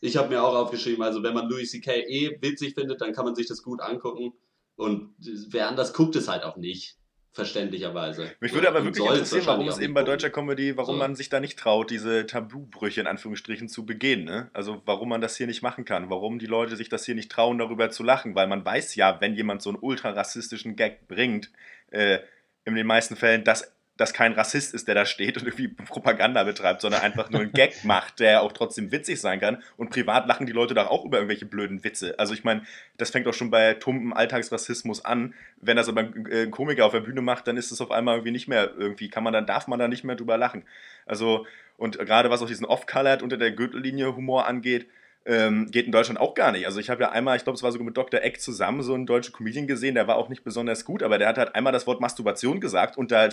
Ich 0.00 0.16
habe 0.16 0.28
mir 0.28 0.42
auch 0.42 0.54
aufgeschrieben, 0.54 1.02
also 1.02 1.22
wenn 1.22 1.34
man 1.34 1.48
Louis 1.48 1.70
C.K. 1.70 1.90
eh 2.06 2.38
witzig 2.40 2.74
findet, 2.74 3.00
dann 3.00 3.12
kann 3.12 3.24
man 3.24 3.34
sich 3.34 3.46
das 3.48 3.62
gut 3.62 3.80
angucken. 3.80 4.32
Und 4.76 5.14
wer 5.18 5.68
anders 5.68 5.92
guckt 5.92 6.14
es 6.16 6.28
halt 6.28 6.44
auch 6.44 6.56
nicht, 6.56 6.96
verständlicherweise. 7.32 8.30
Mich 8.40 8.52
würde 8.52 8.68
aber 8.68 8.84
wirklich 8.84 9.04
interessieren, 9.04 9.46
warum 9.46 9.68
es 9.68 9.78
eben 9.78 9.94
bei 9.94 10.02
deutscher 10.02 10.30
Comedy, 10.30 10.76
warum 10.76 10.96
So. 10.96 10.98
man 10.98 11.14
sich 11.14 11.30
da 11.30 11.40
nicht 11.40 11.58
traut, 11.58 11.90
diese 11.90 12.26
Tabubrüche 12.26 13.00
in 13.00 13.06
Anführungsstrichen 13.06 13.68
zu 13.68 13.86
begehen. 13.86 14.24
Ne? 14.24 14.50
Also 14.52 14.82
warum 14.84 15.08
man 15.08 15.22
das 15.22 15.36
hier 15.36 15.46
nicht 15.46 15.62
machen 15.62 15.84
kann, 15.84 16.10
warum 16.10 16.38
die 16.38 16.46
Leute 16.46 16.76
sich 16.76 16.90
das 16.90 17.06
hier 17.06 17.14
nicht 17.14 17.32
trauen, 17.32 17.58
darüber 17.58 17.90
zu 17.90 18.02
lachen, 18.02 18.34
weil 18.34 18.48
man 18.48 18.64
weiß 18.64 18.94
ja, 18.96 19.20
wenn 19.20 19.34
jemand 19.34 19.62
so 19.62 19.70
einen 19.70 19.78
ultra 19.80 20.10
rassistischen 20.10 20.76
Gag 20.76 21.08
bringt, 21.08 21.50
äh, 21.90 22.18
in 22.64 22.74
den 22.74 22.86
meisten 22.86 23.16
Fällen, 23.16 23.44
dass 23.44 23.74
das 24.02 24.12
kein 24.12 24.32
Rassist 24.32 24.74
ist, 24.74 24.88
der 24.88 24.94
da 24.94 25.06
steht 25.06 25.38
und 25.38 25.44
irgendwie 25.44 25.68
Propaganda 25.68 26.44
betreibt, 26.44 26.82
sondern 26.82 27.00
einfach 27.00 27.30
nur 27.30 27.40
einen 27.40 27.52
Gag 27.54 27.84
macht, 27.84 28.20
der 28.20 28.42
auch 28.42 28.52
trotzdem 28.52 28.92
witzig 28.92 29.20
sein 29.20 29.40
kann. 29.40 29.62
Und 29.76 29.90
privat 29.90 30.26
lachen 30.26 30.46
die 30.46 30.52
Leute 30.52 30.74
doch 30.74 30.88
auch 30.88 31.04
über 31.04 31.18
irgendwelche 31.18 31.46
blöden 31.46 31.84
Witze. 31.84 32.18
Also 32.18 32.34
ich 32.34 32.44
meine, 32.44 32.62
das 32.98 33.10
fängt 33.10 33.26
auch 33.26 33.34
schon 33.34 33.50
bei 33.50 33.74
tumpen 33.74 34.12
Alltagsrassismus 34.12 35.04
an. 35.04 35.34
Wenn 35.60 35.76
das 35.76 35.88
aber 35.88 36.00
ein 36.02 36.26
äh, 36.30 36.46
Komiker 36.48 36.84
auf 36.84 36.92
der 36.92 37.00
Bühne 37.00 37.22
macht, 37.22 37.46
dann 37.46 37.56
ist 37.56 37.70
es 37.70 37.80
auf 37.80 37.90
einmal 37.90 38.16
irgendwie 38.16 38.32
nicht 38.32 38.48
mehr 38.48 38.72
irgendwie, 38.76 39.08
kann 39.08 39.24
man 39.24 39.32
dann, 39.32 39.46
darf 39.46 39.68
man 39.68 39.78
da 39.78 39.88
nicht 39.88 40.04
mehr 40.04 40.16
drüber 40.16 40.36
lachen. 40.36 40.64
Also, 41.06 41.46
und 41.78 41.98
gerade 41.98 42.30
was 42.30 42.42
auch 42.42 42.46
diesen 42.46 42.66
Off-Colored 42.66 43.22
unter 43.22 43.36
der 43.36 43.52
Gürtellinie 43.52 44.14
Humor 44.14 44.46
angeht, 44.46 44.86
ähm, 45.24 45.70
geht 45.70 45.86
in 45.86 45.92
Deutschland 45.92 46.20
auch 46.20 46.34
gar 46.34 46.52
nicht. 46.52 46.66
Also 46.66 46.80
ich 46.80 46.90
habe 46.90 47.02
ja 47.02 47.10
einmal, 47.10 47.36
ich 47.36 47.44
glaube, 47.44 47.56
es 47.56 47.62
war 47.62 47.70
sogar 47.70 47.84
mit 47.84 47.96
Dr. 47.96 48.20
Eck 48.22 48.40
zusammen, 48.40 48.82
so 48.82 48.94
einen 48.94 49.06
deutschen 49.06 49.32
Comedian 49.32 49.66
gesehen, 49.66 49.94
der 49.94 50.06
war 50.06 50.16
auch 50.16 50.28
nicht 50.28 50.44
besonders 50.44 50.84
gut, 50.84 51.02
aber 51.02 51.18
der 51.18 51.28
hat 51.28 51.38
halt 51.38 51.54
einmal 51.54 51.72
das 51.72 51.86
Wort 51.86 52.00
Masturbation 52.00 52.60
gesagt 52.60 52.96
und 52.96 53.12
da, 53.12 53.28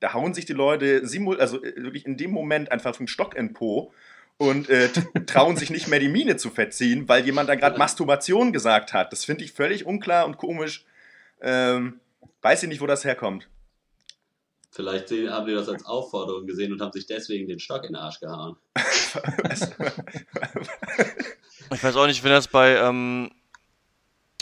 da 0.00 0.14
hauen 0.14 0.34
sich 0.34 0.44
die 0.44 0.52
Leute 0.52 1.02
also 1.38 1.62
äh, 1.62 1.82
wirklich 1.82 2.06
in 2.06 2.16
dem 2.16 2.30
Moment 2.30 2.70
einfach 2.70 2.98
einen 2.98 3.08
Stock 3.08 3.36
in 3.36 3.52
Po 3.52 3.92
und 4.36 4.68
äh, 4.68 4.88
trauen 5.26 5.56
sich 5.56 5.70
nicht 5.70 5.88
mehr 5.88 6.00
die 6.00 6.08
Miene 6.08 6.36
zu 6.36 6.50
verziehen, 6.50 7.08
weil 7.08 7.24
jemand 7.24 7.48
da 7.48 7.54
gerade 7.54 7.78
Masturbation 7.78 8.52
gesagt 8.52 8.92
hat. 8.92 9.12
Das 9.12 9.24
finde 9.24 9.44
ich 9.44 9.52
völlig 9.52 9.86
unklar 9.86 10.26
und 10.26 10.36
komisch. 10.36 10.84
Ähm, 11.40 12.00
weiß 12.42 12.62
ich 12.62 12.68
nicht, 12.68 12.80
wo 12.80 12.86
das 12.86 13.04
herkommt. 13.04 13.48
Vielleicht 14.74 15.10
haben 15.12 15.46
die 15.46 15.54
das 15.54 15.68
als 15.68 15.86
Aufforderung 15.86 16.46
gesehen 16.46 16.72
und 16.72 16.80
haben 16.80 16.90
sich 16.90 17.06
deswegen 17.06 17.46
den 17.46 17.60
Stock 17.60 17.84
in 17.84 17.92
den 17.92 17.96
Arsch 17.96 18.18
gehauen. 18.18 18.56
ich 21.72 21.84
weiß 21.84 21.94
auch 21.94 22.08
nicht, 22.08 22.24
wenn 22.24 22.32
das 22.32 22.48
bei. 22.48 22.74
Ähm, 22.74 23.30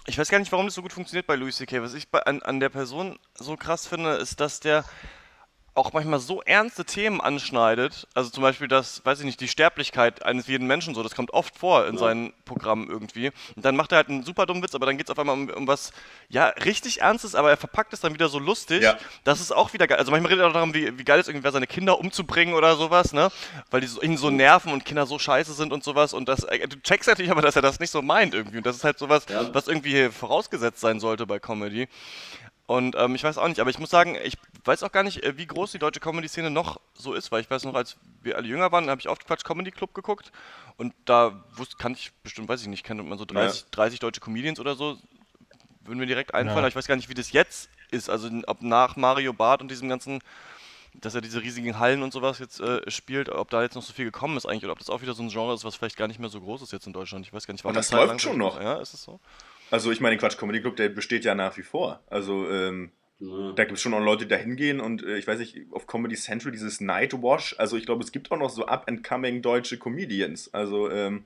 ich 0.06 0.16
weiß 0.16 0.30
gar 0.30 0.38
nicht, 0.38 0.50
warum 0.50 0.64
das 0.66 0.74
so 0.74 0.80
gut 0.80 0.94
funktioniert 0.94 1.26
bei 1.26 1.36
Louis 1.36 1.58
C.K. 1.58 1.82
Was 1.82 1.92
ich 1.92 2.08
bei, 2.08 2.20
an, 2.22 2.40
an 2.40 2.60
der 2.60 2.70
Person 2.70 3.18
so 3.34 3.58
krass 3.58 3.86
finde, 3.86 4.12
ist, 4.12 4.40
dass 4.40 4.60
der 4.60 4.86
auch 5.74 5.94
manchmal 5.94 6.20
so 6.20 6.42
ernste 6.42 6.84
Themen 6.84 7.20
anschneidet. 7.20 8.06
Also 8.14 8.28
zum 8.28 8.42
Beispiel 8.42 8.68
das, 8.68 9.04
weiß 9.06 9.20
ich 9.20 9.24
nicht, 9.24 9.40
die 9.40 9.48
Sterblichkeit 9.48 10.22
eines 10.22 10.46
jeden 10.46 10.66
Menschen 10.66 10.94
so. 10.94 11.02
Das 11.02 11.14
kommt 11.14 11.32
oft 11.32 11.56
vor 11.56 11.86
in 11.86 11.94
ja. 11.94 12.00
seinen 12.00 12.34
Programmen 12.44 12.90
irgendwie. 12.90 13.32
Und 13.56 13.64
dann 13.64 13.74
macht 13.74 13.92
er 13.92 13.96
halt 13.96 14.08
einen 14.08 14.22
super 14.22 14.44
dummen 14.44 14.62
Witz, 14.62 14.74
aber 14.74 14.84
dann 14.84 14.98
geht 14.98 15.06
es 15.06 15.10
auf 15.10 15.18
einmal 15.18 15.34
um, 15.34 15.48
um, 15.48 15.66
was, 15.66 15.92
ja, 16.28 16.48
richtig 16.48 17.00
Ernstes, 17.00 17.34
aber 17.34 17.50
er 17.50 17.56
verpackt 17.56 17.94
es 17.94 18.00
dann 18.00 18.12
wieder 18.12 18.28
so 18.28 18.38
lustig. 18.38 18.82
Ja. 18.82 18.98
Das 19.24 19.40
ist 19.40 19.50
auch 19.50 19.72
wieder 19.72 19.86
geil. 19.86 19.98
Also 19.98 20.10
manchmal 20.10 20.32
redet 20.32 20.44
er 20.44 20.48
auch 20.48 20.52
darum, 20.52 20.74
wie, 20.74 20.98
wie 20.98 21.04
geil 21.04 21.20
es 21.20 21.28
irgendwie 21.28 21.50
seine 21.50 21.66
Kinder 21.66 21.98
umzubringen 21.98 22.54
oder 22.54 22.76
sowas, 22.76 23.14
ne? 23.14 23.30
Weil 23.70 23.80
die 23.80 23.86
so, 23.86 24.02
ihn 24.02 24.18
so 24.18 24.28
nerven 24.28 24.72
und 24.72 24.84
Kinder 24.84 25.06
so 25.06 25.18
scheiße 25.18 25.54
sind 25.54 25.72
und 25.72 25.82
sowas. 25.84 26.12
Und 26.12 26.28
das, 26.28 26.44
äh, 26.44 26.68
du 26.68 26.80
checkst 26.82 27.08
natürlich 27.08 27.30
aber, 27.30 27.40
dass 27.40 27.56
er 27.56 27.62
das 27.62 27.80
nicht 27.80 27.90
so 27.90 28.02
meint 28.02 28.34
irgendwie. 28.34 28.58
Und 28.58 28.66
das 28.66 28.76
ist 28.76 28.84
halt 28.84 28.98
sowas, 28.98 29.24
ja. 29.30 29.54
was 29.54 29.68
irgendwie 29.68 30.10
vorausgesetzt 30.10 30.80
sein 30.80 31.00
sollte 31.00 31.26
bei 31.26 31.38
Comedy. 31.38 31.88
Und 32.72 32.96
ähm, 32.96 33.14
ich 33.14 33.22
weiß 33.22 33.36
auch 33.36 33.48
nicht, 33.48 33.60
aber 33.60 33.68
ich 33.68 33.78
muss 33.78 33.90
sagen, 33.90 34.16
ich 34.24 34.38
weiß 34.64 34.82
auch 34.82 34.92
gar 34.92 35.02
nicht, 35.02 35.22
äh, 35.22 35.36
wie 35.36 35.44
groß 35.44 35.72
die 35.72 35.78
deutsche 35.78 36.00
Comedy-Szene 36.00 36.50
noch 36.50 36.80
so 36.94 37.12
ist, 37.12 37.30
weil 37.30 37.42
ich 37.42 37.50
weiß 37.50 37.64
noch, 37.64 37.74
als 37.74 37.98
wir 38.22 38.34
alle 38.38 38.48
jünger 38.48 38.72
waren, 38.72 38.88
habe 38.88 38.98
ich 38.98 39.10
oft 39.10 39.26
Quatsch 39.26 39.44
Comedy 39.44 39.70
Club 39.70 39.92
geguckt 39.92 40.32
und 40.78 40.94
da 41.04 41.44
wusste, 41.54 41.76
kann 41.76 41.92
ich 41.92 42.12
bestimmt, 42.22 42.48
weiß 42.48 42.62
ich 42.62 42.68
nicht, 42.68 42.82
kennt 42.82 43.06
man 43.06 43.18
so 43.18 43.26
30, 43.26 43.60
ja. 43.60 43.66
30 43.72 44.00
deutsche 44.00 44.22
Comedians 44.22 44.58
oder 44.58 44.74
so, 44.74 44.96
würden 45.82 45.98
mir 45.98 46.06
direkt 46.06 46.32
einfallen, 46.32 46.56
ja. 46.56 46.58
aber 46.60 46.68
ich 46.68 46.74
weiß 46.74 46.86
gar 46.86 46.96
nicht, 46.96 47.10
wie 47.10 47.14
das 47.14 47.32
jetzt 47.32 47.68
ist, 47.90 48.08
also 48.08 48.30
ob 48.46 48.62
nach 48.62 48.96
Mario 48.96 49.34
Barth 49.34 49.60
und 49.60 49.70
diesem 49.70 49.90
ganzen, 49.90 50.20
dass 50.94 51.14
er 51.14 51.20
diese 51.20 51.42
riesigen 51.42 51.78
Hallen 51.78 52.02
und 52.02 52.14
sowas 52.14 52.38
jetzt 52.38 52.58
äh, 52.60 52.90
spielt, 52.90 53.28
ob 53.28 53.50
da 53.50 53.60
jetzt 53.60 53.74
noch 53.74 53.82
so 53.82 53.92
viel 53.92 54.06
gekommen 54.06 54.38
ist 54.38 54.46
eigentlich 54.46 54.64
oder 54.64 54.72
ob 54.72 54.78
das 54.78 54.88
auch 54.88 55.02
wieder 55.02 55.12
so 55.12 55.22
ein 55.22 55.28
Genre 55.28 55.52
ist, 55.52 55.66
was 55.66 55.74
vielleicht 55.74 55.98
gar 55.98 56.08
nicht 56.08 56.20
mehr 56.20 56.30
so 56.30 56.40
groß 56.40 56.62
ist 56.62 56.72
jetzt 56.72 56.86
in 56.86 56.94
Deutschland. 56.94 57.26
Ich 57.26 57.34
weiß 57.34 57.46
gar 57.46 57.52
nicht, 57.52 57.64
warum. 57.64 57.76
Und 57.76 57.76
das 57.76 57.92
läuft 57.92 58.22
schon 58.22 58.38
noch. 58.38 58.58
Ja, 58.58 58.80
ist 58.80 58.94
es 58.94 59.02
so? 59.02 59.20
Also 59.72 59.90
ich 59.90 60.00
meine, 60.02 60.18
Quatsch 60.18 60.36
Comedy 60.36 60.60
Club, 60.60 60.76
der 60.76 60.90
besteht 60.90 61.24
ja 61.24 61.34
nach 61.34 61.56
wie 61.56 61.62
vor. 61.62 62.02
Also 62.08 62.46
ähm, 62.46 62.90
ja. 63.20 63.52
da 63.52 63.64
gibt 63.64 63.78
es 63.78 63.82
schon 63.82 63.94
auch 63.94 64.04
Leute, 64.04 64.26
die 64.26 64.28
da 64.28 64.36
hingehen 64.36 64.80
und 64.80 65.02
äh, 65.02 65.16
ich 65.16 65.26
weiß 65.26 65.38
nicht, 65.38 65.56
auf 65.70 65.86
Comedy 65.86 66.14
Central 66.14 66.52
dieses 66.52 66.82
Night 66.82 67.14
Wash, 67.14 67.54
also 67.58 67.78
ich 67.78 67.86
glaube, 67.86 68.04
es 68.04 68.12
gibt 68.12 68.30
auch 68.30 68.36
noch 68.36 68.50
so 68.50 68.66
up-and-coming 68.66 69.40
deutsche 69.40 69.78
Comedians. 69.78 70.52
Also 70.52 70.90
ähm, 70.90 71.24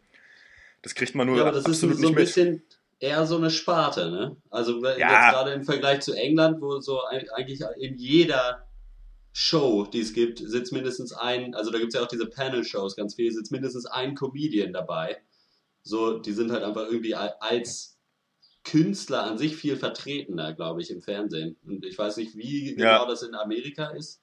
das 0.82 0.94
kriegt 0.94 1.16
man 1.16 1.26
nur 1.26 1.38
ja, 1.38 1.42
aber 1.42 1.52
das 1.52 1.66
absolut 1.66 1.96
ist 1.96 2.02
so, 2.02 2.08
ein 2.08 2.14
bisschen 2.14 2.62
eher 3.00 3.26
so 3.26 3.36
eine 3.36 3.50
Sparte, 3.50 4.12
ne? 4.12 4.36
Also 4.48 4.80
ja. 4.80 4.90
jetzt 4.90 5.34
gerade 5.34 5.50
im 5.50 5.64
Vergleich 5.64 6.02
zu 6.02 6.12
England, 6.12 6.60
wo 6.60 6.78
so 6.78 7.00
eigentlich 7.02 7.62
in 7.80 7.96
jeder 7.96 8.68
Show, 9.32 9.86
die 9.92 10.02
es 10.02 10.12
gibt, 10.12 10.38
sitzt 10.38 10.72
mindestens 10.72 11.12
ein, 11.12 11.56
also 11.56 11.72
da 11.72 11.78
gibt 11.78 11.88
es 11.92 11.98
ja 11.98 12.04
auch 12.04 12.08
diese 12.08 12.26
Panel-Shows 12.26 12.94
ganz 12.94 13.16
viel, 13.16 13.32
sitzt 13.32 13.50
mindestens 13.50 13.86
ein 13.86 14.14
Comedian 14.14 14.72
dabei. 14.72 15.16
So, 15.82 16.20
die 16.20 16.32
sind 16.32 16.52
halt 16.52 16.62
einfach 16.62 16.86
irgendwie 16.86 17.16
als 17.16 17.95
Künstler 18.66 19.22
an 19.22 19.38
sich 19.38 19.56
viel 19.56 19.76
vertretener, 19.76 20.52
glaube 20.52 20.82
ich, 20.82 20.90
im 20.90 21.00
Fernsehen. 21.00 21.56
Und 21.64 21.84
ich 21.84 21.96
weiß 21.96 22.16
nicht, 22.16 22.36
wie 22.36 22.74
genau 22.74 22.82
ja. 23.02 23.06
das 23.06 23.22
in 23.22 23.34
Amerika 23.34 23.90
ist, 23.90 24.20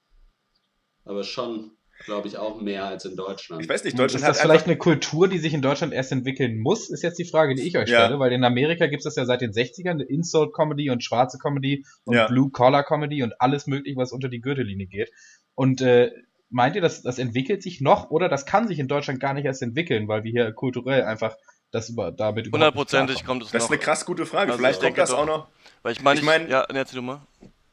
aber 1.05 1.23
schon, 1.23 1.71
glaube 2.05 2.27
ich, 2.27 2.37
auch 2.37 2.59
mehr 2.61 2.85
als 2.85 3.05
in 3.05 3.15
Deutschland. 3.15 3.63
Ich 3.63 3.69
weiß 3.69 3.85
nicht, 3.85 3.97
Deutschland 3.97 4.21
ist 4.21 4.27
das 4.27 4.41
vielleicht 4.41 4.65
eine 4.65 4.77
Kultur, 4.77 5.29
die 5.29 5.39
sich 5.39 5.53
in 5.53 5.61
Deutschland 5.61 5.93
erst 5.93 6.11
entwickeln 6.11 6.59
muss, 6.59 6.89
ist 6.89 7.03
jetzt 7.03 7.19
die 7.19 7.25
Frage, 7.25 7.55
die 7.55 7.61
ich 7.61 7.77
euch 7.77 7.87
stelle, 7.87 8.15
ja. 8.15 8.19
weil 8.19 8.33
in 8.33 8.43
Amerika 8.43 8.87
gibt 8.87 8.99
es 8.99 9.05
das 9.05 9.15
ja 9.15 9.25
seit 9.25 9.39
den 9.39 9.53
60ern, 9.53 10.01
Insult-Comedy 10.01 10.89
und 10.89 11.03
schwarze 11.05 11.37
Comedy 11.37 11.85
und 12.03 12.15
ja. 12.15 12.27
Blue-Collar-Comedy 12.27 13.23
und 13.23 13.39
alles 13.39 13.65
mögliche, 13.65 13.95
was 13.95 14.11
unter 14.11 14.27
die 14.27 14.41
Gürtellinie 14.41 14.87
geht. 14.87 15.11
Und 15.55 15.79
äh, 15.79 16.11
meint 16.49 16.75
ihr, 16.75 16.81
das, 16.81 17.01
das 17.01 17.17
entwickelt 17.17 17.63
sich 17.63 17.79
noch 17.79 18.11
oder 18.11 18.27
das 18.27 18.45
kann 18.45 18.67
sich 18.67 18.79
in 18.79 18.89
Deutschland 18.89 19.21
gar 19.21 19.33
nicht 19.33 19.45
erst 19.45 19.61
entwickeln, 19.61 20.09
weil 20.09 20.25
wir 20.25 20.31
hier 20.31 20.51
kulturell 20.51 21.03
einfach 21.03 21.37
das 21.73 21.89
über, 21.89 22.11
damit 22.11 22.51
Hundertprozentig 22.51 23.25
kommt 23.25 23.43
es 23.43 23.51
Das 23.51 23.63
ist 23.63 23.71
eine 23.71 23.79
krass 23.79 24.05
gute 24.05 24.27
Frage. 24.27 24.51
Also 24.51 24.59
Vielleicht 24.59 24.81
kommt 24.81 24.97
das 24.97 25.09
doch, 25.09 25.17
auch 25.17 25.25
noch. 25.25 25.47
Weil 25.81 25.93
ich 25.93 26.01
meine, 26.01 26.19
ich 26.19 26.25
mein, 26.25 26.47
ja, 26.47 26.61
erzähl 26.61 26.97
du 26.97 27.01
mal. 27.01 27.21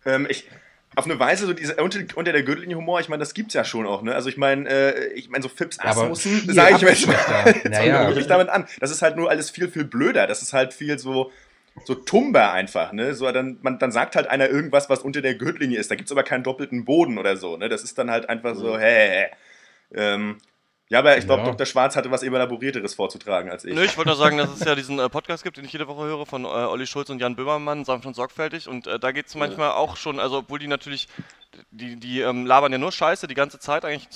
Ähm, 0.06 0.26
ich, 0.28 0.48
auf 0.96 1.04
eine 1.04 1.18
Weise, 1.20 1.46
so 1.46 1.52
diese 1.52 1.76
unter, 1.76 2.00
unter 2.16 2.32
der 2.32 2.42
Gürtellinie 2.42 2.76
Humor, 2.76 3.00
ich 3.00 3.10
meine, 3.10 3.20
das 3.20 3.34
gibt's 3.34 3.52
ja 3.52 3.62
schon 3.62 3.86
auch, 3.86 4.00
ne? 4.00 4.14
Also 4.14 4.30
ich 4.30 4.38
meine, 4.38 4.68
äh, 4.68 5.12
ich 5.12 5.28
meine, 5.28 5.42
so 5.42 5.50
Fips 5.50 5.78
Asmussen, 5.78 6.50
sage 6.50 6.76
ich 6.76 6.82
mir 6.82 6.96
schon, 6.96 7.14
naja. 7.70 8.10
ich 8.10 8.26
damit 8.26 8.48
an. 8.48 8.66
Das 8.80 8.90
ist 8.90 9.02
halt 9.02 9.16
nur 9.16 9.28
alles 9.28 9.50
viel, 9.50 9.68
viel 9.68 9.84
blöder. 9.84 10.26
Das 10.26 10.40
ist 10.40 10.54
halt 10.54 10.72
viel 10.72 10.98
so, 10.98 11.30
so 11.84 11.94
tumber 11.94 12.52
einfach, 12.52 12.92
ne? 12.92 13.14
So, 13.14 13.30
dann, 13.30 13.58
man, 13.60 13.78
dann 13.78 13.92
sagt 13.92 14.16
halt 14.16 14.28
einer 14.28 14.48
irgendwas, 14.48 14.88
was 14.88 15.00
unter 15.00 15.20
der 15.20 15.34
Gürtellinie 15.34 15.78
ist. 15.78 15.90
Da 15.90 15.94
gibt's 15.94 16.10
aber 16.10 16.22
keinen 16.22 16.42
doppelten 16.42 16.86
Boden 16.86 17.18
oder 17.18 17.36
so, 17.36 17.58
ne? 17.58 17.68
Das 17.68 17.82
ist 17.82 17.98
dann 17.98 18.10
halt 18.10 18.30
einfach 18.30 18.54
so, 18.56 18.78
hä, 18.78 18.80
hä, 18.80 19.08
hä. 19.24 19.30
Ähm, 19.92 20.38
ja, 20.90 20.98
aber 20.98 21.16
ich 21.16 21.24
glaube, 21.24 21.44
ja. 21.44 21.50
Dr. 21.50 21.66
Schwarz 21.66 21.94
hatte 21.94 22.10
was 22.10 22.24
elaborierteres 22.24 22.94
vorzutragen 22.94 23.48
als 23.48 23.64
ich. 23.64 23.72
Nö, 23.72 23.84
ich 23.84 23.96
wollte 23.96 24.10
nur 24.10 24.16
sagen, 24.16 24.36
dass 24.38 24.50
es 24.50 24.64
ja 24.64 24.74
diesen 24.76 24.98
äh, 24.98 25.08
Podcast 25.08 25.44
gibt, 25.44 25.56
den 25.56 25.64
ich 25.64 25.72
jede 25.72 25.86
Woche 25.86 26.02
höre, 26.02 26.26
von 26.26 26.44
äh, 26.44 26.48
Olli 26.48 26.84
Schulz 26.84 27.08
und 27.10 27.20
Jan 27.20 27.36
Böhmermann, 27.36 27.84
sanft 27.84 28.06
und 28.06 28.16
sorgfältig. 28.16 28.66
Und 28.66 28.88
äh, 28.88 28.98
da 28.98 29.12
geht 29.12 29.28
es 29.28 29.36
manchmal 29.36 29.68
ja. 29.68 29.74
auch 29.74 29.96
schon, 29.96 30.18
also 30.18 30.38
obwohl 30.38 30.58
die 30.58 30.66
natürlich, 30.66 31.06
die, 31.70 31.94
die 31.94 32.22
ähm, 32.22 32.44
labern 32.44 32.72
ja 32.72 32.78
nur 32.78 32.90
Scheiße 32.90 33.28
die 33.28 33.34
ganze 33.34 33.60
Zeit, 33.60 33.84
eigentlich 33.84 34.08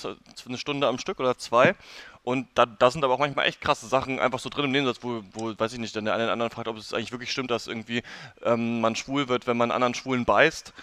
eine 0.45 0.57
Stunde 0.57 0.87
am 0.87 0.99
Stück 0.99 1.21
oder 1.21 1.37
zwei. 1.37 1.75
Und 2.25 2.47
da, 2.55 2.65
da 2.65 2.89
sind 2.89 3.03
aber 3.03 3.13
auch 3.13 3.19
manchmal 3.19 3.45
echt 3.45 3.61
krasse 3.61 3.85
Sachen 3.85 4.19
einfach 4.19 4.39
so 4.39 4.49
drin 4.49 4.65
im 4.65 4.71
Nebensatz, 4.71 4.97
wo, 5.01 5.21
wo 5.31 5.53
weiß 5.57 5.73
ich 5.73 5.79
nicht, 5.79 5.95
dann 5.95 6.05
der 6.05 6.15
eine 6.15 6.23
oder 6.23 6.33
andere 6.33 6.49
fragt, 6.49 6.67
ob 6.67 6.75
es 6.75 6.91
eigentlich 6.91 7.11
wirklich 7.11 7.31
stimmt, 7.31 7.51
dass 7.51 7.67
irgendwie 7.67 8.01
ähm, 8.43 8.81
man 8.81 8.95
schwul 8.95 9.29
wird, 9.29 9.45
wenn 9.45 9.57
man 9.57 9.69
anderen 9.69 9.93
Schwulen 9.93 10.25
beißt. 10.25 10.73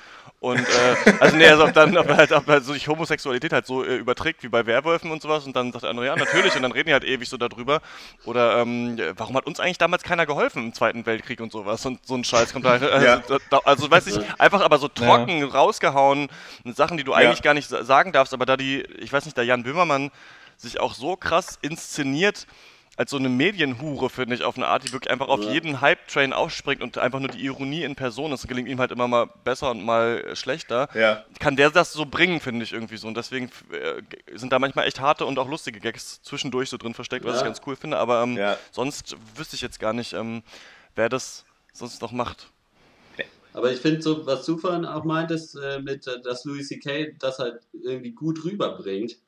Und 0.43 0.59
äh, 0.59 1.13
also 1.21 1.37
nee, 1.37 1.47
also 1.47 1.67
ob 1.67 1.73
dann 1.73 1.97
ob 1.97 2.09
halt, 2.09 2.33
ob 2.33 2.49
halt 2.49 2.65
so 2.65 2.73
sich 2.73 2.89
Homosexualität 2.89 3.53
halt 3.53 3.65
so 3.65 3.85
äh, 3.85 3.95
überträgt 3.95 4.43
wie 4.43 4.49
bei 4.49 4.67
Werwölfen 4.67 5.13
und 5.13 5.23
sowas 5.23 5.47
und 5.47 5.55
dann 5.55 5.71
sagt 5.71 5.85
der 5.85 5.91
andere, 5.91 6.07
ja, 6.07 6.17
natürlich, 6.17 6.57
und 6.57 6.63
dann 6.63 6.73
reden 6.73 6.89
die 6.89 6.95
halt 6.95 7.05
ewig 7.05 7.29
so 7.29 7.37
darüber. 7.37 7.81
Oder 8.25 8.59
ähm, 8.59 8.99
warum 9.17 9.37
hat 9.37 9.47
uns 9.47 9.61
eigentlich 9.61 9.79
damals 9.79 10.03
keiner 10.03 10.27
geholfen 10.27 10.65
im 10.65 10.75
Zweiten 10.75 11.07
Weltkrieg 11.07 11.41
und 11.41 11.53
sowas? 11.53 11.87
Und 11.87 12.05
so 12.05 12.17
ein 12.17 12.25
Scheiß 12.25 12.53
kommt 12.53 12.67
halt. 12.67 12.83
Also, 12.83 13.07
ja. 13.07 13.23
da, 13.51 13.59
also 13.59 13.89
weiß 13.89 14.09
ich, 14.09 14.19
einfach 14.41 14.63
aber 14.63 14.79
so 14.79 14.89
trocken 14.89 15.39
ja. 15.39 15.47
rausgehauen, 15.47 16.29
Sachen, 16.75 16.97
die 16.97 17.05
du 17.05 17.13
eigentlich 17.13 17.39
ja. 17.39 17.45
gar 17.45 17.55
nicht 17.55 17.69
sagen 17.69 18.11
darfst, 18.11 18.35
aber 18.35 18.45
da 18.45 18.57
die, 18.57 18.83
ich 18.99 19.13
weiß 19.13 19.27
nicht, 19.27 19.37
der 19.37 19.45
Jan 19.45 19.63
Böhmermann 19.63 20.11
sich 20.57 20.81
auch 20.81 20.95
so 20.95 21.15
krass 21.15 21.57
inszeniert, 21.63 22.49
als 22.97 23.11
so 23.11 23.17
eine 23.17 23.29
Medienhure, 23.29 24.11
finde 24.11 24.35
ich, 24.35 24.43
auf 24.43 24.57
eine 24.57 24.67
Art, 24.67 24.85
die 24.85 24.93
wirklich 24.93 25.11
einfach 25.11 25.29
auf 25.29 25.43
ja. 25.43 25.53
jeden 25.53 25.81
Hype-Train 25.81 26.33
aufspringt 26.33 26.83
und 26.83 26.99
einfach 26.99 27.21
nur 27.21 27.29
die 27.29 27.43
Ironie 27.45 27.85
in 27.85 27.95
Person, 27.95 28.31
das 28.31 28.47
gelingt 28.47 28.69
ihm 28.69 28.79
halt 28.81 28.93
immer 28.93 29.09
mal 29.09 29.27
besser 29.45 29.71
und 29.71 29.83
mal 29.83 30.37
schlechter, 30.37 30.89
ja. 30.95 31.25
kann 31.41 31.57
der 31.57 31.71
das 31.71 31.93
so 31.93 32.05
bringen, 32.05 32.41
finde 32.41 32.65
ich 32.65 32.73
irgendwie 32.73 32.99
so. 32.99 33.09
Und 33.09 33.17
deswegen 33.17 33.51
äh, 33.73 34.03
sind 34.37 34.53
da 34.53 34.59
manchmal 34.59 34.87
echt 34.87 35.01
harte 35.01 35.25
und 35.25 35.39
auch 35.39 35.49
lustige 35.49 35.81
Gags 35.81 36.23
zwischendurch 36.23 36.69
so 36.69 36.77
drin 36.77 36.95
versteckt, 36.95 37.25
was 37.25 37.35
ja. 37.35 37.39
ich 37.39 37.45
ganz 37.45 37.61
cool 37.67 37.77
finde. 37.77 37.97
Aber 37.97 38.23
ähm, 38.23 38.39
sonst 38.71 39.17
wüsste 39.37 39.57
ich 39.57 39.63
jetzt 39.63 39.81
gar 39.81 39.95
nicht, 39.95 40.13
ähm, 40.13 40.43
wer 40.95 41.09
das 41.09 41.45
sonst 41.73 42.03
noch 42.03 42.13
macht. 42.13 42.49
Aber 43.55 43.71
ich 43.71 43.81
finde, 43.81 44.01
so, 44.01 44.27
was 44.27 44.47
du 44.47 44.57
vorhin 44.57 44.85
auch 44.85 45.05
meintest, 45.05 45.57
äh, 45.57 45.81
mit, 45.81 46.07
äh, 46.07 46.21
dass 46.23 46.45
Louis 46.45 46.69
C.K. 46.69 47.15
das 47.19 47.39
halt 47.39 47.61
irgendwie 47.73 48.13
gut 48.13 48.45
rüberbringt, 48.45 49.19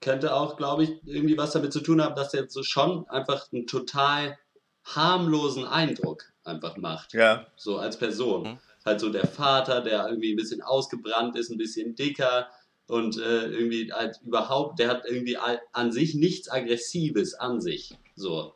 könnte 0.00 0.34
auch, 0.34 0.56
glaube 0.56 0.84
ich, 0.84 0.90
irgendwie 1.04 1.36
was 1.36 1.52
damit 1.52 1.72
zu 1.72 1.80
tun 1.80 2.02
haben, 2.02 2.14
dass 2.14 2.34
er 2.34 2.48
so 2.48 2.62
schon 2.62 3.08
einfach 3.08 3.52
einen 3.52 3.66
total 3.66 4.38
harmlosen 4.84 5.66
Eindruck 5.66 6.24
einfach 6.44 6.76
macht. 6.76 7.12
Ja. 7.14 7.46
So 7.56 7.78
als 7.78 7.98
Person. 7.98 8.42
Mhm. 8.42 8.58
Halt 8.84 9.00
so 9.00 9.10
der 9.10 9.26
Vater, 9.26 9.80
der 9.80 10.08
irgendwie 10.08 10.32
ein 10.32 10.36
bisschen 10.36 10.62
ausgebrannt 10.62 11.36
ist, 11.36 11.50
ein 11.50 11.58
bisschen 11.58 11.96
dicker 11.96 12.48
und 12.86 13.18
äh, 13.18 13.46
irgendwie 13.46 13.92
halt 13.92 14.20
überhaupt, 14.24 14.78
der 14.78 14.88
hat 14.88 15.04
irgendwie 15.06 15.36
an 15.72 15.90
sich 15.90 16.14
nichts 16.14 16.48
Aggressives 16.48 17.34
an 17.34 17.60
sich. 17.60 17.98
So. 18.14 18.54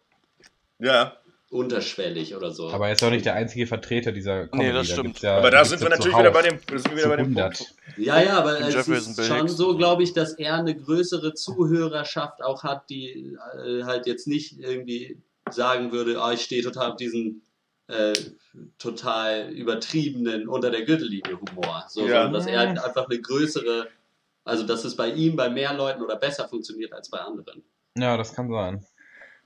Ja. 0.79 1.20
Unterschwellig 1.51 2.35
oder 2.37 2.53
so. 2.53 2.71
Aber 2.71 2.87
er 2.87 2.93
ist 2.93 3.03
auch 3.03 3.11
nicht 3.11 3.25
der 3.27 3.35
einzige 3.35 3.67
Vertreter 3.67 4.13
dieser 4.13 4.47
Comedy. 4.47 4.73
das 4.73 4.87
Da 4.87 4.93
stimmt. 4.95 5.07
gibt's 5.09 5.23
Ja, 5.23 5.37
Aber 5.37 5.51
da 5.51 5.65
sind 5.65 5.83
wir 5.83 5.89
natürlich 5.89 6.17
wieder 6.17 6.31
bei 6.31 6.43
dem, 6.43 6.59
da 6.65 6.79
sind 6.79 6.97
wieder 6.97 7.09
bei 7.09 7.17
dem 7.17 7.27
100. 7.27 7.59
Punkt. 7.59 7.75
Ja, 7.97 8.23
ja, 8.23 8.39
aber 8.39 8.61
es 8.61 8.75
ist 8.89 9.27
schon 9.27 9.49
so, 9.49 9.77
glaube 9.77 10.05
ich, 10.05 10.13
dass 10.13 10.35
er 10.35 10.55
eine 10.55 10.77
größere 10.77 11.35
Zuhörerschaft 11.35 12.43
auch 12.43 12.63
hat, 12.63 12.89
die 12.89 13.37
äh, 13.67 13.83
halt 13.83 14.07
jetzt 14.07 14.29
nicht 14.29 14.61
irgendwie 14.61 15.19
sagen 15.51 15.91
würde, 15.91 16.23
ah, 16.23 16.33
ich 16.33 16.43
stehe 16.43 16.63
total 16.63 16.93
auf 16.93 16.97
diesen 16.97 17.43
äh, 17.89 18.13
total 18.79 19.51
übertriebenen 19.51 20.49
unter 20.49 20.71
der 20.71 20.83
Gürtellinie 20.85 21.39
Humor. 21.41 21.85
So, 21.89 22.03
Ja. 22.07 22.23
sondern 22.23 22.33
dass 22.33 22.47
er 22.47 22.59
halt 22.61 22.79
einfach 22.79 23.09
eine 23.09 23.21
größere, 23.21 23.89
also 24.45 24.65
dass 24.65 24.85
es 24.85 24.95
bei 24.95 25.11
ihm 25.11 25.35
bei 25.35 25.51
mehr 25.51 25.75
Leuten 25.75 26.01
oder 26.03 26.15
besser 26.15 26.49
funktioniert 26.49 26.93
als 26.93 27.11
bei 27.11 27.19
anderen. 27.19 27.65
Ja, 27.99 28.17
das 28.17 28.33
kann 28.35 28.49
sein. 28.49 28.85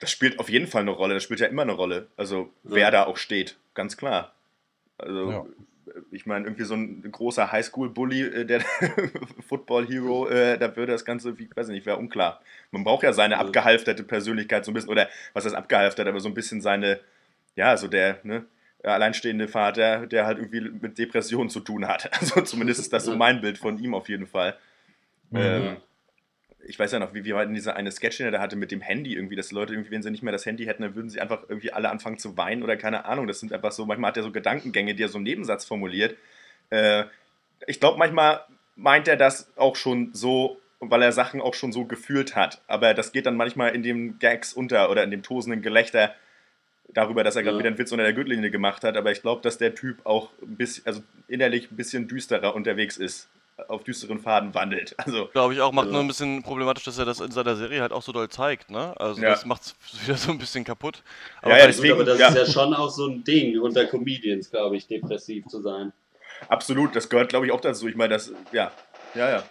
Das 0.01 0.11
spielt 0.11 0.39
auf 0.39 0.49
jeden 0.49 0.67
Fall 0.67 0.83
eine 0.83 0.91
Rolle. 0.91 1.15
Das 1.15 1.23
spielt 1.23 1.41
ja 1.41 1.47
immer 1.47 1.63
eine 1.63 1.73
Rolle. 1.73 2.09
Also, 2.17 2.53
Ja. 2.65 2.75
wer 2.75 2.91
da 2.91 3.05
auch 3.05 3.17
steht, 3.17 3.57
ganz 3.75 3.97
klar. 3.97 4.33
Also, 4.99 5.31
Ja. 5.31 5.47
ich 6.11 6.27
meine, 6.27 6.45
irgendwie 6.47 6.65
so 6.65 6.75
ein 6.75 7.03
großer 7.11 7.53
Highschool-Bully, 7.53 8.23
äh, 8.23 8.45
der 8.45 8.61
Football-Hero, 9.49 10.29
äh, 10.29 10.59
da 10.59 10.75
würde 10.77 10.93
das 10.93 11.05
Ganze, 11.05 11.35
ich 11.39 11.57
weiß 11.57 11.69
nicht, 11.69 11.87
wäre 11.87 11.97
unklar. 11.99 12.41
Man 12.71 12.85
braucht 12.85 13.03
ja 13.03 13.13
seine 13.13 13.39
abgehalfterte 13.39 14.03
Persönlichkeit 14.03 14.65
so 14.65 14.71
ein 14.71 14.75
bisschen, 14.75 14.91
oder 14.91 15.09
was 15.33 15.45
heißt 15.45 15.55
abgehalftert, 15.55 16.09
aber 16.09 16.21
so 16.21 16.29
ein 16.29 16.35
bisschen 16.35 16.61
seine, 16.61 17.01
ja, 17.57 17.77
so 17.77 17.89
der, 17.89 18.19
ne, 18.25 18.45
alleinstehende 18.83 19.49
Vater, 19.49 20.07
der 20.07 20.27
halt 20.27 20.39
irgendwie 20.39 20.61
mit 20.61 20.99
Depressionen 20.99 21.49
zu 21.51 21.61
tun 21.61 21.87
hat. 21.89 22.11
Also 22.21 22.41
zumindest 22.43 22.81
ist 22.81 22.93
das 22.93 23.05
so 23.05 23.17
mein 23.17 23.41
Bild 23.41 23.59
von 23.59 23.79
ihm 23.79 23.95
auf 23.95 24.09
jeden 24.09 24.27
Fall. 24.27 24.57
Mhm. 25.31 25.39
Ähm, 25.39 25.77
ich 26.67 26.79
weiß 26.79 26.93
ja 26.93 26.99
noch, 26.99 27.15
wie, 27.15 27.33
war 27.35 27.45
denn 27.45 27.55
dieser 27.55 27.77
eine 27.77 27.91
Sketch, 27.93 28.19
den 28.19 28.27
er 28.27 28.33
da 28.33 28.41
hatte 28.41 28.57
mit 28.57 28.71
dem 28.71 28.81
Handy 28.81 29.15
irgendwie, 29.15 29.37
dass 29.37 29.53
Leute 29.53 29.73
irgendwie, 29.75 29.91
wenn 29.91 30.03
sie 30.03 30.11
nicht 30.11 30.23
mehr 30.23 30.33
das 30.33 30.47
Handy 30.47 30.65
hätten, 30.65 30.83
dann 30.83 30.95
würden 30.95 31.09
sie 31.11 31.21
einfach 31.21 31.43
irgendwie 31.49 31.73
alle 31.73 31.91
anfangen 31.91 32.19
zu 32.19 32.37
weinen 32.37 32.63
oder 32.63 32.77
keine 32.77 33.05
Ahnung. 33.05 33.27
Das 33.27 33.41
sind 33.41 33.53
einfach 33.53 33.73
so, 33.73 33.87
manchmal 33.87 34.09
hat 34.09 34.17
er 34.17 34.23
so 34.23 34.33
Gedankengänge, 34.33 34.95
die 34.95 35.03
er 35.03 35.09
so 35.09 35.19
im 35.19 35.25
Nebensatz 35.25 35.65
formuliert. 35.65 36.17
Äh, 36.71 37.05
ich 37.67 37.81
glaube, 37.81 37.99
manchmal 37.99 38.41
meint 38.77 39.09
er 39.09 39.17
das 39.17 39.53
auch 39.57 39.77
schon 39.77 40.13
so, 40.13 40.61
weil 40.81 41.03
er 41.03 41.13
Sachen 41.13 41.41
auch 41.41 41.55
schon 41.55 41.73
so 41.73 41.85
gefühlt 41.85 42.37
hat. 42.37 42.61
Aber 42.67 42.95
das 42.95 43.13
geht 43.13 43.27
dann 43.27 43.37
manchmal 43.37 43.75
in 43.75 43.83
dem 43.83 44.19
Gags 44.19 44.53
unter 44.53 44.91
oder 44.91 45.05
in 45.05 45.11
dem 45.11 45.23
tosenden 45.23 45.63
Gelächter 45.63 46.15
darüber, 46.93 47.25
dass 47.25 47.37
er 47.37 47.43
gerade 47.43 47.57
Ja. 47.57 47.61
wieder 47.61 47.69
einen 47.69 47.79
Witz 47.79 47.93
unter 47.93 48.05
der 48.05 48.13
Gürtellinie 48.13 48.51
gemacht 48.51 48.85
hat. 48.85 48.97
Aber 48.97 49.11
ich 49.11 49.23
glaube, 49.23 49.43
dass 49.43 49.59
der 49.59 49.75
Typ 49.75 50.05
auch 50.05 50.31
ein 50.43 50.57
bisschen, 50.57 50.87
also 50.87 51.03
innerlich 51.29 51.71
ein 51.71 51.77
bisschen 51.77 52.09
düsterer 52.09 52.55
unterwegs 52.55 52.97
ist, 52.97 53.29
auf 53.69 53.85
düsteren 53.85 54.19
Faden 54.19 54.55
wandelt. 54.55 54.95
Also 55.05 55.27
Glaube 55.33 55.55
ich 55.55 55.61
auch, 55.61 55.73
macht 55.73 55.87
Ja. 55.87 55.93
nur 55.93 56.01
ein 56.01 56.09
bisschen 56.09 56.43
problematisch, 56.43 56.85
dass 56.85 56.99
er 56.99 57.05
das 57.05 57.21
in 57.21 57.31
seiner 57.31 57.57
Serie 57.57 57.81
halt 57.81 57.93
auch 57.93 58.03
so 58.03 58.13
doll 58.13 58.29
zeigt, 58.29 58.71
ne? 58.71 58.99
Also 59.01 59.21
Ja. 59.23 59.31
das 59.31 59.45
macht's 59.45 59.77
wieder 60.05 60.17
so 60.17 60.33
ein 60.33 60.39
bisschen 60.39 60.65
kaputt. 60.65 61.03
Ja, 61.43 61.51
ja, 61.51 61.55
vielleicht- 61.65 61.81
Gut, 61.83 61.91
aber 61.93 62.05
das 62.05 62.19
ja. 62.19 62.29
ist 62.29 62.37
ja 62.37 62.47
schon 62.47 62.75
auch 62.75 62.91
so 62.91 63.07
ein 63.07 63.23
Ding 63.25 63.59
unter 63.61 63.87
Comedians, 63.87 64.51
glaube 64.51 64.77
ich, 64.77 64.87
depressiv 64.87 65.47
zu 65.47 65.61
sein. 65.61 65.93
Absolut, 66.49 66.95
das 66.97 67.09
gehört, 67.09 67.29
glaube 67.29 67.47
ich, 67.47 67.53
auch 67.53 67.61
dazu. 67.61 67.87
Ich 67.89 67.95
meine, 67.97 68.15
das, 68.15 68.33
ja, 68.53 68.73
ja, 69.15 69.31
ja. 69.31 69.43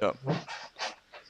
ja. 0.00 0.12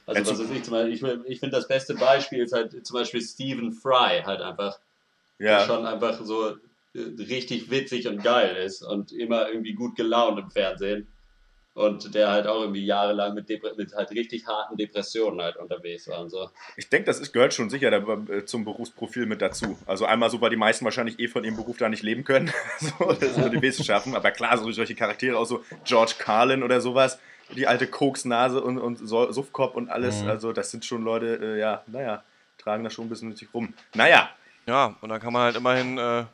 Also 0.06 0.20
Ja, 0.32 0.38
was 0.38 0.38
ist 0.40 0.50
ich 0.52 0.62
zum 0.64 0.72
Beispiel, 0.74 1.22
ich, 1.24 1.30
ich 1.32 1.40
finde 1.40 1.56
das 1.56 1.66
beste 1.68 1.94
Beispiel 1.94 2.40
ist 2.42 2.52
halt 2.52 2.84
zum 2.86 2.94
Beispiel 2.94 3.22
Stephen 3.22 3.72
Fry 3.72 4.22
halt 4.24 4.40
einfach, 4.42 4.78
der 5.38 5.50
Ja, 5.60 5.66
schon 5.66 5.86
einfach 5.86 6.20
so 6.24 6.50
äh, 6.50 6.56
richtig 7.18 7.70
witzig 7.70 8.06
und 8.08 8.22
geil 8.22 8.56
ist 8.56 8.82
und 8.82 9.12
immer 9.12 9.48
irgendwie 9.48 9.72
gut 9.74 9.96
gelaunt 9.96 10.38
im 10.38 10.50
Fernsehen. 10.50 11.08
Und 11.74 12.14
der 12.14 12.30
halt 12.30 12.46
auch 12.46 12.60
irgendwie 12.60 12.84
jahrelang 12.84 13.32
mit, 13.32 13.48
Depre 13.48 13.72
mit 13.78 13.94
halt 13.94 14.10
richtig 14.10 14.46
harten 14.46 14.76
Depressionen 14.76 15.40
halt 15.40 15.56
unterwegs 15.56 16.06
war 16.06 16.20
und 16.20 16.28
so. 16.28 16.50
ich 16.76 16.90
denke, 16.90 17.06
das 17.06 17.18
ist, 17.18 17.32
gehört 17.32 17.54
schon 17.54 17.70
sicher 17.70 17.90
da, 17.90 17.98
äh, 18.30 18.44
zum 18.44 18.64
Berufsprofil 18.66 19.24
mit 19.24 19.40
dazu. 19.40 19.78
Also 19.86 20.04
einmal 20.04 20.28
so, 20.28 20.38
weil 20.42 20.50
die 20.50 20.56
meisten 20.56 20.84
wahrscheinlich 20.84 21.18
eh 21.18 21.28
von 21.28 21.44
ihrem 21.44 21.56
Beruf 21.56 21.78
da 21.78 21.88
nicht 21.88 22.02
leben 22.02 22.24
können. 22.24 22.52
so, 22.78 23.12
das 23.12 23.36
so 23.36 23.48
die 23.48 23.62
Wissenschaften. 23.62 24.14
Aber 24.14 24.30
klar, 24.32 24.58
so 24.58 24.70
solche 24.70 24.94
Charaktere, 24.94 25.38
auch 25.38 25.46
so 25.46 25.64
George 25.84 26.12
Carlin 26.18 26.62
oder 26.62 26.82
sowas, 26.82 27.18
die 27.56 27.66
alte 27.66 27.86
Koksnase 27.86 28.60
und, 28.62 28.76
und 28.78 28.96
So- 28.98 29.32
Suffkopf 29.32 29.74
und 29.74 29.88
alles. 29.88 30.22
Mhm. 30.22 30.28
Also 30.28 30.52
das 30.52 30.70
sind 30.70 30.84
schon 30.84 31.02
Leute, 31.04 31.38
äh, 31.42 31.58
ja, 31.58 31.82
naja, 31.86 32.22
tragen 32.58 32.84
da 32.84 32.90
schon 32.90 33.06
ein 33.06 33.08
bisschen 33.08 33.28
mit 33.30 33.38
sich 33.38 33.48
rum. 33.54 33.72
Naja, 33.94 34.28
Ja, 34.66 34.94
und 35.00 35.08
dann 35.08 35.20
kann 35.20 35.32
man 35.32 35.42
halt 35.42 35.56
immerhin, 35.56 35.96
äh, 35.96 36.24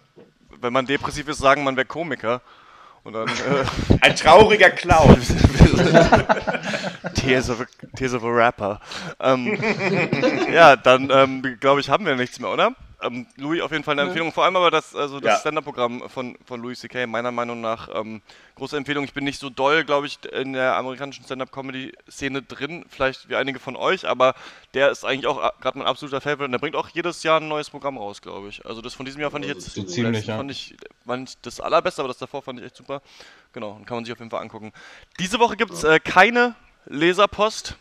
wenn 0.61 0.73
man 0.73 0.85
depressiv 0.85 1.29
ist, 1.29 1.39
sagen, 1.39 1.63
man 1.63 1.77
wäre 1.77 1.87
Komiker. 1.87 2.41
Und 3.09 3.15
dann 3.15 3.29
äh, 3.29 3.65
ein 4.03 4.15
trauriger 4.17 4.69
Clown. 4.69 5.17
Tears, 7.15 7.49
of 7.49 7.63
a, 7.63 7.65
Tears 7.97 8.13
of 8.13 8.23
a 8.23 8.29
Rapper. 8.29 8.81
Ähm, 9.19 9.59
ja, 10.53 10.77
dann 10.77 11.09
ähm, 11.11 11.57
glaube 11.59 11.81
ich, 11.81 11.89
haben 11.89 12.05
wir 12.05 12.17
nichts 12.17 12.39
mehr, 12.39 12.51
oder? 12.51 12.73
Ähm, 13.01 13.27
Louis 13.37 13.63
auf 13.63 13.71
jeden 13.71 13.85
Fall 13.85 13.93
eine 13.93 14.09
Empfehlung, 14.09 14.33
vor 14.33 14.45
allem 14.45 14.57
aber 14.57 14.73
das, 14.73 14.95
also 14.97 15.21
das 15.21 15.35
Ja. 15.35 15.39
Stand-Up-Programm 15.39 16.09
von, 16.09 16.37
von 16.45 16.61
Louis 16.61 16.81
C.K. 16.81 17.07
meiner 17.07 17.31
Meinung 17.31 17.61
nach 17.61 17.89
ähm, 17.95 18.23
große 18.57 18.77
Empfehlung. 18.77 19.05
Ich 19.05 19.13
bin 19.13 19.23
nicht 19.23 19.39
so 19.39 19.51
doll, 19.51 19.85
glaube 19.85 20.09
ich, 20.09 20.19
in 20.33 20.53
der 20.53 20.77
amerikanischen 20.77 21.25
Stand-Up-Comedy-Szene 21.25 22.43
drin, 22.43 22.85
vielleicht 22.89 23.29
wie 23.29 23.37
einige 23.37 23.61
von 23.61 23.77
euch, 23.77 24.09
aber 24.09 24.35
der 24.75 24.91
ist 24.91 25.05
eigentlich 25.05 25.29
auch 25.29 25.37
gerade 25.61 25.79
mein 25.79 25.87
absoluter 25.87 26.21
Favorite 26.21 26.47
und 26.47 26.53
der 26.53 26.59
bringt 26.59 26.75
auch 26.75 26.89
jedes 26.89 27.23
Jahr 27.23 27.41
ein 27.41 27.47
neues 27.47 27.71
Programm 27.71 27.99
raus, 27.99 28.21
glaube 28.21 28.49
ich. 28.49 28.67
Also 28.67 28.81
das 28.83 28.95
von 28.95 29.07
diesem 29.07 29.21
Jahr 29.21 29.31
fand 29.31 29.45
ich 29.45 29.53
Also 29.55 29.67
jetzt 29.67 29.75
so 29.77 29.85
ziemlich, 29.85 30.27
ja. 30.27 30.37
fand 30.37 30.51
ich, 30.51 30.77
fand 31.07 31.29
ich 31.29 31.37
das 31.43 31.61
allerbeste, 31.61 32.03
aber 32.03 32.09
das 32.09 32.19
davor 32.19 32.43
fand 32.43 32.59
ich 32.59 32.67
echt 32.67 32.77
super. 32.77 33.01
Genau, 33.53 33.71
und 33.71 33.87
kann 33.87 33.97
man 33.99 34.05
sich 34.05 34.13
auf 34.13 34.19
jeden 34.19 34.31
Fall 34.31 34.43
angucken. 34.43 34.73
Diese 35.21 35.39
Woche 35.39 35.57
gibt 35.57 35.71
es 35.73 35.85
äh, 35.85 36.01
keine 36.01 36.57
Leserpost. 36.87 37.77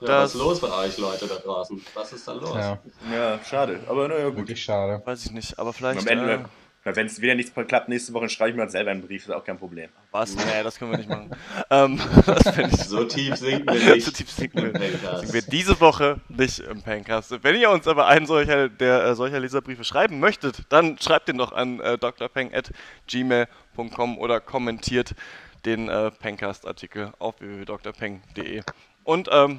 Ja, 0.00 0.06
Das- 0.06 0.24
was 0.24 0.34
ist 0.34 0.40
los 0.40 0.60
bei 0.60 0.70
euch 0.86 0.96
Leute 0.98 1.26
da 1.26 1.34
draußen? 1.36 1.84
Was 1.94 2.12
ist 2.12 2.26
da 2.28 2.32
los? 2.32 2.54
Ja, 2.54 2.78
Ja, 3.12 3.38
schade. 3.44 3.80
Aber 3.88 4.06
naja, 4.08 4.28
gut. 4.28 4.38
wirklich 4.38 4.62
schade. 4.62 5.02
Weiß 5.04 5.24
ich 5.26 5.32
nicht, 5.32 5.58
aber 5.58 5.72
vielleicht. 5.72 5.98
Am 6.00 6.06
Ende, 6.06 6.44
äh, 6.84 6.94
wenn 6.94 7.06
es 7.06 7.20
wieder 7.20 7.34
nichts 7.34 7.52
klappt, 7.66 7.88
nächste 7.88 8.12
Woche 8.14 8.28
schreibe 8.28 8.50
ich 8.50 8.54
mir 8.56 8.62
halt 8.62 8.70
selber 8.70 8.92
einen 8.92 9.02
Brief, 9.04 9.24
ist 9.24 9.30
auch 9.32 9.42
kein 9.44 9.58
Problem. 9.58 9.88
was? 10.12 10.36
Nee, 10.36 10.62
das 10.62 10.78
können 10.78 10.92
wir 10.92 10.98
nicht 10.98 11.08
machen. 11.10 11.30
ähm, 11.70 12.00
das 12.26 12.48
finde 12.54 12.70
ich 12.74 12.84
So 12.84 13.02
tief 13.04 13.34
sinken 13.36 13.66
wir 13.74 13.94
nicht. 13.96 14.04
So 14.06 14.12
tief 14.12 14.30
sinken 14.30 14.72
wir. 14.72 15.18
sind 15.18 15.32
wir 15.34 15.42
diese 15.42 15.80
Woche 15.80 16.20
nicht 16.28 16.60
im 16.60 16.80
Pancast. 16.80 17.42
Wenn 17.42 17.56
ihr 17.56 17.68
uns 17.70 17.88
aber 17.88 18.06
einen 18.06 18.26
solcher, 18.26 18.68
der 18.68 19.04
äh, 19.04 19.14
solcher 19.16 19.40
Leserbriefe 19.40 19.82
schreiben 19.82 20.20
möchtet, 20.20 20.62
dann 20.68 20.96
schreibt 21.00 21.26
den 21.28 21.38
doch 21.38 21.50
an 21.52 21.80
äh, 21.80 21.98
drpeng.gmail.com 21.98 24.16
oder 24.18 24.38
kommentiert 24.40 25.16
den 25.64 25.88
äh, 25.88 26.12
Pencast-Artikel 26.12 27.12
auf 27.18 27.40
www.drpeng.de. 27.40 28.62
Und 29.02 29.28
ähm, 29.32 29.58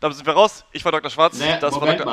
damit 0.00 0.16
sind 0.16 0.26
wir 0.26 0.34
raus. 0.34 0.64
Ich 0.72 0.84
war 0.84 0.92
Dr. 0.92 1.10
Schwarz. 1.10 1.38
Nee, 1.38 1.58
das 1.60 1.74
Moment 1.74 2.04
war 2.04 2.06
Dr. 2.06 2.12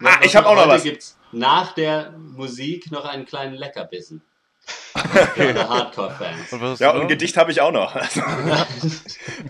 mal. 0.00 0.12
Ah, 0.12 0.18
ich 0.22 0.34
hab 0.36 0.46
auch 0.46 0.56
noch 0.56 0.68
was. 0.68 0.82
Gibt's 0.82 1.16
nach 1.32 1.72
der 1.72 2.10
Musik 2.12 2.90
noch 2.90 3.04
einen 3.04 3.24
kleinen 3.24 3.54
Leckerbissen. 3.54 4.22
Für 5.34 5.40
alle 5.48 5.68
Hardcore-Fans. 5.68 6.52
Und 6.52 6.78
Ja, 6.78 6.90
und 6.92 7.02
ein? 7.02 7.08
Gedicht 7.08 7.36
habe 7.36 7.50
ich 7.50 7.60
auch 7.60 7.72
noch. 7.72 7.96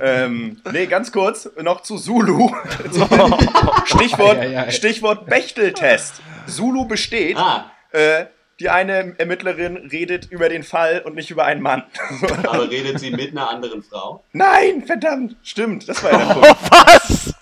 Ähm, 0.00 0.60
nee, 0.72 0.86
ganz 0.86 1.12
kurz 1.12 1.48
noch 1.60 1.82
zu 1.82 1.98
Zulu. 1.98 2.50
Stichwort. 3.84 4.72
Stichwort 4.72 5.26
Bechteltest. 5.26 6.22
Zulu 6.46 6.86
besteht. 6.86 7.36
Ah, 7.36 7.70
Äh, 7.90 8.26
die 8.62 8.70
eine 8.70 9.14
Ermittlerin 9.18 9.76
redet 9.90 10.26
über 10.30 10.48
den 10.48 10.62
Fall 10.62 11.02
und 11.04 11.14
nicht 11.16 11.30
über 11.30 11.44
einen 11.44 11.60
Mann. 11.60 11.82
aber 12.48 12.70
redet 12.70 12.98
sie 13.00 13.10
mit 13.10 13.32
einer 13.32 13.50
anderen 13.50 13.82
Frau? 13.82 14.22
Nein, 14.32 14.84
verdammt, 14.86 15.36
stimmt, 15.42 15.88
das 15.88 16.02
war 16.02 16.12
ja 16.12 16.18
der 16.18 16.24
Punkt. 16.34 16.46
Was? 16.70 17.34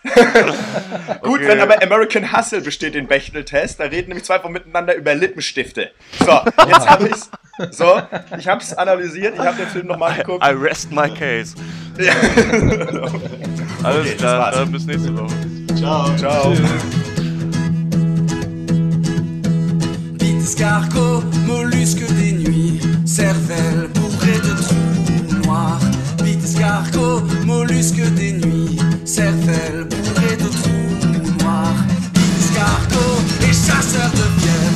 Gut, 1.20 1.40
Okay. 1.40 1.46
wenn 1.48 1.60
aber 1.60 1.82
American 1.82 2.36
Hustle 2.36 2.62
besteht 2.62 2.94
den 2.94 3.06
Bechteltest, 3.06 3.78
da 3.78 3.84
reden 3.84 4.08
nämlich 4.08 4.24
zwei 4.24 4.40
von 4.40 4.50
miteinander 4.52 4.94
über 4.94 5.14
Lippenstifte. 5.14 5.90
So, 6.18 6.40
jetzt 6.68 6.88
habe 6.88 7.08
ich's. 7.08 7.30
So, 7.70 8.00
ich 8.38 8.48
habe 8.48 8.62
es 8.62 8.72
analysiert, 8.72 9.34
ich 9.34 9.40
habe 9.40 9.56
den 9.58 9.68
Film 9.68 9.86
nochmal 9.86 10.16
geguckt. 10.16 10.44
I 10.44 10.50
rest 10.50 10.90
my 10.90 11.08
case. 11.10 11.54
Ja. 11.98 12.12
Alles 13.84 14.00
Okay, 14.00 14.10
das 14.12 14.16
klar, 14.18 14.66
bis 14.66 14.86
nächste 14.86 15.16
Woche. 15.16 15.34
Ciao. 15.76 16.16
Ciao. 16.16 16.50
Bite 16.50 17.09
escargot, 20.50 21.22
mollusque 21.46 22.04
des 22.18 22.32
nuits, 22.32 22.80
cervelle 23.06 23.88
bourrée 23.94 24.40
de 24.40 24.52
trous 24.60 25.46
noirs. 25.46 25.80
Bite 26.24 26.44
escargot, 26.44 27.22
mollusque 27.46 28.02
des 28.16 28.32
nuits, 28.32 28.76
cervelle 29.04 29.86
bourrée 29.88 30.36
de 30.36 30.48
trous 30.48 31.44
noirs. 31.44 31.80
Bite 32.14 32.38
escargot 32.40 33.16
et 33.42 33.52
chasseur 33.52 34.10
de 34.10 34.26
fièvre, 34.40 34.69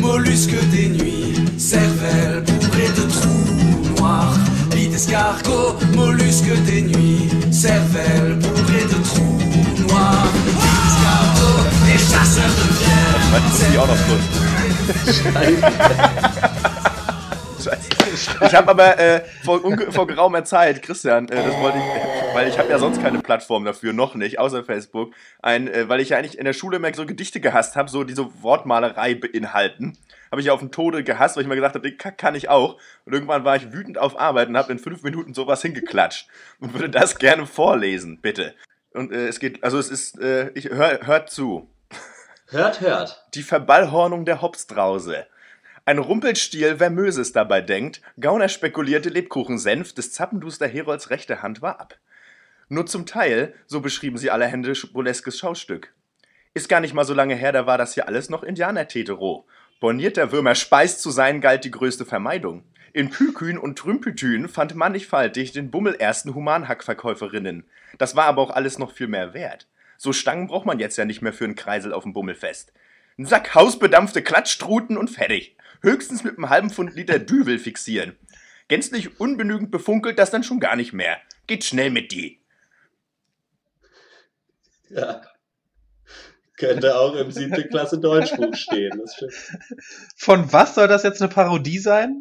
mollusques 0.00 0.70
des 0.70 0.88
nuits, 0.88 1.34
cervelle 1.58 2.42
bourrée 2.42 2.88
de 2.96 3.02
trous 3.10 3.98
noirs. 3.98 4.38
Bite 4.70 4.94
escargot, 4.94 5.78
mollusques 5.96 6.62
des 6.64 6.82
nuits, 6.82 7.28
cervelle 7.50 8.36
bourrée 8.36 8.84
de 8.84 9.02
trous 9.04 9.38
noirs. 9.88 10.28
Bite 10.44 10.84
escargot, 10.86 11.60
des 11.86 11.98
chasseurs 11.98 12.54
de 12.60 12.66
pierre. 12.78 13.20
Ich 18.42 18.54
habe 18.54 18.70
aber 18.70 18.98
äh, 18.98 19.22
vor, 19.44 19.60
vor 19.90 20.06
geraumer 20.06 20.44
Zeit, 20.44 20.82
Christian, 20.82 21.28
äh, 21.28 21.36
das 21.36 21.56
wollte 21.58 21.78
ich, 21.78 22.34
weil 22.34 22.48
ich 22.48 22.58
habe 22.58 22.70
ja 22.70 22.78
sonst 22.78 23.02
keine 23.02 23.18
Plattform 23.18 23.64
dafür, 23.64 23.92
noch 23.92 24.14
nicht, 24.14 24.38
außer 24.38 24.64
Facebook, 24.64 25.14
ein, 25.40 25.68
äh, 25.68 25.88
weil 25.88 26.00
ich 26.00 26.10
ja 26.10 26.18
eigentlich 26.18 26.38
in 26.38 26.44
der 26.44 26.52
Schule 26.52 26.76
immer 26.76 26.92
so 26.94 27.06
Gedichte 27.06 27.40
gehasst 27.40 27.76
habe, 27.76 27.90
so 27.90 28.04
diese 28.04 28.42
Wortmalerei 28.42 29.14
beinhalten, 29.14 29.96
habe 30.30 30.40
ich 30.40 30.50
auf 30.50 30.60
den 30.60 30.70
Tode 30.70 31.04
gehasst, 31.04 31.36
weil 31.36 31.42
ich 31.42 31.48
mir 31.48 31.56
gedacht 31.56 31.74
habe, 31.74 31.88
den 31.88 31.98
Kack 31.98 32.18
kann 32.18 32.34
ich 32.34 32.48
auch. 32.48 32.78
Und 33.04 33.12
irgendwann 33.12 33.44
war 33.44 33.56
ich 33.56 33.72
wütend 33.72 33.98
auf 33.98 34.18
Arbeit 34.18 34.48
und 34.48 34.56
habe 34.56 34.72
in 34.72 34.78
fünf 34.78 35.02
Minuten 35.02 35.34
sowas 35.34 35.62
hingeklatscht 35.62 36.28
und 36.60 36.72
würde 36.72 36.90
das 36.90 37.18
gerne 37.18 37.46
vorlesen, 37.46 38.20
bitte. 38.20 38.54
Und 38.92 39.12
äh, 39.12 39.28
es 39.28 39.40
geht, 39.40 39.62
also 39.62 39.78
es 39.78 39.88
ist, 39.88 40.20
äh, 40.20 40.50
ich 40.54 40.70
hör, 40.70 41.06
hört 41.06 41.30
zu. 41.30 41.68
Hört, 42.48 42.80
hört. 42.80 43.24
Die 43.34 43.42
Verballhornung 43.42 44.24
der 44.24 44.42
Hopsdrause. 44.42 45.26
Ein 45.90 45.98
Rumpelstiel, 45.98 46.78
wer 46.78 46.88
Möses 46.88 47.32
dabei 47.32 47.62
denkt, 47.62 48.00
Gauner 48.20 48.48
spekulierte 48.48 49.08
Lebkuchensenf 49.08 49.92
des 49.92 50.12
Zappenduster 50.12 50.68
Herolds 50.68 51.10
rechte 51.10 51.42
Hand 51.42 51.62
war 51.62 51.80
ab. 51.80 51.98
Nur 52.68 52.86
zum 52.86 53.06
Teil, 53.06 53.54
so 53.66 53.80
beschrieben 53.80 54.16
sie 54.16 54.30
allerhände 54.30 54.72
burleskes 54.92 55.36
Schaustück. 55.36 55.92
Ist 56.54 56.68
gar 56.68 56.78
nicht 56.78 56.94
mal 56.94 57.04
so 57.04 57.12
lange 57.12 57.34
her, 57.34 57.50
da 57.50 57.66
war 57.66 57.76
das 57.76 57.94
hier 57.94 58.06
alles 58.06 58.30
noch 58.30 58.44
Indianertetero. 58.44 59.48
Bornierter 59.80 60.30
Würmer 60.30 60.54
speist 60.54 61.02
zu 61.02 61.10
sein 61.10 61.40
galt 61.40 61.64
die 61.64 61.72
größte 61.72 62.06
Vermeidung. 62.06 62.62
In 62.92 63.10
Kükün 63.10 63.58
und 63.58 63.76
Trümpütün 63.76 64.48
fand 64.48 64.76
mannigfaltig 64.76 65.50
den 65.50 65.72
Bummel 65.72 65.96
ersten 65.96 66.36
Humanhackverkäuferinnen. 66.36 67.64
Das 67.98 68.14
war 68.14 68.26
aber 68.26 68.42
auch 68.42 68.50
alles 68.50 68.78
noch 68.78 68.92
viel 68.92 69.08
mehr 69.08 69.34
wert. 69.34 69.66
So 69.98 70.12
Stangen 70.12 70.46
braucht 70.46 70.66
man 70.66 70.78
jetzt 70.78 70.98
ja 70.98 71.04
nicht 71.04 71.20
mehr 71.20 71.32
für 71.32 71.46
einen 71.46 71.56
Kreisel 71.56 71.92
auf 71.92 72.04
dem 72.04 72.12
Bummelfest. 72.12 72.72
Ein 73.18 73.26
Sack 73.26 73.56
hausbedampfte 73.56 74.22
Klatschstruten 74.22 74.96
und 74.96 75.10
fertig. 75.10 75.56
Höchstens 75.82 76.24
mit 76.24 76.36
einem 76.36 76.50
halben 76.50 76.70
Pfund 76.70 76.94
Liter 76.94 77.18
Düvel 77.18 77.58
fixieren. 77.58 78.16
Gänzlich 78.68 79.18
unbenügend 79.18 79.70
befunkelt 79.70 80.18
das 80.18 80.30
dann 80.30 80.44
schon 80.44 80.60
gar 80.60 80.76
nicht 80.76 80.92
mehr. 80.92 81.18
Geht 81.46 81.64
schnell 81.64 81.90
mit 81.90 82.12
die. 82.12 82.40
Ja. 84.90 85.22
Könnte 86.56 86.98
auch 86.98 87.14
im 87.14 87.30
siebte 87.30 87.66
Klasse 87.66 87.98
Deutschbuch 87.98 88.54
stehen. 88.54 89.00
Das 89.00 89.14
stimmt. 89.14 89.32
Von 90.16 90.52
was 90.52 90.74
soll 90.74 90.88
das 90.88 91.02
jetzt 91.04 91.22
eine 91.22 91.30
Parodie 91.30 91.78
sein? 91.78 92.20